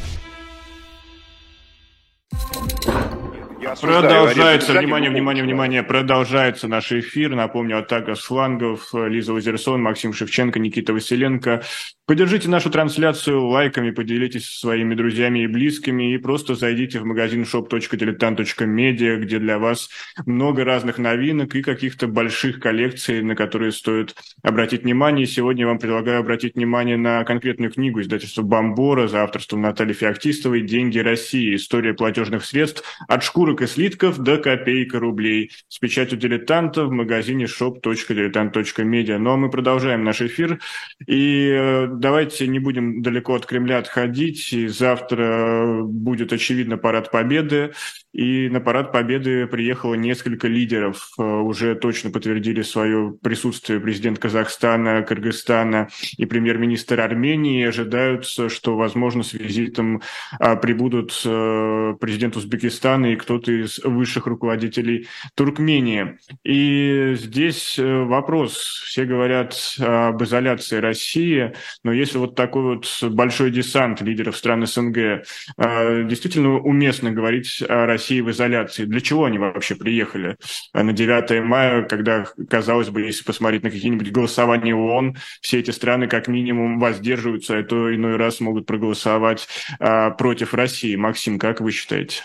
Продолжается, 3.81 4.73
внимание, 4.73 5.09
внимание, 5.09 5.43
внимание, 5.43 5.83
продолжается 5.83 6.67
наш 6.67 6.91
эфир. 6.91 7.33
Напомню, 7.33 7.79
атака 7.79 8.15
с 8.15 8.19
флангов. 8.19 8.89
Лиза 8.93 9.33
Лазерсон, 9.33 9.81
Максим 9.81 10.13
Шевченко, 10.13 10.59
Никита 10.59 10.93
Василенко. 10.93 11.63
Поддержите 12.05 12.49
нашу 12.49 12.69
трансляцию 12.69 13.45
лайками, 13.45 13.91
поделитесь 13.91 14.45
со 14.45 14.59
своими 14.59 14.93
друзьями 14.93 15.45
и 15.45 15.47
близкими 15.47 16.13
и 16.13 16.17
просто 16.17 16.53
зайдите 16.53 16.99
в 16.99 17.05
магазин 17.05 17.43
shop.diletant.media, 17.43 19.15
где 19.19 19.39
для 19.39 19.57
вас 19.57 19.87
много 20.25 20.65
разных 20.65 20.97
новинок 20.97 21.55
и 21.55 21.61
каких-то 21.61 22.07
больших 22.07 22.59
коллекций, 22.59 23.23
на 23.23 23.37
которые 23.37 23.71
стоит 23.71 24.15
обратить 24.41 24.83
внимание. 24.83 25.25
Сегодня 25.25 25.61
я 25.61 25.67
вам 25.67 25.79
предлагаю 25.79 26.19
обратить 26.19 26.55
внимание 26.55 26.97
на 26.97 27.23
конкретную 27.23 27.71
книгу 27.71 28.01
издательства 28.01 28.41
«Бомбора» 28.41 29.07
за 29.07 29.23
авторством 29.23 29.61
Натальи 29.61 29.93
Феоктистовой 29.93 30.59
«Деньги 30.59 30.99
России. 30.99 31.55
История 31.55 31.93
платежных 31.93 32.43
средств 32.43 32.83
от 33.07 33.23
шкурок 33.23 33.61
и 33.61 33.65
слитков 33.65 34.17
до 34.17 34.39
копейка 34.39 34.99
рублей» 34.99 35.51
с 35.69 35.79
печатью 35.79 36.19
дилетанта 36.19 36.83
в 36.83 36.91
магазине 36.91 37.45
shop.diletant.media. 37.45 39.17
Ну 39.19 39.31
а 39.31 39.37
мы 39.37 39.49
продолжаем 39.49 40.03
наш 40.03 40.21
эфир 40.21 40.59
и 41.07 41.47
э, 41.49 41.92
давайте 41.99 42.47
не 42.47 42.59
будем 42.59 43.01
далеко 43.01 43.35
от 43.35 43.45
Кремля 43.45 43.77
отходить. 43.77 44.53
И 44.53 44.67
завтра 44.67 45.81
будет, 45.83 46.33
очевидно, 46.33 46.77
парад 46.77 47.11
Победы. 47.11 47.73
И 48.13 48.47
на 48.49 48.61
парад 48.61 48.91
Победы 48.91 49.47
приехало 49.47 49.95
несколько 49.95 50.47
лидеров. 50.47 51.09
Э, 51.17 51.23
уже 51.23 51.73
точно 51.73 52.11
подтвердили 52.11 52.61
свое 52.61 53.15
присутствие 53.21 53.79
президент 53.79 54.19
Казахстана, 54.19 55.01
Кыргызстана 55.01 55.89
и 56.17 56.25
премьер-министр 56.25 57.01
Армении. 57.01 57.65
Ожидаются, 57.65 58.49
что, 58.49 58.77
возможно, 58.77 59.23
с 59.23 59.33
визитом 59.33 60.03
а, 60.39 60.55
прибудут 60.55 61.19
э, 61.25 61.95
президент 61.99 62.37
Узбекистана 62.37 63.13
и 63.13 63.15
кто-то 63.15 63.51
из 63.51 63.79
высших 63.79 64.27
руководителей 64.27 65.07
Туркмении. 65.33 66.19
И 66.43 67.13
здесь 67.15 67.79
э, 67.79 68.03
вопрос. 68.03 68.83
Все 68.85 69.05
говорят 69.05 69.55
об 69.79 70.21
изоляции 70.21 70.77
России, 70.77 71.53
но 71.83 71.91
если 71.91 72.19
вот 72.19 72.35
такой 72.35 72.75
вот 72.75 72.87
большой 73.09 73.49
десант 73.49 74.01
лидеров 74.01 74.37
стран 74.37 74.67
СНГ, 74.67 75.23
действительно 75.57 76.59
уместно 76.59 77.11
говорить 77.11 77.63
о 77.67 77.87
России 77.87 78.02
России 78.03 78.19
в 78.19 78.29
изоляции. 78.29 78.83
Для 78.83 78.99
чего 78.99 79.25
они 79.25 79.37
вообще 79.37 79.75
приехали 79.75 80.35
на 80.73 80.91
9 80.91 81.43
мая, 81.45 81.83
когда, 81.83 82.25
казалось 82.49 82.89
бы, 82.89 83.01
если 83.01 83.23
посмотреть 83.23 83.63
на 83.63 83.71
какие-нибудь 83.71 84.11
голосования 84.11 84.75
ООН, 84.75 85.15
все 85.41 85.59
эти 85.59 85.71
страны 85.71 86.07
как 86.07 86.27
минимум 86.27 86.79
воздерживаются, 86.79 87.57
а 87.57 87.63
то 87.63 87.95
иной 87.95 88.17
раз 88.17 88.41
могут 88.41 88.65
проголосовать 88.65 89.47
а, 89.79 90.11
против 90.11 90.53
России. 90.53 90.97
Максим, 90.97 91.39
как 91.39 91.61
вы 91.61 91.71
считаете? 91.71 92.23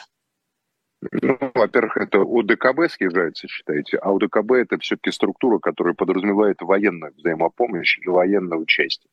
Ну, 1.13 1.39
во-первых, 1.55 1.97
это 1.97 2.23
ОДКБ 2.23 2.91
съезжается, 2.91 3.47
считаете, 3.47 3.99
а 3.99 4.11
ОДКБ 4.11 4.51
это 4.53 4.79
все-таки 4.79 5.13
структура, 5.13 5.61
которая 5.61 5.95
подразумевает 5.95 6.61
военную 6.61 7.13
взаимопомощь 7.17 7.99
и 7.99 8.09
военное 8.09 8.59
участие. 8.59 9.11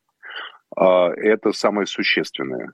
А, 0.75 1.11
это 1.11 1.51
самое 1.51 1.85
существенное. 1.85 2.73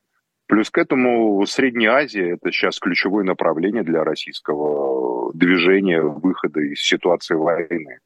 Плюс 0.52 0.70
к 0.70 0.78
этому 0.80 1.46
Средняя 1.46 1.94
Азия– 1.94 2.32
это 2.34 2.52
сейчас 2.52 2.78
ключевое 2.78 3.24
направление 3.24 3.84
для 3.84 4.04
российского 4.04 5.32
движения 5.34 6.02
выхода 6.02 6.60
из 6.60 6.82
ситуации 6.82 7.36
войны. 7.36 8.00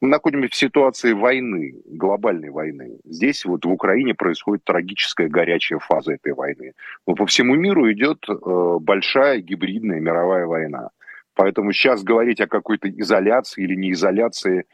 Мы 0.00 0.08
находимся 0.08 0.48
в 0.48 0.56
ситуации 0.56 1.12
войны, 1.12 1.76
глобальной 1.86 2.50
войны. 2.50 2.98
Здесь 3.04 3.44
вот 3.44 3.64
в 3.64 3.70
Украине 3.70 4.12
происходит 4.12 4.64
трагическая 4.64 5.28
горячая 5.28 5.78
фаза 5.78 6.14
этой 6.14 6.34
войны. 6.34 6.72
Но 7.06 7.14
по 7.14 7.26
всему 7.26 7.54
миру 7.54 7.88
идет 7.92 8.24
э, 8.28 8.32
большая 8.80 9.38
гибридная 9.38 10.00
мировая 10.00 10.46
война. 10.46 10.88
Поэтому 11.36 11.70
сейчас 11.70 12.02
говорить 12.02 12.40
о 12.40 12.48
какой-то 12.48 12.90
изоляции 12.90 13.62
или 13.62 13.76
не 13.76 13.92
изоляции, 13.92 14.64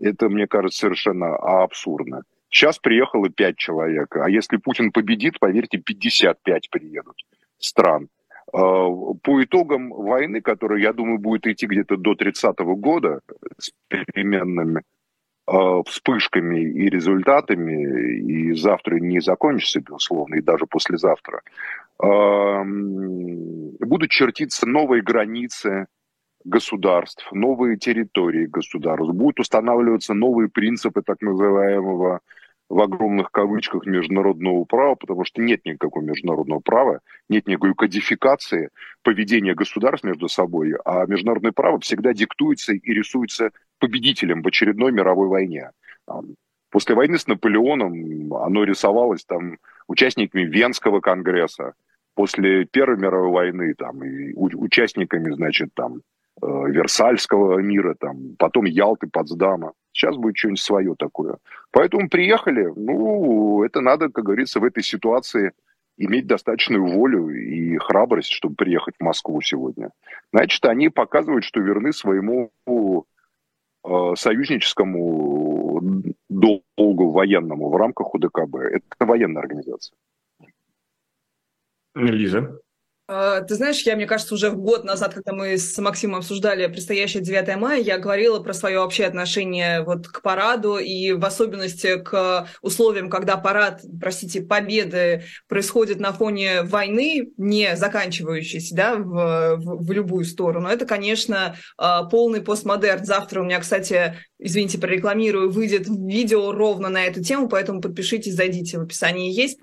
это, 0.00 0.30
мне 0.30 0.46
кажется, 0.46 0.78
совершенно 0.78 1.36
абсурдно. 1.36 2.22
Сейчас 2.50 2.78
приехало 2.78 3.28
5 3.30 3.56
человек, 3.56 4.16
а 4.16 4.28
если 4.28 4.56
Путин 4.56 4.90
победит, 4.90 5.38
поверьте, 5.38 5.78
55 5.78 6.70
приедут 6.70 7.16
стран. 7.58 8.08
А, 8.52 8.88
по 9.22 9.42
итогам 9.42 9.90
войны, 9.90 10.40
которая, 10.40 10.80
я 10.80 10.92
думаю, 10.92 11.18
будет 11.18 11.46
идти 11.46 11.66
где-то 11.66 11.96
до 11.96 12.14
30-го 12.14 12.74
года 12.74 13.20
с 13.58 13.70
переменными 13.88 14.82
а, 15.46 15.82
вспышками 15.84 16.60
и 16.60 16.88
результатами, 16.88 18.18
и 18.20 18.52
завтра 18.54 18.96
не 18.96 19.20
закончится, 19.20 19.80
безусловно, 19.80 20.34
и 20.36 20.42
даже 20.42 20.66
послезавтра, 20.66 21.42
а, 22.02 22.64
будут 22.64 24.10
чертиться 24.10 24.66
новые 24.66 25.02
границы 25.02 25.86
государств, 26.44 27.26
новые 27.32 27.76
территории 27.76 28.46
государств, 28.46 29.12
будут 29.12 29.40
устанавливаться 29.40 30.14
новые 30.14 30.48
принципы 30.48 31.02
так 31.02 31.20
называемого 31.20 32.20
в 32.68 32.80
огромных 32.80 33.32
кавычках 33.32 33.84
международного 33.84 34.64
права, 34.64 34.94
потому 34.94 35.24
что 35.24 35.42
нет 35.42 35.64
никакого 35.64 36.04
международного 36.04 36.60
права, 36.60 37.00
нет 37.28 37.48
никакой 37.48 37.74
кодификации 37.74 38.70
поведения 39.02 39.54
государств 39.54 40.04
между 40.04 40.28
собой, 40.28 40.74
а 40.84 41.04
международное 41.06 41.52
право 41.52 41.80
всегда 41.80 42.12
диктуется 42.12 42.72
и 42.72 42.92
рисуется 42.92 43.50
победителем 43.80 44.42
в 44.42 44.46
очередной 44.46 44.92
мировой 44.92 45.28
войне. 45.28 45.70
После 46.70 46.94
войны 46.94 47.18
с 47.18 47.26
Наполеоном 47.26 48.32
оно 48.34 48.62
рисовалось 48.62 49.24
там 49.24 49.58
участниками 49.88 50.42
Венского 50.42 51.00
конгресса, 51.00 51.74
после 52.14 52.66
Первой 52.66 52.98
мировой 52.98 53.32
войны 53.32 53.74
там, 53.74 54.04
и 54.04 54.32
участниками, 54.34 55.32
значит, 55.32 55.70
там, 55.74 56.02
Версальского 56.42 57.58
мира, 57.58 57.94
там, 57.98 58.36
потом 58.38 58.64
Ялты, 58.64 59.08
Потсдама. 59.08 59.72
Сейчас 59.92 60.16
будет 60.16 60.36
что-нибудь 60.36 60.60
свое 60.60 60.94
такое. 60.98 61.38
Поэтому 61.70 62.08
приехали. 62.08 62.72
Ну, 62.74 63.62
это 63.64 63.80
надо, 63.80 64.08
как 64.08 64.24
говорится, 64.24 64.60
в 64.60 64.64
этой 64.64 64.82
ситуации 64.82 65.52
иметь 65.96 66.26
достаточную 66.26 66.86
волю 66.86 67.28
и 67.28 67.76
храбрость, 67.76 68.30
чтобы 68.30 68.54
приехать 68.54 68.94
в 68.98 69.04
Москву 69.04 69.40
сегодня. 69.42 69.90
Значит, 70.32 70.64
они 70.64 70.88
показывают, 70.88 71.44
что 71.44 71.60
верны 71.60 71.92
своему 71.92 72.50
э, 72.66 74.14
союзническому 74.16 75.82
долгу 76.28 77.10
военному 77.10 77.68
в 77.68 77.76
рамках 77.76 78.14
УДКБ. 78.14 78.56
Это 78.56 79.06
военная 79.06 79.42
организация. 79.42 79.96
Лиза. 81.94 82.58
А, 83.12 83.40
ты 83.40 83.56
знаешь, 83.56 83.82
я, 83.82 83.96
мне 83.96 84.06
кажется, 84.06 84.34
уже 84.34 84.52
год 84.52 84.84
назад, 84.84 85.14
когда 85.14 85.32
мы 85.32 85.58
с 85.58 85.76
Максимом 85.78 86.20
обсуждали 86.20 86.68
предстоящее 86.68 87.24
9 87.24 87.56
мая, 87.56 87.80
я 87.80 87.98
говорила 87.98 88.38
про 88.38 88.54
свое 88.54 88.78
общее 88.78 89.08
отношение 89.08 89.82
вот 89.82 90.06
к 90.06 90.22
параду 90.22 90.78
и 90.78 91.10
в 91.10 91.24
особенности 91.24 92.00
к 92.00 92.46
условиям, 92.62 93.10
когда 93.10 93.36
парад, 93.36 93.82
простите, 94.00 94.42
победы 94.42 95.24
происходит 95.48 95.98
на 95.98 96.12
фоне 96.12 96.62
войны, 96.62 97.32
не 97.36 97.74
заканчивающейся, 97.74 98.76
да, 98.76 98.94
в, 98.94 99.56
в, 99.56 99.86
в 99.86 99.90
любую 99.90 100.24
сторону. 100.24 100.68
Это, 100.68 100.86
конечно, 100.86 101.56
а, 101.78 102.04
полный 102.04 102.42
постмодерн. 102.42 103.04
Завтра 103.04 103.40
у 103.40 103.44
меня, 103.44 103.58
кстати, 103.58 104.18
извините, 104.40 104.78
прорекламирую, 104.78 105.50
выйдет 105.50 105.86
видео 105.88 106.52
ровно 106.52 106.88
на 106.88 107.04
эту 107.04 107.22
тему, 107.22 107.48
поэтому 107.48 107.80
подпишитесь, 107.80 108.34
зайдите, 108.34 108.78
в 108.78 108.82
описании 108.82 109.32
есть, 109.32 109.58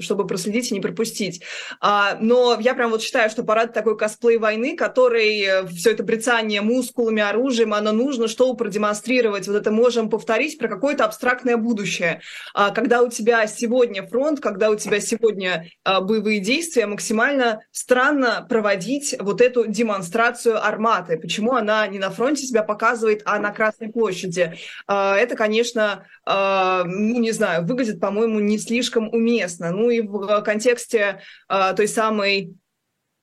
чтобы 0.00 0.26
проследить 0.26 0.70
и 0.70 0.74
не 0.74 0.80
пропустить. 0.80 1.42
А, 1.80 2.16
но 2.20 2.58
я 2.58 2.74
прям 2.74 2.90
вот 2.90 3.02
считаю, 3.02 3.30
что 3.30 3.44
парад 3.44 3.72
такой 3.74 3.96
косплей 3.96 4.38
войны, 4.38 4.76
который 4.76 5.40
э, 5.40 5.66
все 5.66 5.90
это 5.90 6.02
брецание 6.02 6.62
мускулами, 6.62 7.22
оружием, 7.22 7.74
оно 7.74 7.92
нужно, 7.92 8.28
чтобы 8.28 8.56
продемонстрировать, 8.56 9.46
вот 9.46 9.56
это 9.56 9.70
можем 9.70 10.08
повторить 10.08 10.58
про 10.58 10.68
какое-то 10.68 11.04
абстрактное 11.04 11.56
будущее. 11.56 12.20
А, 12.54 12.70
когда 12.70 13.02
у 13.02 13.10
тебя 13.10 13.46
сегодня 13.46 14.06
фронт, 14.06 14.40
когда 14.40 14.70
у 14.70 14.76
тебя 14.76 15.00
сегодня 15.00 15.68
а, 15.84 16.00
боевые 16.00 16.40
действия, 16.40 16.86
максимально 16.86 17.60
странно 17.72 18.46
проводить 18.48 19.14
вот 19.20 19.40
эту 19.40 19.66
демонстрацию 19.66 20.64
арматы. 20.64 21.18
Почему 21.18 21.52
она 21.52 21.86
не 21.86 21.98
на 21.98 22.10
фронте 22.10 22.46
себя 22.46 22.62
показывает, 22.62 23.22
а 23.24 23.38
на 23.38 23.50
Красной 23.50 23.92
площади? 23.92 24.13
Площади. 24.14 24.54
А, 24.86 25.16
это, 25.16 25.36
конечно, 25.36 26.06
а, 26.24 26.84
ну, 26.84 27.20
не 27.20 27.32
знаю, 27.32 27.66
выглядит, 27.66 28.00
по-моему, 28.00 28.40
не 28.40 28.58
слишком 28.58 29.08
уместно. 29.12 29.70
Ну 29.70 29.90
и 29.90 30.00
в 30.00 30.42
контексте 30.42 31.20
а, 31.48 31.72
той 31.72 31.88
самой 31.88 32.54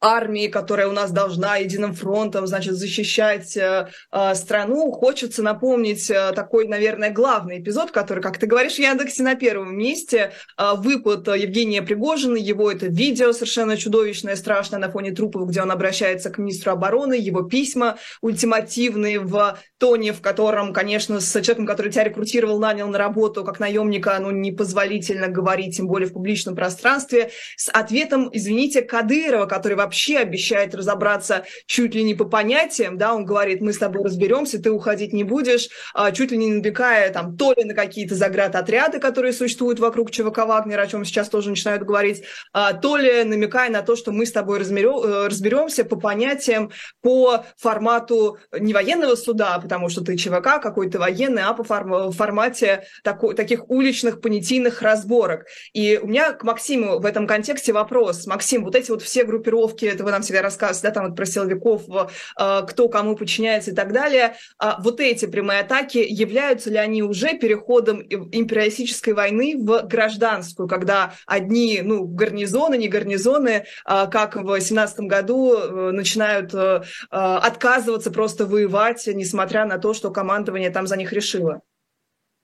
армии, 0.02 0.48
которая 0.48 0.88
у 0.88 0.92
нас 0.92 1.12
должна 1.12 1.58
единым 1.58 1.94
фронтом, 1.94 2.48
значит, 2.48 2.74
защищать 2.74 3.56
э, 3.56 3.88
э, 4.12 4.36
страну, 4.36 4.92
хочется 4.92 5.44
напомнить 5.44 6.10
э, 6.10 6.32
такой, 6.36 6.68
наверное, 6.68 7.12
главный 7.12 7.60
эпизод, 7.60 7.92
который, 7.92 8.22
как 8.22 8.40
ты 8.40 8.48
говоришь, 8.48 8.76
в 8.76 8.80
Яндексе 8.80 9.22
на 9.22 9.36
первом 9.36 9.78
месте. 9.78 10.34
Э, 10.58 10.74
выпад 10.76 11.28
Евгения 11.28 11.84
Пригожина, 11.84 12.36
его 12.36 12.72
это 12.72 12.88
видео 12.88 13.32
совершенно 13.32 13.78
чудовищное, 13.78 14.36
страшное 14.36 14.80
на 14.80 14.90
фоне 14.90 15.12
трупов, 15.12 15.48
где 15.48 15.62
он 15.62 15.72
обращается 15.72 16.32
к 16.32 16.40
министру 16.40 16.72
обороны, 16.72 17.14
его 17.14 17.44
письма 17.44 17.98
ультимативные 18.22 19.20
в 19.20 19.60
тоне, 19.78 20.14
в 20.14 20.22
котором, 20.22 20.74
конечно, 20.74 21.20
с 21.20 21.32
человеком, 21.32 21.68
который 21.68 21.92
тебя 21.92 22.06
рекрутировал, 22.06 22.60
нанял 22.60 22.88
на 22.88 22.98
работу 22.98 23.44
как 23.44 23.60
наемника, 23.60 24.18
ну, 24.20 24.32
непозволительно 24.32 25.28
говорить, 25.28 25.78
тем 25.78 25.88
более 25.88 26.10
в 26.10 26.14
публичном 26.14 26.56
пространстве, 26.56 27.30
с 27.56 27.70
ответом, 27.70 28.30
извините, 28.34 28.82
Кадырова, 28.82 29.46
который 29.46 29.78
вообще 29.78 29.91
вообще 29.92 30.20
обещает 30.20 30.74
разобраться 30.74 31.44
чуть 31.66 31.94
ли 31.94 32.04
не 32.04 32.16
по 32.16 32.24
понятиям, 32.24 32.98
да, 32.98 33.14
он 33.14 33.26
говорит, 33.26 33.60
мы 33.60 33.74
с 33.74 33.78
тобой 33.78 34.06
разберемся, 34.06 34.58
ты 34.58 34.72
уходить 34.72 35.12
не 35.12 35.26
будешь, 35.26 35.68
а, 35.94 36.14
чуть 36.14 36.32
ли 36.32 36.38
не 36.38 36.48
набекая 36.48 37.12
там 37.12 37.36
то 37.36 37.52
ли 37.52 37.66
на 37.66 37.74
какие-то 37.74 38.16
заградотряды, 38.16 39.00
которые 39.00 39.34
существуют 39.34 39.80
вокруг 39.80 40.10
ЧВК 40.10 40.46
Вагнера, 40.46 40.84
о 40.84 40.88
чем 40.88 41.04
сейчас 41.04 41.28
тоже 41.28 41.50
начинают 41.50 41.84
говорить, 41.84 42.24
а, 42.54 42.72
то 42.72 42.96
ли 42.96 43.26
намекая 43.26 43.70
на 43.70 43.82
то, 43.82 43.98
что 43.98 44.14
мы 44.14 44.26
с 44.26 44.32
тобой 44.32 44.62
э, 44.62 45.28
разберемся 45.28 45.84
по 45.84 45.98
понятиям, 45.98 46.72
по 47.02 47.44
формату 47.58 48.38
не 48.58 48.74
военного 48.74 49.16
суда, 49.16 49.60
потому 49.60 49.90
что 49.90 50.02
ты 50.06 50.16
ЧВК 50.16 50.62
какой-то 50.62 51.00
военный, 51.00 51.42
а 51.42 51.54
по 51.54 51.64
формате 51.66 52.86
таких 53.04 53.70
уличных 53.70 54.22
понятийных 54.22 54.82
разборок. 54.82 55.48
И 55.74 56.00
у 56.02 56.08
меня 56.08 56.32
к 56.32 56.44
Максиму 56.44 57.00
в 57.00 57.06
этом 57.06 57.28
контексте 57.28 57.74
вопрос. 57.74 58.26
Максим, 58.26 58.64
вот 58.64 58.76
эти 58.76 58.90
вот 58.90 59.02
все 59.02 59.26
группировки, 59.26 59.81
это 59.88 60.04
вы 60.04 60.12
нам 60.12 60.22
всегда 60.22 60.42
рассказываете, 60.42 60.88
да, 60.88 60.92
там 60.92 61.08
вот 61.08 61.16
про 61.16 61.26
силовиков, 61.26 61.84
э, 61.90 62.62
кто 62.68 62.90
кому 62.90 63.16
подчиняется 63.16 63.72
и 63.72 63.74
так 63.74 63.94
далее, 63.94 64.36
а 64.58 64.80
вот 64.82 65.00
эти 65.00 65.26
прямые 65.26 65.62
атаки, 65.62 66.06
являются 66.08 66.70
ли 66.70 66.78
они 66.78 67.04
уже 67.04 67.38
переходом 67.38 68.02
империалистической 68.02 69.14
войны 69.14 69.56
в 69.58 69.88
гражданскую, 69.88 70.68
когда 70.68 71.14
одни, 71.26 71.82
ну, 71.84 72.06
гарнизоны, 72.06 72.78
не 72.78 72.88
гарнизоны, 72.88 73.66
а, 73.86 74.08
как 74.08 74.36
в 74.36 74.60
17 74.60 75.02
году 75.02 75.56
э, 75.56 75.92
начинают 75.92 76.54
э, 76.54 76.82
отказываться 77.10 78.12
просто 78.12 78.46
воевать, 78.46 79.08
несмотря 79.08 79.66
на 79.66 79.78
то, 79.78 79.94
что 79.94 80.12
командование 80.12 80.70
там 80.70 80.88
за 80.88 80.98
них 80.98 81.14
решило? 81.14 81.62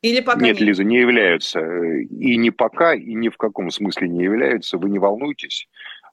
Или 0.01 0.21
пока 0.21 0.41
нет, 0.41 0.59
нет, 0.59 0.61
Лиза, 0.61 0.83
не 0.83 0.99
являются. 0.99 1.59
И 1.59 2.37
не 2.37 2.51
пока, 2.51 2.93
и 2.93 3.13
ни 3.13 3.29
в 3.29 3.37
каком 3.37 3.71
смысле 3.71 4.07
не 4.07 4.23
являются. 4.23 4.77
Вы 4.77 4.89
не 4.89 4.99
волнуйтесь. 4.99 5.67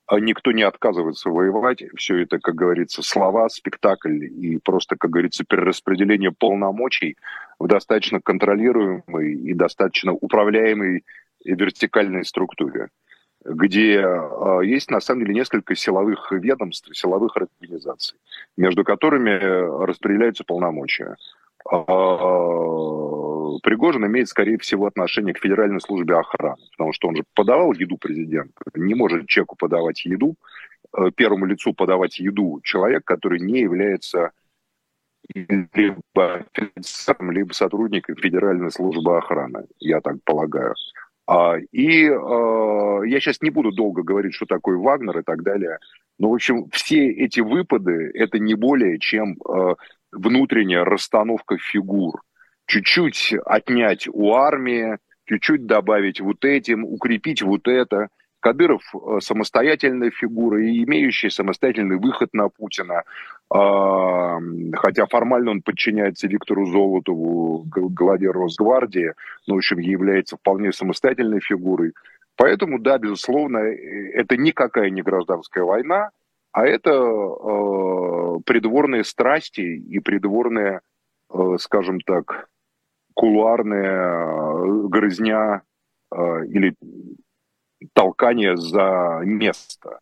А 0.07 0.21
никто 0.21 0.53
не 0.53 0.63
отказывается 0.63 1.31
воевать. 1.31 1.83
Все 1.97 2.23
это, 2.23 2.39
как 2.39 2.55
говорится, 2.55 3.03
слова, 3.03 3.49
спектакль 3.49 4.25
и 4.25 4.59
просто, 4.59 4.97
как 4.97 5.11
говорится, 5.11 5.45
перераспределение 5.45 6.31
полномочий 6.31 7.17
в 7.59 7.67
достаточно 7.67 8.21
контролируемой 8.21 9.33
и 9.33 9.55
достаточно 9.55 10.13
управляемой 10.13 11.05
вертикальной 11.45 12.25
структуре, 12.25 12.89
где 13.45 14.01
э, 14.01 14.61
есть 14.65 14.91
на 14.91 15.01
самом 15.01 15.23
деле 15.23 15.35
несколько 15.35 15.75
силовых 15.75 16.33
ведомств, 16.33 16.95
силовых 16.95 17.37
организаций, 17.37 18.19
между 18.57 18.85
которыми 18.85 19.85
распределяются 19.85 20.45
полномочия. 20.45 21.17
Пригожин 23.63 24.07
имеет, 24.07 24.29
скорее 24.29 24.59
всего, 24.59 24.87
отношение 24.87 25.35
к 25.35 25.41
Федеральной 25.41 25.81
службе 25.81 26.17
охраны, 26.17 26.63
потому 26.73 26.93
что 26.93 27.09
он 27.09 27.17
же 27.17 27.25
подавал 27.35 27.73
еду 27.73 27.97
президенту. 27.97 28.63
Не 28.75 28.95
может 28.95 29.27
человеку 29.27 29.57
подавать 29.57 30.05
еду, 30.05 30.37
э, 30.97 31.11
первому 31.15 31.47
лицу 31.47 31.73
подавать 31.73 32.19
еду 32.19 32.61
человек, 32.63 33.05
который 33.05 33.41
не 33.41 33.61
является 33.61 34.33
либо 35.35 36.45
офицером, 36.55 37.31
либо 37.31 37.53
сотрудником 37.53 38.17
Федеральной 38.17 38.71
службы 38.71 39.17
охраны, 39.17 39.65
я 39.79 40.01
так 40.01 40.17
полагаю. 40.25 40.75
А, 41.27 41.57
и 41.73 42.09
а, 42.11 43.01
я 43.05 43.21
сейчас 43.21 43.41
не 43.41 43.49
буду 43.49 43.73
долго 43.73 44.03
говорить, 44.03 44.35
что 44.35 44.45
такое 44.45 44.77
Вагнер 44.77 45.19
и 45.21 45.23
так 45.23 45.43
далее. 45.43 45.79
Но, 46.19 46.29
в 46.29 46.35
общем, 46.35 46.69
все 46.71 47.09
эти 47.09 47.41
выпады– 47.41 48.11
это 48.15 48.39
не 48.39 48.55
более 48.55 48.99
чем 48.99 49.39
а, 49.49 49.77
внутренняя 50.13 50.85
расстановка 50.85 51.57
фигур– 51.57 52.21
чуть-чуть 52.67 53.35
отнять 53.45 54.09
у 54.13 54.33
армии, 54.33 54.99
чуть-чуть 55.27 55.67
добавить 55.67 56.21
вот 56.21 56.45
этим, 56.45 56.85
укрепить 56.85 57.43
вот 57.43 57.69
это. 57.69 58.09
Кадыров 58.41 58.83
э, 58.95 59.21
самостоятельная 59.21 60.11
фигура 60.11 60.63
и 60.63 60.85
имеющий 60.85 61.31
самостоятельный 61.31 61.97
выход 61.97 62.29
на 62.35 62.51
Путина, 62.51 63.05
а, 63.51 64.39
хотя 64.75 65.07
формально 65.07 65.53
он 65.53 65.63
подчиняется 65.63 66.27
Виктору 66.27 66.67
Золотову, 66.67 67.65
главе 67.65 68.31
Росгвардии, 68.31 69.15
но, 69.47 69.55
в 69.55 69.59
общем, 69.59 69.79
является 69.79 70.37
вполне 70.37 70.73
самостоятельной 70.73 71.41
фигурой. 71.41 71.95
Поэтому, 72.37 72.79
да, 72.79 72.99
безусловно, 72.99 73.59
э, 73.59 74.11
это 74.15 74.37
никакая 74.37 74.91
не 74.91 75.03
гражданская 75.03 75.65
война, 75.65 76.11
а 76.53 76.67
это 76.67 76.91
э, 76.91 78.41
придворные 78.45 79.05
страсти 79.05 79.61
и 79.61 79.99
придворные, 80.01 80.81
э, 81.33 81.57
скажем 81.59 82.01
так, 82.01 82.49
кулуарная 83.15 83.85
э, 83.85 84.89
грызня 84.89 85.63
э, 86.13 86.47
или 86.47 86.75
толкание 87.93 88.57
за 88.57 89.21
место. 89.25 90.01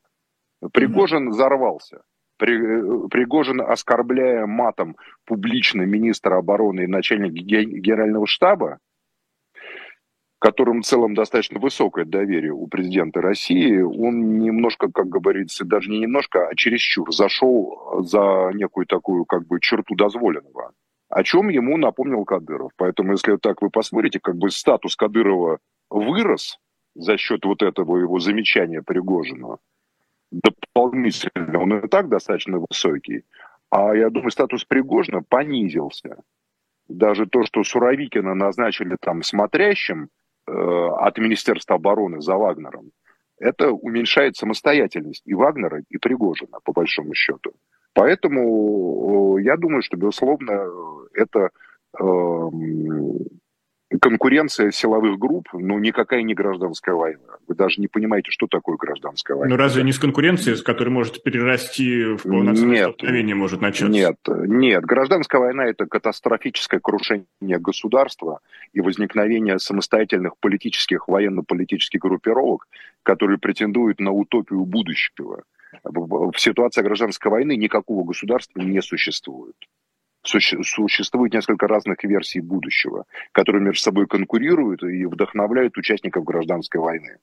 Пригожин 0.73 1.31
взорвался. 1.31 2.03
Э, 2.41 2.45
Пригожин, 2.45 3.61
оскорбляя 3.61 4.47
матом 4.47 4.97
публично 5.27 5.83
министра 5.83 6.39
обороны 6.39 6.83
и 6.83 6.87
начальника 6.87 7.35
генерального 7.35 8.27
штаба, 8.27 8.79
которым 10.39 10.83
в 10.83 10.87
целом 10.87 11.15
достаточно 11.15 11.61
высокое 11.61 12.05
доверие 12.05 12.53
у 12.53 12.67
президента 12.67 13.21
России, 13.21 13.81
он 13.81 14.41
немножко, 14.41 14.91
как 14.91 15.09
говорится, 15.09 15.65
даже 15.65 15.89
не 15.89 16.01
немножко, 16.01 16.49
а 16.49 16.55
чересчур 16.57 17.13
зашел 17.15 18.03
за 18.03 18.51
некую 18.53 18.87
такую 18.87 19.25
как 19.25 19.47
бы 19.47 19.61
черту 19.61 19.95
дозволенного 19.95 20.73
о 21.13 21.23
чем 21.25 21.51
ему 21.51 21.77
напомнил 21.77 22.25
Кадыров. 22.25 22.73
Поэтому, 22.77 23.13
если 23.13 23.37
так 23.37 23.61
вы 23.61 23.69
посмотрите, 23.69 24.19
как 24.19 24.37
бы 24.37 24.51
статус 24.51 24.97
Кадырова 24.97 25.59
вырос 25.91 26.59
за 26.95 27.19
счет 27.19 27.45
вот 27.45 27.63
этого 27.63 27.99
его 27.99 28.19
замечания 28.19 28.83
Пригожина 28.83 29.59
дополнительно. 30.31 31.61
Он 31.61 31.75
и 31.75 31.89
так 31.89 32.09
достаточно 32.09 32.59
высокий. 32.59 33.25
А 33.69 33.95
я 33.95 34.09
думаю, 34.09 34.31
статус 34.31 34.65
Пригожина 34.65 35.23
понизился. 35.23 36.17
Даже 36.89 37.27
то, 37.27 37.45
что 37.45 37.63
Суровикина 37.63 38.35
назначили 38.35 38.97
там 38.99 39.23
смотрящим 39.23 40.09
э, 40.47 40.53
от 40.53 41.19
Министерства 41.19 41.77
обороны 41.77 42.23
за 42.23 42.37
Вагнером, 42.37 42.91
это 43.39 43.71
уменьшает 43.71 44.37
самостоятельность 44.37 45.23
и 45.27 45.35
Вагнера, 45.35 45.83
и 45.91 45.99
Пригожина, 45.99 46.59
по 46.65 46.73
большому 46.73 47.13
счету. 47.13 47.53
Поэтому 47.95 49.38
я 49.38 49.57
думаю, 49.57 49.82
что, 49.82 49.97
безусловно, 49.97 50.66
это 51.14 51.51
эм, 51.99 53.18
конкуренция 54.01 54.70
силовых 54.70 55.18
групп, 55.18 55.49
но 55.53 55.78
никакая 55.78 56.22
не 56.22 56.34
гражданская 56.34 56.95
война. 56.95 57.36
Вы 57.47 57.55
даже 57.55 57.80
не 57.80 57.88
понимаете, 57.88 58.30
что 58.30 58.47
такое 58.47 58.76
гражданская 58.76 59.36
война. 59.36 59.55
Ну 59.55 59.59
разве 59.59 59.82
не 59.82 59.93
с 59.93 59.99
конкуренцией, 59.99 60.57
с 60.57 60.62
которой 60.62 60.88
может 60.88 61.22
перерасти 61.22 62.05
в 62.14 62.22
полноценное 62.22 62.82
столкновение 62.84 63.34
может 63.34 63.61
начаться? 63.61 63.88
Нет, 63.88 64.16
нет. 64.26 64.84
Гражданская 64.84 65.40
война– 65.40 65.66
это 65.66 65.86
катастрофическое 65.86 66.80
крушение 66.80 67.59
государства 67.59 68.40
и 68.72 68.80
возникновение 68.80 69.59
самостоятельных 69.59 70.36
политических, 70.38 71.09
военно-политических 71.09 72.01
группировок, 72.01 72.68
которые 73.03 73.38
претендуют 73.38 74.01
на 74.01 74.12
утопию 74.12 74.64
будущего 74.64 75.43
в 75.85 76.39
ситуации 76.39 76.83
гражданской 76.83 77.31
войны 77.31 77.57
никакого 77.57 78.05
государства 78.05 78.61
не 78.61 78.81
существует. 78.83 79.57
Существует 80.25 81.33
несколько 81.33 81.66
разных 81.66 82.05
версий 82.05 82.41
будущего, 82.41 83.07
которые 83.33 83.62
между 83.62 83.83
собой 83.83 84.07
конкурируют 84.07 84.85
и 84.85 85.05
вдохновляют 85.07 85.77
участников 85.77 86.25
гражданской 86.25 86.81
войны. 86.81 87.18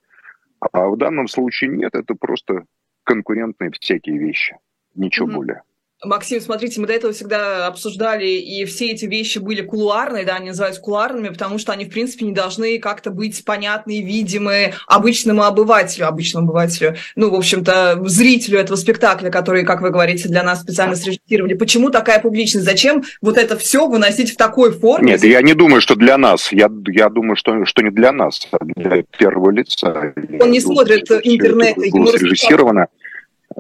А 0.60 0.88
в 0.90 0.98
данном 0.98 1.28
случае 1.28 1.70
нет, 1.72 1.96
это 1.96 2.16
просто 2.16 2.66
конкурентные 3.06 3.72
всякие 3.72 4.18
вещи, 4.18 4.58
ничего 4.96 5.28
mm-hmm. 5.28 5.34
более. 5.34 5.62
Максим, 6.02 6.40
смотрите, 6.40 6.80
мы 6.80 6.88
до 6.88 6.94
этого 6.94 7.12
всегда 7.12 7.68
обсуждали, 7.68 8.26
и 8.26 8.64
все 8.64 8.92
эти 8.92 9.04
вещи 9.04 9.38
были 9.38 9.62
кулуарные, 9.62 10.24
да, 10.24 10.38
они 10.38 10.50
называются 10.50 10.82
кулуарными, 10.82 11.28
потому 11.28 11.58
что 11.58 11.74
они, 11.74 11.84
в 11.84 11.90
принципе, 11.90 12.26
не 12.26 12.32
должны 12.32 12.80
как-то 12.80 13.12
быть 13.12 13.44
понятны, 13.44 14.02
видимы 14.02 14.74
обычному 14.88 15.44
обывателю, 15.44 16.08
обычному 16.08 16.48
обывателю, 16.48 16.96
ну, 17.18 17.30
в 17.30 17.36
общем-то, 17.36 18.00
зрителю 18.06 18.60
этого 18.60 18.78
спектакля, 18.78 19.30
который, 19.30 19.66
как 19.66 19.82
вы 19.82 19.90
говорите, 19.90 20.30
для 20.30 20.42
нас 20.42 20.62
специально 20.62 20.96
срежиссировали. 20.96 21.54
Почему 21.56 21.90
такая 21.90 22.20
публичность? 22.20 22.66
Зачем 22.66 23.04
вот 23.22 23.38
это 23.38 23.58
все 23.58 23.86
выносить 23.86 24.32
в 24.32 24.38
такой 24.38 24.72
форме? 24.72 25.12
Нет, 25.12 25.24
я 25.26 25.42
не 25.42 25.54
думаю, 25.54 25.82
что 25.82 25.96
для 25.96 26.18
нас. 26.18 26.54
Я, 26.54 26.70
я 26.88 27.10
думаю, 27.10 27.36
что, 27.36 27.66
что 27.66 27.82
не 27.82 27.92
для 27.92 28.14
нас, 28.14 28.48
а 28.52 28.64
для 28.64 29.04
первого 29.04 29.50
лица. 29.50 30.14
Он 30.40 30.50
не 30.50 30.62
смотрит 30.62 31.12
интернет. 31.12 31.76
Ему 31.76 32.08
срежиссировано. 32.08 32.84
А 32.84 32.88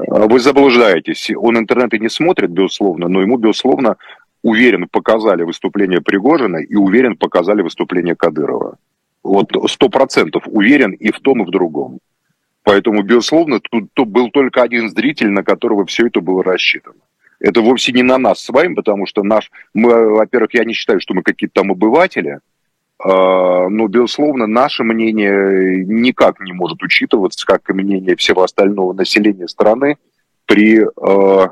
вы 0.07 0.39
заблуждаетесь. 0.39 1.31
Он 1.35 1.57
интернеты 1.57 1.99
не 1.99 2.09
смотрит, 2.09 2.51
безусловно, 2.51 3.07
но 3.07 3.21
ему, 3.21 3.37
безусловно, 3.37 3.97
уверен, 4.43 4.87
показали 4.87 5.43
выступление 5.43 6.01
Пригожина 6.01 6.57
и 6.57 6.75
уверен, 6.75 7.17
показали 7.17 7.61
выступление 7.61 8.15
Кадырова. 8.15 8.77
Вот 9.23 9.51
сто 9.69 9.89
процентов 9.89 10.43
уверен 10.45 10.91
и 10.91 11.11
в 11.11 11.19
том, 11.19 11.41
и 11.41 11.45
в 11.45 11.51
другом. 11.51 11.99
Поэтому, 12.63 13.03
безусловно, 13.03 13.59
тут, 13.59 13.89
тут 13.93 14.09
был 14.09 14.29
только 14.29 14.61
один 14.61 14.89
зритель, 14.89 15.29
на 15.29 15.43
которого 15.43 15.85
все 15.85 16.07
это 16.07 16.21
было 16.21 16.43
рассчитано. 16.43 17.01
Это 17.39 17.61
вовсе 17.61 17.91
не 17.93 18.03
на 18.03 18.17
нас 18.17 18.41
с 18.41 18.49
вами, 18.49 18.75
потому 18.75 19.05
что 19.05 19.23
наш, 19.23 19.49
мы, 19.73 20.09
во-первых, 20.09 20.53
я 20.53 20.65
не 20.65 20.73
считаю, 20.73 20.99
что 20.99 21.13
мы 21.13 21.23
какие-то 21.23 21.61
там 21.61 21.71
обыватели, 21.71 22.31
а, 22.31 22.39
но, 23.01 23.87
безусловно, 23.87 24.45
наше 24.45 24.83
мнение 24.83 25.85
никак 25.85 26.41
не 26.41 26.51
может 26.51 26.83
учитываться, 26.83 27.45
как 27.45 27.69
и 27.69 27.73
мнение 27.73 28.15
всего 28.17 28.43
остального 28.43 28.91
населения 28.91 29.47
страны, 29.47 29.97
при 30.45 30.81
э, 30.81 31.47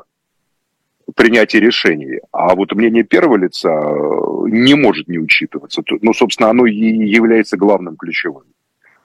принятии 1.14 1.58
решений. 1.58 2.20
А 2.32 2.54
вот 2.54 2.72
мнение 2.72 3.04
первого 3.04 3.36
лица 3.36 3.70
э, 3.70 4.48
не 4.48 4.74
может 4.74 5.08
не 5.08 5.18
учитываться. 5.18 5.82
Ну, 6.02 6.12
собственно, 6.12 6.50
оно 6.50 6.66
и 6.66 6.74
является 6.74 7.56
главным 7.56 7.96
ключевым. 7.96 8.44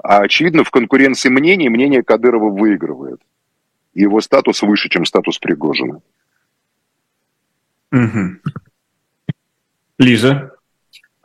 А 0.03 0.19
очевидно, 0.19 0.63
в 0.63 0.71
конкуренции 0.71 1.29
мнений 1.29 1.69
мнение 1.69 2.03
Кадырова 2.03 2.49
выигрывает. 2.49 3.21
Его 3.93 4.19
статус 4.19 4.63
выше, 4.63 4.89
чем 4.89 5.05
статус 5.05 5.37
Пригожина. 5.39 6.01
Лиза? 9.99 10.52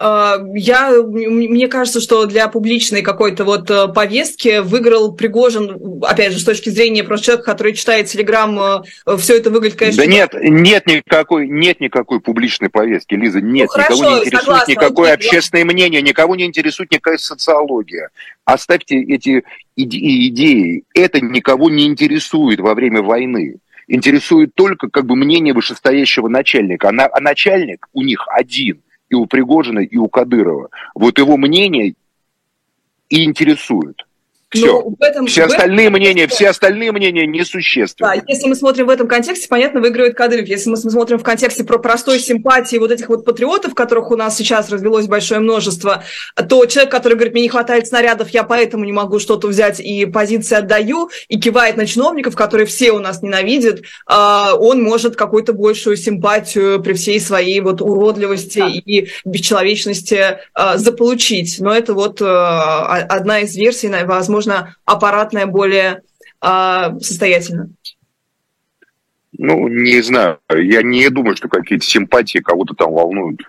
А, 0.00 0.36
я, 0.54 0.92
мне 1.02 1.66
кажется, 1.66 2.00
что 2.00 2.26
для 2.26 2.46
публичной 2.46 3.02
какой-то 3.02 3.44
вот 3.44 3.68
э, 3.68 3.88
повестки 3.88 4.60
выиграл 4.60 5.12
Пригожин, 5.12 6.00
опять 6.02 6.32
же, 6.32 6.38
с 6.38 6.44
точки 6.44 6.68
зрения 6.70 7.02
просто 7.02 7.26
человека, 7.26 7.50
который 7.50 7.72
читает 7.72 8.06
Телеграм, 8.06 8.84
э, 9.06 9.16
все 9.16 9.36
это 9.36 9.50
выглядит, 9.50 9.76
конечно... 9.76 10.04
Да 10.04 10.08
нет, 10.08 10.34
нет 10.34 10.86
никакой, 10.86 11.48
нет 11.48 11.80
никакой 11.80 12.20
публичной 12.20 12.68
повестки, 12.68 13.14
Лиза, 13.14 13.40
нет. 13.40 13.68
Ну, 13.74 13.82
хорошо, 13.82 13.94
никого 13.94 14.10
не 14.12 14.18
интересует 14.18 14.44
согласна, 14.44 14.70
никакое 14.70 15.10
нет, 15.10 15.18
общественное 15.18 15.64
нет. 15.64 15.72
мнение, 15.72 16.02
никого 16.02 16.36
не 16.36 16.44
интересует 16.44 16.92
никакая 16.92 17.18
социология. 17.18 18.10
Оставьте 18.44 19.02
эти 19.02 19.42
идеи. 19.74 20.84
Это 20.94 21.20
никого 21.20 21.70
не 21.70 21.86
интересует 21.86 22.60
во 22.60 22.74
время 22.74 23.02
войны 23.02 23.56
интересует 23.90 24.54
только 24.54 24.90
как 24.90 25.06
бы 25.06 25.16
мнение 25.16 25.54
вышестоящего 25.54 26.28
начальника. 26.28 26.90
А, 26.90 27.08
а 27.10 27.20
начальник 27.20 27.88
у 27.94 28.02
них 28.02 28.28
один– 28.30 28.82
и 29.08 29.14
у 29.14 29.26
Пригожина, 29.26 29.80
и 29.80 29.96
у 29.96 30.08
Кадырова. 30.08 30.70
Вот 30.94 31.18
его 31.18 31.36
мнение 31.36 31.94
и 33.08 33.24
интересует. 33.24 34.07
Все. 34.50 34.82
В 34.82 34.96
этом, 35.02 35.26
все 35.26 35.42
в 35.42 35.50
остальные 35.50 35.86
этом... 35.88 35.98
мнения, 35.98 36.26
все 36.26 36.48
остальные 36.48 36.92
мнения 36.92 37.26
несущественны. 37.26 38.14
Да, 38.14 38.22
если 38.26 38.48
мы 38.48 38.54
смотрим 38.54 38.86
в 38.86 38.90
этом 38.90 39.06
контексте, 39.06 39.46
понятно, 39.46 39.80
выигрывает 39.80 40.16
Кадыров. 40.16 40.48
Если 40.48 40.70
мы 40.70 40.78
смотрим 40.78 41.18
в 41.18 41.22
контексте 41.22 41.64
про 41.64 41.78
простой 41.78 42.18
симпатии 42.18 42.78
вот 42.78 42.90
этих 42.90 43.10
вот 43.10 43.26
патриотов, 43.26 43.74
которых 43.74 44.10
у 44.10 44.16
нас 44.16 44.36
сейчас 44.38 44.70
развелось 44.70 45.06
большое 45.06 45.40
множество, 45.40 46.02
то 46.48 46.64
человек, 46.64 46.90
который 46.90 47.14
говорит, 47.14 47.34
мне 47.34 47.42
не 47.42 47.48
хватает 47.50 47.86
снарядов, 47.86 48.30
я 48.30 48.42
поэтому 48.42 48.84
не 48.84 48.92
могу 48.92 49.18
что-то 49.18 49.48
взять 49.48 49.80
и 49.80 50.06
позиции 50.06 50.56
отдаю, 50.56 51.10
и 51.28 51.38
кивает 51.38 51.76
на 51.76 51.86
чиновников, 51.86 52.34
которые 52.34 52.66
все 52.66 52.92
у 52.92 53.00
нас 53.00 53.20
ненавидят, 53.20 53.82
а, 54.06 54.54
он 54.54 54.82
может 54.82 55.14
какую-то 55.14 55.52
большую 55.52 55.98
симпатию 55.98 56.82
при 56.82 56.94
всей 56.94 57.20
своей 57.20 57.60
вот 57.60 57.82
уродливости 57.82 58.60
да. 58.60 58.68
и 58.68 59.08
бесчеловечности 59.26 60.38
а, 60.54 60.78
заполучить. 60.78 61.56
Но 61.60 61.74
это 61.74 61.92
вот 61.92 62.22
а, 62.22 63.04
одна 63.08 63.40
из 63.40 63.54
версий, 63.54 63.88
возможно, 64.04 64.37
возможно, 64.38 64.76
аппаратная 64.84 65.46
более 65.46 66.02
э, 66.40 66.98
состоятельна? 67.00 67.70
Ну, 69.32 69.68
не 69.68 70.00
знаю. 70.02 70.38
Я 70.50 70.82
не 70.82 71.08
думаю, 71.10 71.36
что 71.36 71.48
какие-то 71.48 71.84
симпатии 71.84 72.38
кого-то 72.38 72.74
там 72.74 72.92
волнуют. 72.92 73.40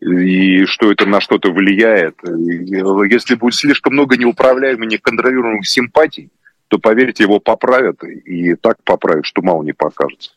И 0.00 0.64
что 0.64 0.90
это 0.90 1.04
на 1.04 1.20
что-то 1.20 1.52
влияет. 1.52 2.16
Если 2.24 3.34
будет 3.34 3.54
слишком 3.54 3.94
много 3.94 4.16
неуправляемых, 4.16 4.88
неконтролируемых 4.88 5.66
симпатий, 5.66 6.30
то, 6.68 6.78
поверьте, 6.78 7.24
его 7.24 7.38
поправят. 7.38 8.02
И 8.04 8.54
так 8.54 8.82
поправят, 8.82 9.26
что 9.26 9.42
мало 9.42 9.62
не 9.62 9.72
покажется. 9.72 10.32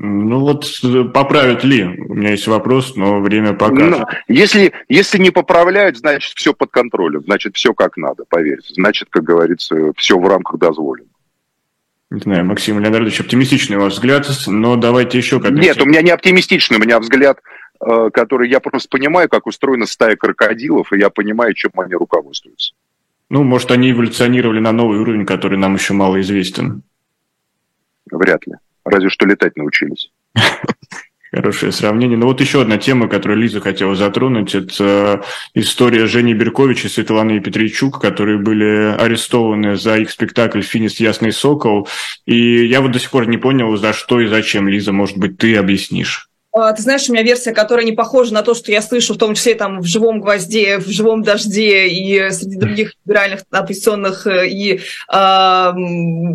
Ну 0.00 0.38
вот 0.38 0.64
э, 0.84 1.04
поправят 1.12 1.64
ли? 1.64 1.82
У 1.82 2.14
меня 2.14 2.30
есть 2.30 2.46
вопрос, 2.46 2.94
но 2.94 3.18
время 3.18 3.52
покажет. 3.52 3.98
Ну, 3.98 4.06
если, 4.28 4.72
если 4.88 5.18
не 5.18 5.30
поправляют, 5.30 5.98
значит 5.98 6.34
все 6.36 6.54
под 6.54 6.70
контролем, 6.70 7.24
значит 7.24 7.56
все 7.56 7.74
как 7.74 7.96
надо, 7.96 8.24
поверьте. 8.24 8.74
Значит, 8.74 9.08
как 9.10 9.24
говорится, 9.24 9.92
все 9.96 10.16
в 10.16 10.24
рамках 10.28 10.60
дозволено. 10.60 11.08
Не 12.10 12.20
знаю, 12.20 12.44
Максим 12.44 12.78
Леонардович, 12.78 13.20
оптимистичный 13.20 13.76
у 13.76 13.80
вас 13.80 13.94
взгляд, 13.94 14.28
но 14.46 14.76
давайте 14.76 15.18
еще 15.18 15.40
как 15.40 15.50
Нет, 15.50 15.82
у 15.82 15.84
меня 15.84 16.00
не 16.00 16.10
оптимистичный, 16.10 16.76
у 16.76 16.80
меня 16.80 17.00
взгляд, 17.00 17.40
э, 17.84 18.10
который 18.14 18.48
я 18.48 18.60
просто 18.60 18.88
понимаю, 18.88 19.28
как 19.28 19.48
устроена 19.48 19.86
стая 19.86 20.14
крокодилов, 20.14 20.92
и 20.92 20.98
я 20.98 21.10
понимаю, 21.10 21.54
чем 21.54 21.72
они 21.74 21.96
руководствуются. 21.96 22.72
Ну, 23.30 23.42
может, 23.42 23.72
они 23.72 23.90
эволюционировали 23.90 24.60
на 24.60 24.70
новый 24.70 25.00
уровень, 25.00 25.26
который 25.26 25.58
нам 25.58 25.74
еще 25.74 25.92
мало 25.92 26.20
известен. 26.20 26.82
Вряд 28.12 28.46
ли 28.46 28.54
разве 28.88 29.10
что 29.10 29.26
летать 29.26 29.56
научились. 29.56 30.10
Хорошее 31.30 31.72
сравнение. 31.72 32.16
Но 32.16 32.26
вот 32.26 32.40
еще 32.40 32.62
одна 32.62 32.78
тема, 32.78 33.06
которую 33.06 33.38
Лиза 33.38 33.60
хотела 33.60 33.94
затронуть, 33.94 34.54
это 34.54 35.22
история 35.52 36.06
Жени 36.06 36.32
Беркович 36.32 36.86
и 36.86 36.88
Светланы 36.88 37.40
Петричук, 37.40 38.00
которые 38.00 38.38
были 38.38 38.96
арестованы 38.98 39.76
за 39.76 39.98
их 39.98 40.10
спектакль 40.10 40.62
«Финист. 40.62 41.00
Ясный 41.00 41.32
сокол». 41.32 41.86
И 42.24 42.64
я 42.66 42.80
вот 42.80 42.92
до 42.92 42.98
сих 42.98 43.10
пор 43.10 43.28
не 43.28 43.36
понял, 43.36 43.76
за 43.76 43.92
что 43.92 44.20
и 44.20 44.26
зачем. 44.26 44.68
Лиза, 44.68 44.92
может 44.92 45.18
быть, 45.18 45.36
ты 45.36 45.54
объяснишь. 45.56 46.27
А, 46.58 46.72
ты 46.72 46.82
знаешь, 46.82 47.08
у 47.08 47.12
меня 47.12 47.22
версия, 47.22 47.52
которая 47.52 47.84
не 47.84 47.92
похожа 47.92 48.34
на 48.34 48.42
то, 48.42 48.54
что 48.54 48.72
я 48.72 48.82
слышу, 48.82 49.14
в 49.14 49.18
том 49.18 49.34
числе 49.34 49.54
там 49.54 49.80
в 49.80 49.86
«Живом 49.86 50.20
гвозде», 50.20 50.78
в 50.78 50.88
«Живом 50.88 51.22
дожде» 51.22 51.86
и 51.86 52.30
среди 52.30 52.56
других 52.56 52.94
либеральных 53.04 53.42
оппозиционных 53.50 54.26
э, 54.26 54.48
и 54.48 54.80
э, 55.12 55.72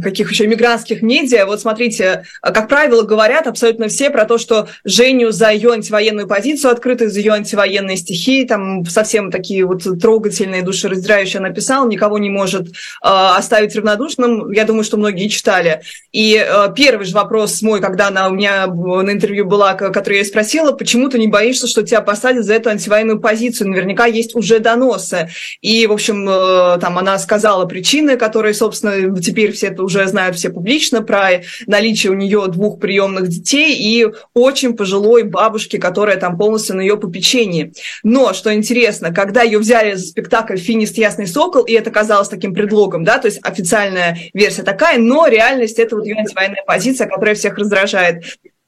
каких 0.01 0.31
еще 0.31 0.47
мигрантских 0.47 1.01
медиа. 1.01 1.45
Вот 1.45 1.61
смотрите, 1.61 2.23
как 2.41 2.69
правило, 2.69 3.03
говорят 3.03 3.47
абсолютно 3.47 3.89
все 3.89 4.09
про 4.09 4.25
то, 4.25 4.37
что 4.37 4.67
Женю 4.85 5.31
за 5.31 5.51
ее 5.51 5.71
антивоенную 5.71 6.27
позицию 6.27 6.71
открытую, 6.71 7.11
за 7.11 7.19
ее 7.19 7.33
антивоенные 7.33 7.97
стихи, 7.97 8.45
там 8.45 8.85
совсем 8.85 9.29
такие 9.29 9.65
вот 9.65 9.83
трогательные, 9.99 10.61
душераздирающие 10.61 11.41
написал, 11.41 11.87
никого 11.87 12.17
не 12.17 12.29
может 12.29 12.69
э, 12.69 12.71
оставить 13.01 13.75
равнодушным. 13.75 14.51
Я 14.51 14.63
думаю, 14.65 14.83
что 14.83 14.97
многие 14.97 15.27
читали. 15.27 15.81
И 16.11 16.35
э, 16.35 16.73
первый 16.75 17.05
же 17.05 17.13
вопрос 17.13 17.61
мой, 17.61 17.81
когда 17.81 18.07
она 18.07 18.29
у 18.29 18.33
меня 18.33 18.67
на 18.67 19.11
интервью 19.11 19.45
была, 19.45 19.73
которую 19.73 20.12
я 20.17 20.25
спросила, 20.25 20.71
почему 20.71 21.09
ты 21.09 21.17
не 21.19 21.27
боишься, 21.27 21.67
что 21.67 21.83
тебя 21.83 22.01
посадят 22.01 22.45
за 22.45 22.53
эту 22.53 22.69
антивоенную 22.69 23.19
позицию? 23.19 23.69
Наверняка 23.69 24.05
есть 24.05 24.35
уже 24.35 24.59
доносы. 24.59 25.29
И, 25.61 25.85
в 25.87 25.91
общем, 25.91 26.27
э, 26.27 26.79
там 26.79 26.97
она 26.97 27.17
сказала 27.19 27.65
причины, 27.65 28.17
которые, 28.17 28.53
собственно, 28.53 29.19
теперь 29.19 29.51
все 29.51 29.67
это 29.67 29.83
уже 29.83 30.07
знают 30.07 30.35
все 30.35 30.49
публично, 30.49 31.01
про 31.01 31.41
наличие 31.67 32.11
у 32.11 32.15
нее 32.15 32.45
двух 32.47 32.79
приемных 32.79 33.27
детей 33.27 33.75
и 33.77 34.07
очень 34.33 34.75
пожилой 34.75 35.23
бабушки, 35.23 35.77
которая 35.77 36.17
там 36.17 36.37
полностью 36.37 36.75
на 36.75 36.81
ее 36.81 36.97
попечении. 36.97 37.73
Но, 38.03 38.33
что 38.33 38.53
интересно, 38.53 39.13
когда 39.13 39.41
ее 39.43 39.59
взяли 39.59 39.95
за 39.95 40.05
спектакль 40.05 40.57
«Финист. 40.57 40.97
Ясный 40.97 41.27
сокол», 41.27 41.63
и 41.63 41.73
это 41.73 41.91
казалось 41.91 42.29
таким 42.29 42.53
предлогом, 42.53 43.03
да, 43.03 43.17
то 43.17 43.27
есть 43.27 43.39
официальная 43.41 44.17
версия 44.33 44.63
такая, 44.63 44.97
но 44.97 45.27
реальность– 45.27 45.79
это 45.79 45.95
вот 45.95 46.05
ее 46.05 46.15
антивоенная 46.17 46.63
позиция, 46.65 47.07
которая 47.07 47.35
всех 47.35 47.57
раздражает 47.57 48.23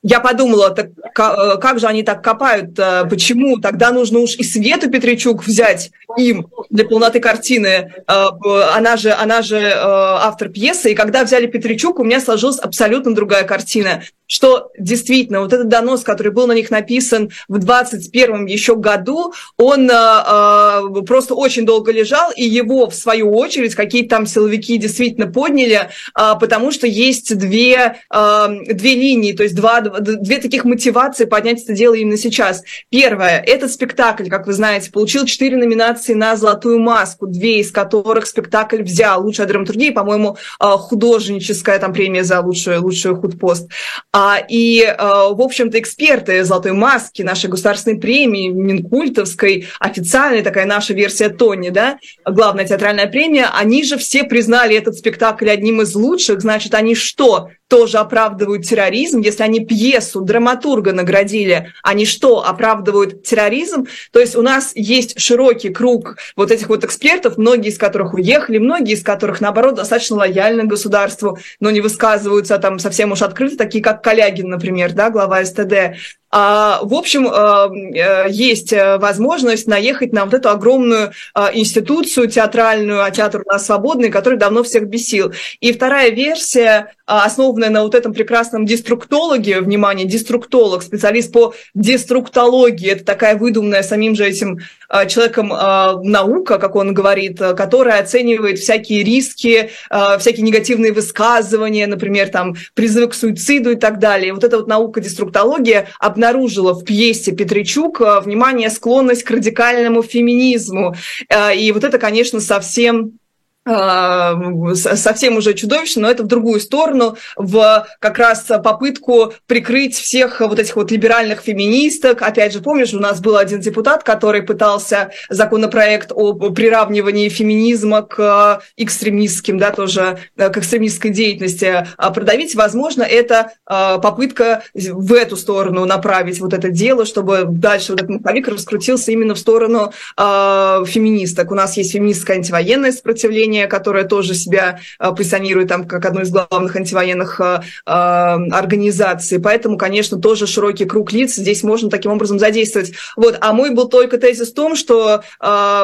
я 0.07 0.19
подумала, 0.19 0.69
так, 0.69 0.89
э, 1.17 1.57
как 1.57 1.79
же 1.79 1.87
они 1.87 2.03
так 2.03 2.23
копают, 2.23 2.77
э, 2.77 3.05
почему? 3.09 3.57
Тогда 3.57 3.91
нужно 3.91 4.19
уж 4.19 4.35
и 4.35 4.43
Свету 4.43 4.87
Петричук 4.87 5.43
взять 5.43 5.89
им 6.15 6.45
для 6.69 6.85
полноты 6.85 7.19
картины. 7.19 7.91
Э, 8.07 8.27
она 8.75 8.97
же, 8.97 9.11
она 9.11 9.41
же 9.41 9.73
автор 9.75 10.49
пьесы, 10.49 10.91
и 10.91 10.95
когда 10.95 11.23
взяли 11.23 11.47
Петричук, 11.47 11.97
у 11.97 12.03
меня 12.03 12.19
сложилась 12.19 12.59
абсолютно 12.59 13.15
другая 13.15 13.45
картина 13.45 14.03
что 14.28 14.71
действительно 14.78 15.41
вот 15.41 15.53
этот 15.53 15.67
донос, 15.67 16.03
который 16.03 16.32
был 16.32 16.47
на 16.47 16.53
них 16.53 16.71
написан 16.71 17.30
в 17.47 17.59
21 17.59 18.45
еще 18.45 18.76
году, 18.76 19.34
он 19.57 19.89
э, 19.89 19.93
э, 19.93 21.01
просто 21.05 21.36
очень 21.36 21.65
долго 21.65 21.91
лежал, 21.91 22.32
и 22.36 22.43
его, 22.43 22.89
в 22.89 22.95
свою 22.95 23.36
очередь, 23.36 23.76
какие-то 23.76 24.15
там 24.15 24.26
силовики 24.26 24.78
действительно 24.78 25.28
подняли, 25.28 25.89
э, 26.17 26.34
потому 26.39 26.71
что 26.71 26.88
есть 26.88 27.38
две, 27.38 27.97
э, 28.13 28.47
две 28.67 28.95
линии, 28.95 29.34
то 29.34 29.43
есть 29.43 29.55
два, 29.55 29.82
две 29.82 30.38
таких 30.38 30.65
мотивации 30.65 31.26
поднять 31.26 31.63
это 31.63 31.73
дело 31.73 31.93
именно 31.93 32.17
сейчас. 32.17 32.63
Первое, 32.89 33.39
этот 33.39 33.71
спектакль, 33.71 34.30
как 34.30 34.47
вы 34.47 34.53
знаете, 34.53 34.91
получил 34.91 35.26
четыре 35.26 35.57
номинации 35.57 36.13
на 36.13 36.36
«Золотую 36.36 36.80
маску», 36.80 37.28
две 37.28 37.59
из 37.59 37.71
которых 37.71 38.26
спектакль 38.26 38.82
взял. 38.82 39.23
Лучшая 39.23 39.47
драматургия, 39.47 39.91
по-моему, 39.91 40.38
э, 40.59 40.65
художническая 40.65 41.80
там 41.80 41.93
премия 41.93 42.23
за 42.23 42.41
лучшую, 42.41 42.82
лучшую 42.82 43.19
худпост. 43.19 43.69
А, 44.18 44.41
и, 44.47 44.82
а, 44.82 45.34
в 45.34 45.41
общем-то, 45.41 45.78
эксперты 45.78 46.41
«Золотой 46.45 46.72
маски», 46.72 47.22
нашей 47.22 47.49
государственной 47.49 47.99
премии, 47.99 48.47
Минкультовской, 48.47 49.68
официальная 49.78 50.41
такая 50.41 50.66
наша 50.66 50.93
версия 50.93 51.28
Тони, 51.28 51.68
да, 51.68 51.99
главная 52.24 52.66
театральная 52.66 53.07
премия, 53.07 53.49
они 53.53 53.84
же 53.84 53.97
все 53.97 54.24
признали 54.24 54.74
этот 54.74 54.95
спектакль 54.95 55.49
одним 55.49 55.82
из 55.82 55.93
лучших, 55.95 56.39
значит, 56.39 56.74
они 56.76 56.95
что, 56.95 57.49
тоже 57.68 57.97
оправдывают 57.97 58.66
терроризм, 58.66 59.22
если 59.22 59.43
они 59.43 59.66
пьесу 59.66 60.22
драматурга 60.22 60.93
наградили, 60.93 61.74
они 61.84 62.05
что, 62.05 62.45
оправдывают 62.45 63.24
терроризм? 63.24 63.88
То 64.11 64.20
есть 64.20 64.36
у 64.36 64.41
нас 64.41 64.72
есть 64.76 65.20
широкий 65.20 65.70
круг 65.70 66.18
вот 66.36 66.51
этих 66.51 66.70
вот 66.70 66.84
экспертов, 66.84 67.38
многие 67.38 67.70
из 67.70 67.78
которых 67.78 68.13
уехали, 68.13 68.57
многие 68.57 68.93
из 68.93 69.03
которых, 69.03 69.41
наоборот, 69.41 69.76
достаточно 69.76 70.18
лояльны 70.18 70.66
государству, 70.66 71.39
но 71.59 71.72
не 71.72 71.82
высказываются 71.82 72.57
там 72.59 72.80
совсем 72.80 73.11
уж 73.11 73.22
открыто, 73.22 73.57
такие 73.57 73.84
как 73.84 74.03
Калягин, 74.03 74.49
например, 74.49 74.93
да, 74.93 75.09
глава 75.09 75.43
СТД. 75.43 75.97
А, 76.32 76.80
в 76.84 76.93
общем, 76.93 77.28
э, 77.28 78.28
есть 78.30 78.73
возможность 78.73 79.67
наехать 79.67 80.11
на 80.11 80.26
вот 80.26 80.34
эту 80.34 80.49
огромную 80.49 81.11
институцию 81.53 82.28
театральную, 82.28 83.03
а 83.03 83.11
театр 83.11 83.43
у 83.45 83.49
нас 83.49 83.65
свободный, 83.65 84.09
который 84.09 84.38
давно 84.38 84.63
всех 84.63 84.88
бесил. 84.88 85.34
И 85.59 85.71
вторая 85.71 86.09
версия, 86.09 86.93
основанная 87.05 87.69
на 87.69 87.84
вот 87.84 87.95
этом 87.95 88.13
прекрасном 88.13 88.65
деструктологе, 88.65 89.61
внимание, 89.61 90.05
деструктолог, 90.05 90.84
специалист 90.84 91.32
по 91.32 91.53
деструктологии, 91.73 92.89
это 92.89 93.05
такая 93.05 93.36
выдуманная 93.36 93.84
самим 93.84 94.15
же 94.15 94.26
этим 94.26 94.59
человеком 95.07 95.49
наука, 95.49 96.59
как 96.59 96.75
он 96.75 96.93
говорит, 96.93 97.39
которая 97.39 98.01
оценивает 98.01 98.59
всякие 98.59 99.03
риски, 99.03 99.71
всякие 100.19 100.43
негативные 100.43 100.93
высказывания, 100.93 101.88
например, 101.88 102.29
там 102.29 102.55
призывы 102.73 103.07
к 103.07 103.13
суициду 103.13 103.71
и 103.71 103.75
так 103.75 103.99
далее. 103.99 104.33
Вот 104.33 104.43
эта 104.43 104.57
вот 104.57 104.67
наука 104.67 105.01
деструктология 105.01 105.88
обнаружила 105.99 106.73
в 106.73 106.83
пьесе 106.83 107.31
Петричук, 107.31 108.01
э, 108.01 108.19
внимание, 108.21 108.69
склонность 108.69 109.23
к 109.23 109.31
радикальному 109.31 110.03
феминизму. 110.03 110.95
Э, 111.29 111.55
и 111.55 111.71
вот 111.71 111.83
это, 111.83 111.97
конечно, 111.97 112.39
совсем 112.39 113.19
совсем 113.66 115.38
уже 115.38 115.53
чудовищно, 115.53 116.03
но 116.03 116.11
это 116.11 116.24
в 116.24 116.28
другую 116.28 116.59
сторону, 116.59 117.18
в 117.36 117.88
как 117.99 118.20
раз 118.20 118.45
попытку 118.63 119.34
прикрыть 119.47 119.95
всех 119.95 120.39
вот 120.41 120.59
этих 120.59 120.76
вот 120.76 120.91
либеральных 120.91 121.41
феминисток. 121.41 122.22
Опять 122.22 122.53
же, 122.53 122.61
помнишь, 122.61 122.93
у 122.93 122.99
нас 122.99 123.20
был 123.22 123.38
один 123.38 123.59
депутат, 123.59 124.03
который 124.03 124.43
пытался 124.43 125.11
законопроект 125.30 126.11
о 126.13 126.34
приравнивании 126.34 127.30
феминизма 127.30 128.03
к 128.03 128.61
экстремистским, 128.78 129.57
да, 129.57 129.72
тоже 129.72 130.20
э, 130.38 130.49
к 130.49 130.57
экстремистской 130.57 131.11
деятельности 131.11 131.88
а 131.97 132.11
продавить. 132.11 132.55
Возможно, 132.55 133.03
это 133.03 133.53
а, 133.66 133.97
попытка 133.97 134.63
в 134.74 135.13
эту 135.13 135.38
сторону 135.38 135.86
направить 135.86 136.39
вот 136.39 136.53
это 136.53 136.70
дело, 136.70 137.05
чтобы 137.05 137.45
дальше 137.47 137.93
вот 137.93 138.01
этот 138.01 138.22
маховик 138.22 138.47
раскрутился 138.47 139.11
именно 139.11 139.34
в 139.34 139.39
сторону 139.39 139.91
феминисток. 140.18 141.51
У 141.51 141.55
нас 141.55 141.78
есть 141.78 141.91
феминистское 141.93 142.38
антивоенное 142.38 142.91
сопротивление, 142.91 143.54
движение, 143.55 143.67
которое 143.67 144.03
тоже 144.03 144.35
себя 144.35 144.79
э, 144.99 145.11
позиционирует 145.15 145.69
там 145.69 145.87
как 145.87 146.05
одну 146.05 146.21
из 146.21 146.29
главных 146.29 146.75
антивоенных 146.75 147.39
э, 147.39 147.61
э, 147.85 147.89
организаций. 147.89 149.39
Поэтому, 149.39 149.77
конечно, 149.77 150.17
тоже 150.19 150.47
широкий 150.47 150.85
круг 150.85 151.11
лиц 151.13 151.35
здесь 151.35 151.63
можно 151.63 151.89
таким 151.89 152.11
образом 152.11 152.39
задействовать. 152.39 152.93
Вот. 153.15 153.37
А 153.41 153.53
мой 153.53 153.71
был 153.71 153.87
только 153.87 154.17
тезис 154.17 154.51
в 154.51 154.53
том, 154.53 154.75
что 154.75 155.21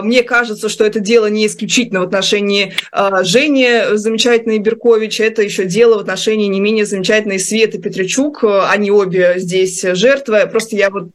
мне 0.03 0.23
кажется, 0.23 0.69
что 0.69 0.83
это 0.85 0.99
дело 0.99 1.27
не 1.27 1.45
исключительно 1.45 2.01
в 2.01 2.03
отношении 2.03 2.73
Жени 3.21 3.95
замечательной 3.95 4.59
Беркович, 4.59 5.19
это 5.21 5.41
еще 5.41 5.65
дело 5.65 5.97
в 5.97 6.01
отношении 6.01 6.47
не 6.47 6.59
менее 6.59 6.85
замечательной 6.85 7.39
Светы 7.39 7.77
Петричук. 7.77 8.43
Они 8.43 8.91
обе 8.91 9.35
здесь 9.37 9.81
жертвы. 9.81 10.47
Просто 10.47 10.75
я 10.75 10.89
вот 10.89 11.09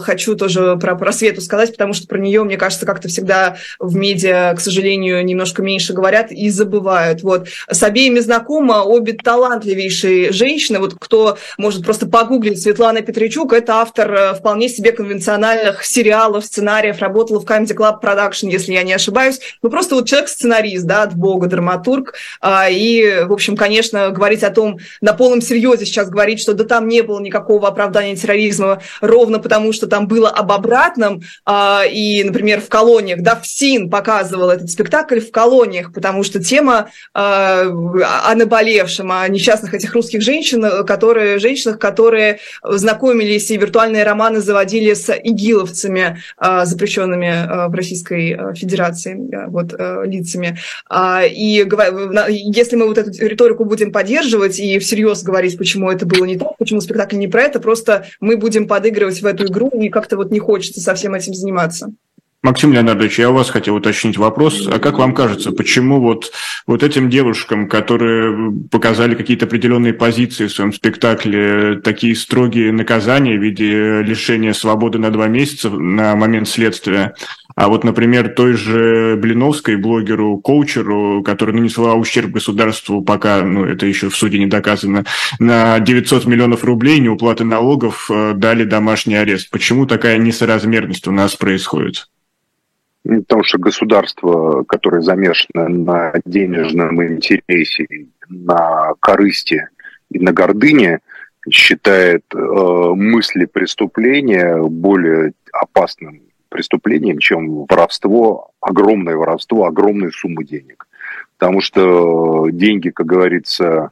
хочу 0.00 0.34
тоже 0.36 0.76
про, 0.80 0.96
про 0.96 1.12
Свету 1.12 1.40
сказать, 1.40 1.72
потому 1.72 1.92
что 1.92 2.06
про 2.06 2.18
нее, 2.18 2.42
мне 2.44 2.56
кажется, 2.56 2.86
как-то 2.86 3.08
всегда 3.08 3.56
в 3.78 3.94
медиа, 3.96 4.54
к 4.54 4.60
сожалению, 4.60 5.24
немножко 5.24 5.62
меньше 5.62 5.92
говорят 5.92 6.32
и 6.32 6.50
забывают. 6.50 7.22
Вот. 7.22 7.48
С 7.68 7.82
обеими 7.82 8.20
знакома 8.20 8.82
обе 8.82 9.12
талантливейшие 9.12 10.32
женщины. 10.32 10.78
Вот 10.78 10.94
кто 10.98 11.38
может 11.58 11.84
просто 11.84 12.06
погуглить 12.06 12.62
Светлана 12.62 13.02
Петричук, 13.02 13.52
это 13.52 13.76
автор 13.76 14.12
э, 14.12 14.34
вполне 14.34 14.68
себе 14.68 14.92
конвенциональных 14.92 15.84
сериалов, 15.84 16.44
сценариев, 16.44 17.00
работала 17.00 17.40
в 17.40 17.44
Comedy 17.44 17.76
Club 17.76 18.00
Production, 18.02 18.50
если 18.50 18.72
я 18.72 18.82
не 18.82 18.92
ошибаюсь. 18.92 19.40
Ну, 19.62 19.70
просто 19.70 19.94
вот 19.94 20.08
человек-сценарист, 20.08 20.86
да, 20.86 21.02
от 21.02 21.14
бога, 21.14 21.46
драматург. 21.46 22.14
А, 22.40 22.68
и, 22.68 23.24
в 23.24 23.32
общем, 23.32 23.56
конечно, 23.56 24.10
говорить 24.10 24.42
о 24.42 24.50
том, 24.50 24.78
на 25.00 25.12
полном 25.12 25.40
серьезе 25.40 25.86
сейчас 25.86 26.08
говорить, 26.08 26.40
что 26.40 26.54
да 26.54 26.64
там 26.64 26.88
не 26.88 27.02
было 27.02 27.20
никакого 27.20 27.68
оправдания 27.68 28.16
терроризма, 28.16 28.80
ровно 29.00 29.38
потому, 29.38 29.51
что 29.72 29.86
там 29.86 30.06
было 30.06 30.28
об 30.28 30.52
обратном. 30.52 31.22
А, 31.44 31.82
и, 31.88 32.22
например, 32.24 32.60
в 32.60 32.68
колониях, 32.68 33.20
да, 33.22 33.36
в 33.36 33.46
СИН 33.46 33.90
показывал 33.90 34.50
этот 34.50 34.70
спектакль 34.70 35.20
в 35.20 35.30
колониях, 35.30 35.92
потому 35.92 36.22
что 36.22 36.42
тема 36.42 36.90
э, 37.14 37.18
о 37.18 38.34
наболевшем, 38.34 39.12
о 39.12 39.28
несчастных 39.28 39.74
этих 39.74 39.94
русских 39.94 40.22
женщин, 40.22 40.84
которые, 40.86 41.38
женщинах, 41.38 41.78
которые 41.78 42.38
знакомились 42.62 43.50
и 43.50 43.56
виртуальные 43.56 44.04
романы 44.04 44.40
заводили 44.40 44.94
с 44.94 45.12
игиловцами, 45.16 46.18
э, 46.40 46.64
запрещенными 46.64 47.26
э, 47.26 47.68
в 47.68 47.74
Российской 47.74 48.54
Федерации 48.54 49.14
э, 49.14 49.46
вот, 49.48 49.74
э, 49.78 50.02
лицами. 50.06 50.58
Э, 50.90 51.26
и 51.28 51.66
если 52.28 52.76
мы 52.76 52.86
вот 52.86 52.98
эту 52.98 53.10
риторику 53.24 53.64
будем 53.64 53.92
поддерживать 53.92 54.58
и 54.58 54.78
всерьез 54.78 55.22
говорить, 55.22 55.58
почему 55.58 55.90
это 55.90 56.06
было 56.06 56.24
не 56.24 56.38
так, 56.38 56.56
почему 56.58 56.80
спектакль 56.80 57.16
не 57.16 57.28
про 57.28 57.42
это, 57.42 57.60
просто 57.60 58.06
мы 58.20 58.36
будем 58.36 58.66
подыгрывать 58.66 59.20
в 59.20 59.26
эту 59.32 59.46
игру, 59.46 59.68
и 59.68 59.88
как-то 59.88 60.16
вот 60.16 60.30
не 60.30 60.38
хочется 60.38 60.80
со 60.80 60.94
всем 60.94 61.14
этим 61.14 61.34
заниматься. 61.34 61.92
Максим 62.42 62.72
Леонардович, 62.72 63.20
я 63.20 63.30
у 63.30 63.34
вас 63.34 63.50
хотел 63.50 63.76
уточнить 63.76 64.18
вопрос. 64.18 64.66
А 64.66 64.80
как 64.80 64.98
вам 64.98 65.14
кажется, 65.14 65.52
почему 65.52 66.00
вот, 66.00 66.32
вот 66.66 66.82
этим 66.82 67.08
девушкам, 67.08 67.68
которые 67.68 68.52
показали 68.68 69.14
какие-то 69.14 69.46
определенные 69.46 69.92
позиции 69.92 70.48
в 70.48 70.52
своем 70.52 70.72
спектакле, 70.72 71.76
такие 71.76 72.16
строгие 72.16 72.72
наказания 72.72 73.38
в 73.38 73.42
виде 73.42 74.02
лишения 74.02 74.54
свободы 74.54 74.98
на 74.98 75.12
два 75.12 75.28
месяца 75.28 75.70
на 75.70 76.16
момент 76.16 76.48
следствия, 76.48 77.14
а 77.54 77.68
вот, 77.68 77.84
например, 77.84 78.30
той 78.30 78.54
же 78.54 79.16
Блиновской, 79.16 79.76
блогеру, 79.76 80.38
коучеру, 80.38 81.22
который 81.22 81.54
нанесла 81.54 81.94
ущерб 81.94 82.30
государству, 82.30 83.02
пока, 83.02 83.42
ну, 83.42 83.64
это 83.66 83.86
еще 83.86 84.08
в 84.08 84.16
суде 84.16 84.38
не 84.38 84.46
доказано, 84.46 85.04
на 85.38 85.78
900 85.78 86.26
миллионов 86.26 86.64
рублей 86.64 86.98
неуплаты 86.98 87.44
налогов 87.44 88.10
э, 88.10 88.32
дали 88.34 88.64
домашний 88.64 89.14
арест. 89.14 89.50
Почему 89.50 89.86
такая 89.86 90.18
несоразмерность 90.18 91.06
у 91.06 91.12
нас 91.12 91.36
происходит? 91.36 92.08
Потому 93.04 93.42
что 93.42 93.58
государство, 93.58 94.62
которое 94.62 95.02
замешано 95.02 95.68
на 95.68 96.12
денежном 96.24 97.02
интересе, 97.04 97.86
на 98.28 98.92
корысти 99.00 99.68
и 100.10 100.20
на 100.20 100.32
гордыне, 100.32 101.00
считает 101.50 102.22
э, 102.32 102.38
мысли 102.38 103.46
преступления 103.46 104.62
более 104.62 105.32
опасным 105.52 106.20
преступлением, 106.48 107.18
чем 107.18 107.64
воровство, 107.64 108.52
огромное 108.60 109.16
воровство, 109.16 109.66
огромные 109.66 110.12
суммы 110.12 110.44
денег. 110.44 110.86
Потому 111.38 111.60
что 111.60 112.50
деньги, 112.50 112.90
как 112.90 113.06
говорится, 113.06 113.90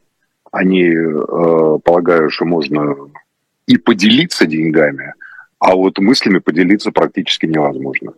они, 0.53 0.85
э, 0.85 1.79
полагаю, 1.83 2.31
что 2.31 2.45
можно 2.45 2.95
и 3.67 3.77
поделиться 3.77 4.47
деньгами, 4.47 5.15
а 5.59 5.75
вот 5.75 5.99
мыслями 5.99 6.39
поделиться 6.39 6.93
практически 6.93 7.47
невозможно 7.47 8.13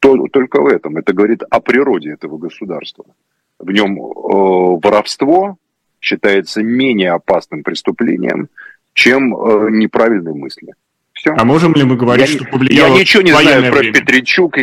то, 0.00 0.16
только 0.28 0.60
в 0.60 0.66
этом. 0.66 0.96
Это 0.96 1.12
говорит 1.12 1.42
о 1.48 1.60
природе 1.60 2.12
этого 2.12 2.38
государства. 2.38 3.04
В 3.58 3.70
нем 3.70 3.98
э, 3.98 4.80
воровство 4.82 5.56
считается 6.00 6.62
менее 6.62 7.12
опасным 7.12 7.62
преступлением, 7.62 8.48
чем 8.92 9.34
э, 9.34 9.70
неправильные 9.70 10.34
мысли. 10.34 10.74
Все. 11.12 11.34
А 11.36 11.44
можем 11.44 11.74
ли 11.74 11.82
мы 11.82 11.96
говорить, 11.96 12.28
я, 12.28 12.36
что 12.36 12.44
повлияло 12.44 12.94
Я 12.94 13.00
ничего 13.00 13.22
не 13.22 13.32
знаю 13.32 13.72
про 13.72 13.80
время? 13.80 13.94
Петричук. 13.94 14.56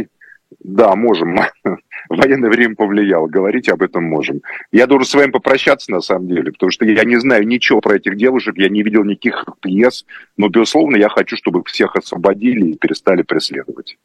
Да, 0.64 0.96
можем. 0.96 1.38
Военное 2.10 2.50
время 2.50 2.76
повлияло. 2.76 3.28
Говорить 3.28 3.68
об 3.68 3.82
этом 3.82 4.06
можем. 4.06 4.42
Я 4.72 4.88
должен 4.88 5.06
с 5.06 5.14
вами 5.14 5.32
попрощаться, 5.32 5.92
на 5.92 6.00
самом 6.00 6.30
деле, 6.30 6.54
потому 6.54 6.72
что 6.72 6.86
я 6.86 7.04
не 7.04 7.18
знаю 7.18 7.46
ничего 7.46 7.82
про 7.82 7.98
этих 7.98 8.16
девушек, 8.16 8.56
я 8.58 8.70
не 8.70 8.84
видел 8.84 9.04
никаких 9.04 9.46
пьес, 9.62 10.06
но, 10.38 10.48
безусловно, 10.48 10.96
я 10.96 11.10
хочу, 11.10 11.36
чтобы 11.36 11.64
всех 11.66 11.96
освободили 11.96 12.70
и 12.70 12.78
перестали 12.78 13.24
преследовать. 13.24 13.98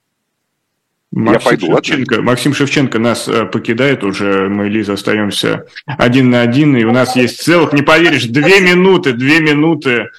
Максим, 1.12 1.50
пойду, 1.50 1.66
Шевченко, 1.66 2.12
ладно? 2.14 2.26
Максим 2.26 2.54
Шевченко 2.54 2.98
нас 2.98 3.26
э, 3.26 3.44
покидает 3.46 4.04
уже, 4.04 4.48
мы, 4.48 4.68
Лиза, 4.68 4.92
остаемся 4.92 5.64
один 5.86 6.30
на 6.30 6.42
один, 6.42 6.76
и 6.76 6.84
у 6.84 6.92
нас 6.92 7.16
есть 7.16 7.42
целых, 7.42 7.72
не 7.72 7.82
поверишь, 7.82 8.26
две 8.26 8.60
минуты, 8.60 9.12
две 9.12 9.40
минуты 9.40 10.10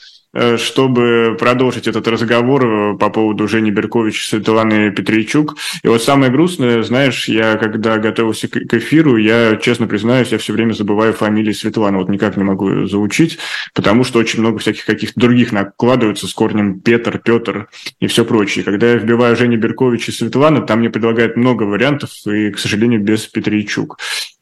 чтобы 0.58 1.36
продолжить 1.40 1.88
этот 1.88 2.08
разговор 2.08 2.66
э, 2.66 2.98
по 2.98 3.10
поводу 3.10 3.48
Жени 3.48 3.72
Беркович 3.72 4.22
и 4.22 4.30
Светланы 4.30 4.92
Петричук. 4.92 5.58
И 5.84 5.88
вот 5.88 6.02
самое 6.02 6.32
грустное, 6.32 6.84
знаешь, 6.84 7.28
я 7.28 7.58
когда 7.58 7.98
готовился 7.98 8.48
к 8.48 8.74
эфиру, 8.74 9.18
я, 9.18 9.58
честно 9.58 9.88
признаюсь, 9.88 10.30
я 10.30 10.38
все 10.38 10.54
время 10.54 10.74
забываю 10.74 11.14
фамилии 11.14 11.52
Светланы, 11.52 11.98
вот 11.98 12.10
никак 12.10 12.38
не 12.38 12.44
могу 12.44 12.86
заучить, 12.86 13.40
потому 13.74 14.04
что 14.04 14.20
очень 14.20 14.40
много 14.40 14.60
всяких 14.60 14.86
каких-то 14.86 15.20
других 15.20 15.52
накладываются 15.52 16.28
с 16.28 16.34
корнем 16.34 16.80
Петр, 16.80 17.20
Петр 17.20 17.68
и 18.00 18.08
все 18.08 18.24
прочее. 18.24 18.64
Когда 18.64 18.92
я 18.92 18.96
вбиваю 18.96 19.36
Жени 19.36 19.58
Беркович 19.58 20.10
и 20.10 20.12
Светлана, 20.12 20.62
там 20.62 20.80
мне 20.80 20.90
предлагают 20.90 21.36
много 21.36 21.64
вариантов, 21.64 22.12
и, 22.26 22.52
к 22.52 22.60
сожалению, 22.60 23.02
без 23.02 23.28
Петричук. 23.28 23.98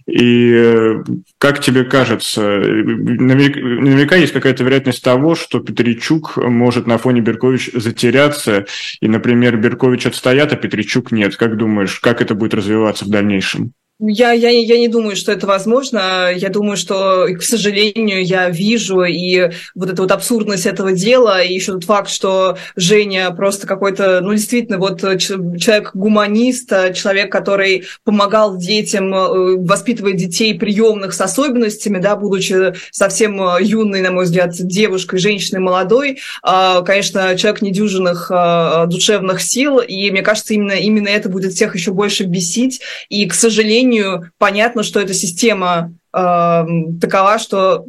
И 0.09 0.51
э, 0.53 1.03
как 1.37 1.59
тебе 1.61 1.83
кажется, 1.83 2.41
наверняка 2.41 4.15
есть 4.15 4.33
какая-то 4.33 4.63
вероятность 4.63 5.03
того, 5.03 5.35
что 5.35 5.59
Петричук 5.59 6.37
может 6.37 6.87
на 6.87 6.97
фоне 6.97 7.21
Беркович 7.21 7.71
затеряться, 7.73 8.65
и, 9.01 9.07
например, 9.07 9.57
Беркович 9.57 10.07
отстоят, 10.07 10.51
а 10.51 10.55
Петричук 10.55 11.11
нет. 11.11 11.35
Как 11.35 11.57
думаешь, 11.57 11.99
как 11.99 12.21
это 12.21 12.33
будет 12.33 12.53
развиваться 12.53 13.05
в 13.05 13.09
дальнейшем? 13.09 13.73
Я, 14.01 14.31
я, 14.31 14.49
я 14.49 14.77
не 14.77 14.87
думаю, 14.87 15.17
что 15.17 15.33
это 15.33 15.45
возможно. 15.45 16.31
Я 16.33 16.47
думаю, 16.47 16.77
что, 16.77 17.27
к 17.37 17.43
сожалению, 17.43 18.23
я 18.23 18.49
вижу 18.49 19.03
и 19.03 19.51
вот 19.75 19.89
эту 19.89 20.03
вот 20.03 20.11
абсурдность 20.13 20.65
этого 20.65 20.93
дела, 20.93 21.41
и 21.41 21.53
еще 21.53 21.73
тот 21.73 21.83
факт, 21.83 22.09
что 22.09 22.57
Женя 22.77 23.29
просто 23.31 23.67
какой-то, 23.67 24.21
ну, 24.21 24.31
действительно, 24.31 24.77
вот 24.77 25.01
человек-гуманист, 25.01 26.93
человек, 26.93 27.29
который 27.29 27.87
помогал 28.05 28.55
детям, 28.55 29.13
э, 29.13 29.57
воспитывать 29.57 30.15
детей 30.15 30.57
приемных 30.57 31.11
с 31.11 31.19
особенностями, 31.19 31.99
да, 31.99 32.15
будучи 32.15 32.73
совсем 32.91 33.41
юной, 33.59 33.99
на 33.99 34.11
мой 34.11 34.23
взгляд, 34.23 34.51
девушкой, 34.53 35.19
женщиной 35.19 35.59
молодой, 35.59 36.19
а, 36.41 36.83
конечно, 36.83 37.35
человек 37.35 37.61
недюжинных 37.61 38.31
а, 38.33 38.85
душевных 38.85 39.41
сил, 39.41 39.79
и 39.79 40.09
мне 40.09 40.21
кажется, 40.21 40.53
именно, 40.53 40.71
именно 40.71 41.09
это 41.09 41.27
будет 41.27 41.51
всех 41.51 41.75
еще 41.75 41.91
больше 41.91 42.23
бесить, 42.23 42.79
и, 43.09 43.25
к 43.25 43.33
сожалению, 43.33 43.88
сожалению, 43.89 44.31
понятно, 44.37 44.83
что 44.83 44.99
эта 44.99 45.13
система 45.13 45.93
э, 46.13 46.65
такова, 47.01 47.39
что 47.39 47.85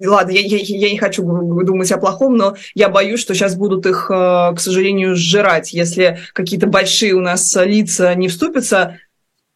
Ладно, 0.00 0.30
я, 0.30 0.42
я, 0.42 0.58
я 0.60 0.92
не 0.92 0.96
хочу 0.96 1.24
думать 1.24 1.90
о 1.90 1.98
плохом, 1.98 2.36
но 2.36 2.54
я 2.76 2.88
боюсь, 2.88 3.18
что 3.18 3.34
сейчас 3.34 3.56
будут 3.56 3.84
их, 3.84 4.08
э, 4.08 4.54
к 4.54 4.60
сожалению, 4.60 5.16
сжирать. 5.16 5.72
Если 5.72 6.20
какие-то 6.34 6.68
большие 6.68 7.14
у 7.14 7.20
нас 7.20 7.56
лица 7.56 8.14
не 8.14 8.28
вступятся, 8.28 9.00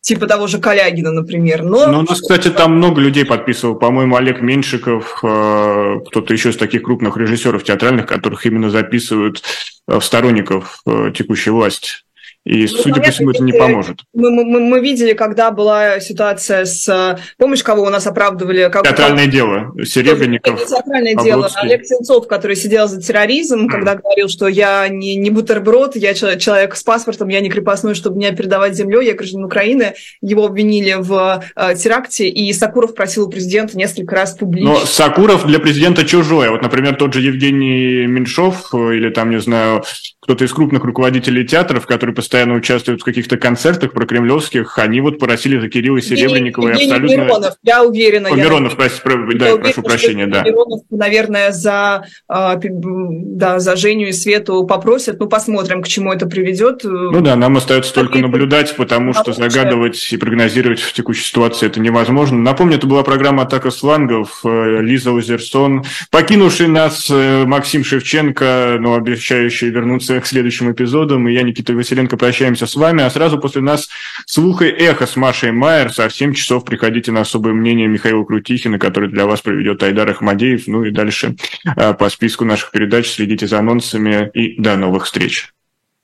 типа 0.00 0.26
того 0.26 0.48
же 0.48 0.58
Калягина, 0.58 1.12
например. 1.12 1.62
Но... 1.62 1.86
Но 1.86 2.00
у 2.00 2.02
нас, 2.02 2.20
кстати, 2.20 2.48
там 2.48 2.74
много 2.78 3.00
людей 3.00 3.24
подписывал. 3.24 3.76
По-моему, 3.76 4.16
Олег 4.16 4.40
Меньшиков, 4.40 5.20
э, 5.22 6.00
кто-то 6.08 6.34
еще 6.34 6.50
из 6.50 6.56
таких 6.56 6.82
крупных 6.82 7.16
режиссеров 7.16 7.62
театральных, 7.62 8.06
которых 8.06 8.44
именно 8.44 8.68
записывают 8.68 9.44
в 9.86 10.00
сторонников 10.00 10.82
текущей 11.14 11.50
власти. 11.50 12.02
И, 12.44 12.62
ну, 12.62 12.66
судя 12.66 13.00
по 13.00 13.10
всему, 13.10 13.30
это 13.30 13.42
не 13.44 13.52
поможет. 13.52 14.00
Мы, 14.12 14.30
мы, 14.30 14.60
мы 14.60 14.80
видели, 14.80 15.12
когда 15.12 15.52
была 15.52 16.00
ситуация 16.00 16.64
с... 16.64 17.18
Помнишь, 17.38 17.62
кого 17.62 17.82
у 17.82 17.88
нас 17.88 18.06
оправдывали? 18.06 18.68
Как, 18.72 18.82
Театральное 18.82 19.24
как... 19.24 19.32
дело. 19.32 19.72
Серебренников. 19.84 20.66
Театральное 20.66 21.14
дело. 21.14 21.48
Олег 21.54 21.84
Сенцов, 21.84 22.26
который 22.26 22.56
сидел 22.56 22.88
за 22.88 23.00
терроризм, 23.00 23.66
mm. 23.66 23.68
когда 23.68 23.94
говорил, 23.94 24.28
что 24.28 24.48
я 24.48 24.88
не, 24.88 25.14
не 25.14 25.30
бутерброд, 25.30 25.94
я 25.94 26.14
человек 26.14 26.74
с 26.74 26.82
паспортом, 26.82 27.28
я 27.28 27.40
не 27.40 27.48
крепостной, 27.48 27.94
чтобы 27.94 28.16
меня 28.16 28.32
передавать 28.32 28.74
землей, 28.74 29.06
я 29.06 29.14
гражданин 29.14 29.44
Украины. 29.44 29.94
Его 30.20 30.46
обвинили 30.46 30.96
в 30.98 31.44
э, 31.54 31.74
теракте, 31.76 32.28
и 32.28 32.52
Сакуров 32.52 32.94
просил 32.94 33.28
у 33.28 33.30
президента 33.30 33.76
несколько 33.78 34.16
раз 34.16 34.32
публично. 34.32 34.70
Но 34.70 34.78
Сакуров 34.80 35.46
для 35.46 35.60
президента 35.60 36.04
чужой. 36.04 36.50
Вот, 36.50 36.62
например, 36.62 36.96
тот 36.96 37.14
же 37.14 37.20
Евгений 37.20 38.06
Меньшов 38.08 38.74
э, 38.74 38.96
или 38.96 39.10
там, 39.10 39.30
не 39.30 39.40
знаю, 39.40 39.84
кто-то 40.22 40.44
из 40.44 40.52
крупных 40.52 40.84
руководителей 40.84 41.44
театров, 41.44 41.84
которые 41.84 42.14
постоянно 42.14 42.54
участвуют 42.54 43.00
в 43.00 43.04
каких-то 43.04 43.36
концертах 43.36 43.90
прокремлевских, 43.90 44.78
они 44.78 45.00
вот 45.00 45.18
просили 45.18 45.58
за 45.58 45.68
Кирилла 45.68 46.00
Серебренникова 46.00 46.68
и 46.68 46.84
абсолютно... 46.84 47.24
Миронов, 47.24 47.54
я 47.64 47.82
уверена. 47.82 48.28
О, 48.28 48.36
я 48.36 48.44
Миронов, 48.44 48.76
проси, 48.76 49.00
про... 49.02 49.16
да, 49.16 49.18
уверена, 49.22 49.58
прошу 49.58 49.82
прощения, 49.82 50.28
да. 50.28 50.44
Миронов, 50.44 50.82
наверное, 50.90 51.50
за, 51.50 52.06
а, 52.28 52.56
да, 52.62 53.58
за 53.58 53.74
Женю 53.74 54.06
и 54.06 54.12
Свету 54.12 54.64
попросят, 54.64 55.18
ну, 55.18 55.26
посмотрим, 55.26 55.82
к 55.82 55.88
чему 55.88 56.12
это 56.12 56.26
приведет. 56.26 56.84
Ну 56.84 57.20
да, 57.20 57.34
нам 57.34 57.56
остается 57.56 57.92
только 57.92 58.18
наблюдать, 58.18 58.76
потому 58.76 59.14
что 59.14 59.32
загадывать 59.32 60.12
и 60.12 60.16
прогнозировать 60.16 60.78
в 60.78 60.92
текущей 60.92 61.24
ситуации 61.24 61.66
это 61.66 61.80
невозможно. 61.80 62.38
Напомню, 62.38 62.76
это 62.76 62.86
была 62.86 63.02
программа 63.02 63.42
«Атака 63.42 63.72
слангов», 63.72 64.42
э, 64.44 64.82
Лиза 64.82 65.10
Узерсон, 65.10 65.84
покинувший 66.12 66.68
нас 66.68 67.10
э, 67.10 67.44
Максим 67.44 67.82
Шевченко, 67.82 68.76
но 68.78 68.94
обещающий 68.94 69.70
вернуться 69.70 70.11
к 70.20 70.26
следующим 70.26 70.72
эпизодам. 70.72 71.28
И 71.28 71.32
я, 71.32 71.42
Никита 71.42 71.72
Василенко, 71.72 72.16
прощаемся 72.16 72.66
с 72.66 72.74
вами. 72.74 73.02
А 73.02 73.10
сразу 73.10 73.38
после 73.38 73.62
нас 73.62 73.88
слух 74.26 74.62
и 74.62 74.66
эхо 74.66 75.06
с 75.06 75.16
Машей 75.16 75.52
Майер. 75.52 75.90
В 75.90 76.10
7 76.10 76.34
часов 76.34 76.64
приходите 76.64 77.12
на 77.12 77.20
особое 77.20 77.52
мнение 77.52 77.88
Михаила 77.88 78.24
Крутихина, 78.24 78.78
который 78.78 79.08
для 79.08 79.26
вас 79.26 79.40
проведет 79.40 79.82
Айдар 79.82 80.10
Ахмадеев. 80.10 80.66
Ну 80.66 80.84
и 80.84 80.90
дальше 80.90 81.36
а, 81.76 81.92
по 81.92 82.08
списку 82.08 82.44
наших 82.44 82.70
передач 82.70 83.08
следите 83.08 83.46
за 83.46 83.58
анонсами. 83.58 84.30
И 84.34 84.60
до 84.60 84.76
новых 84.76 85.04
встреч. 85.04 85.52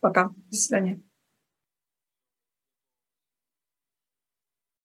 Пока. 0.01 0.31
До 0.51 0.57
свидания. 0.57 1.01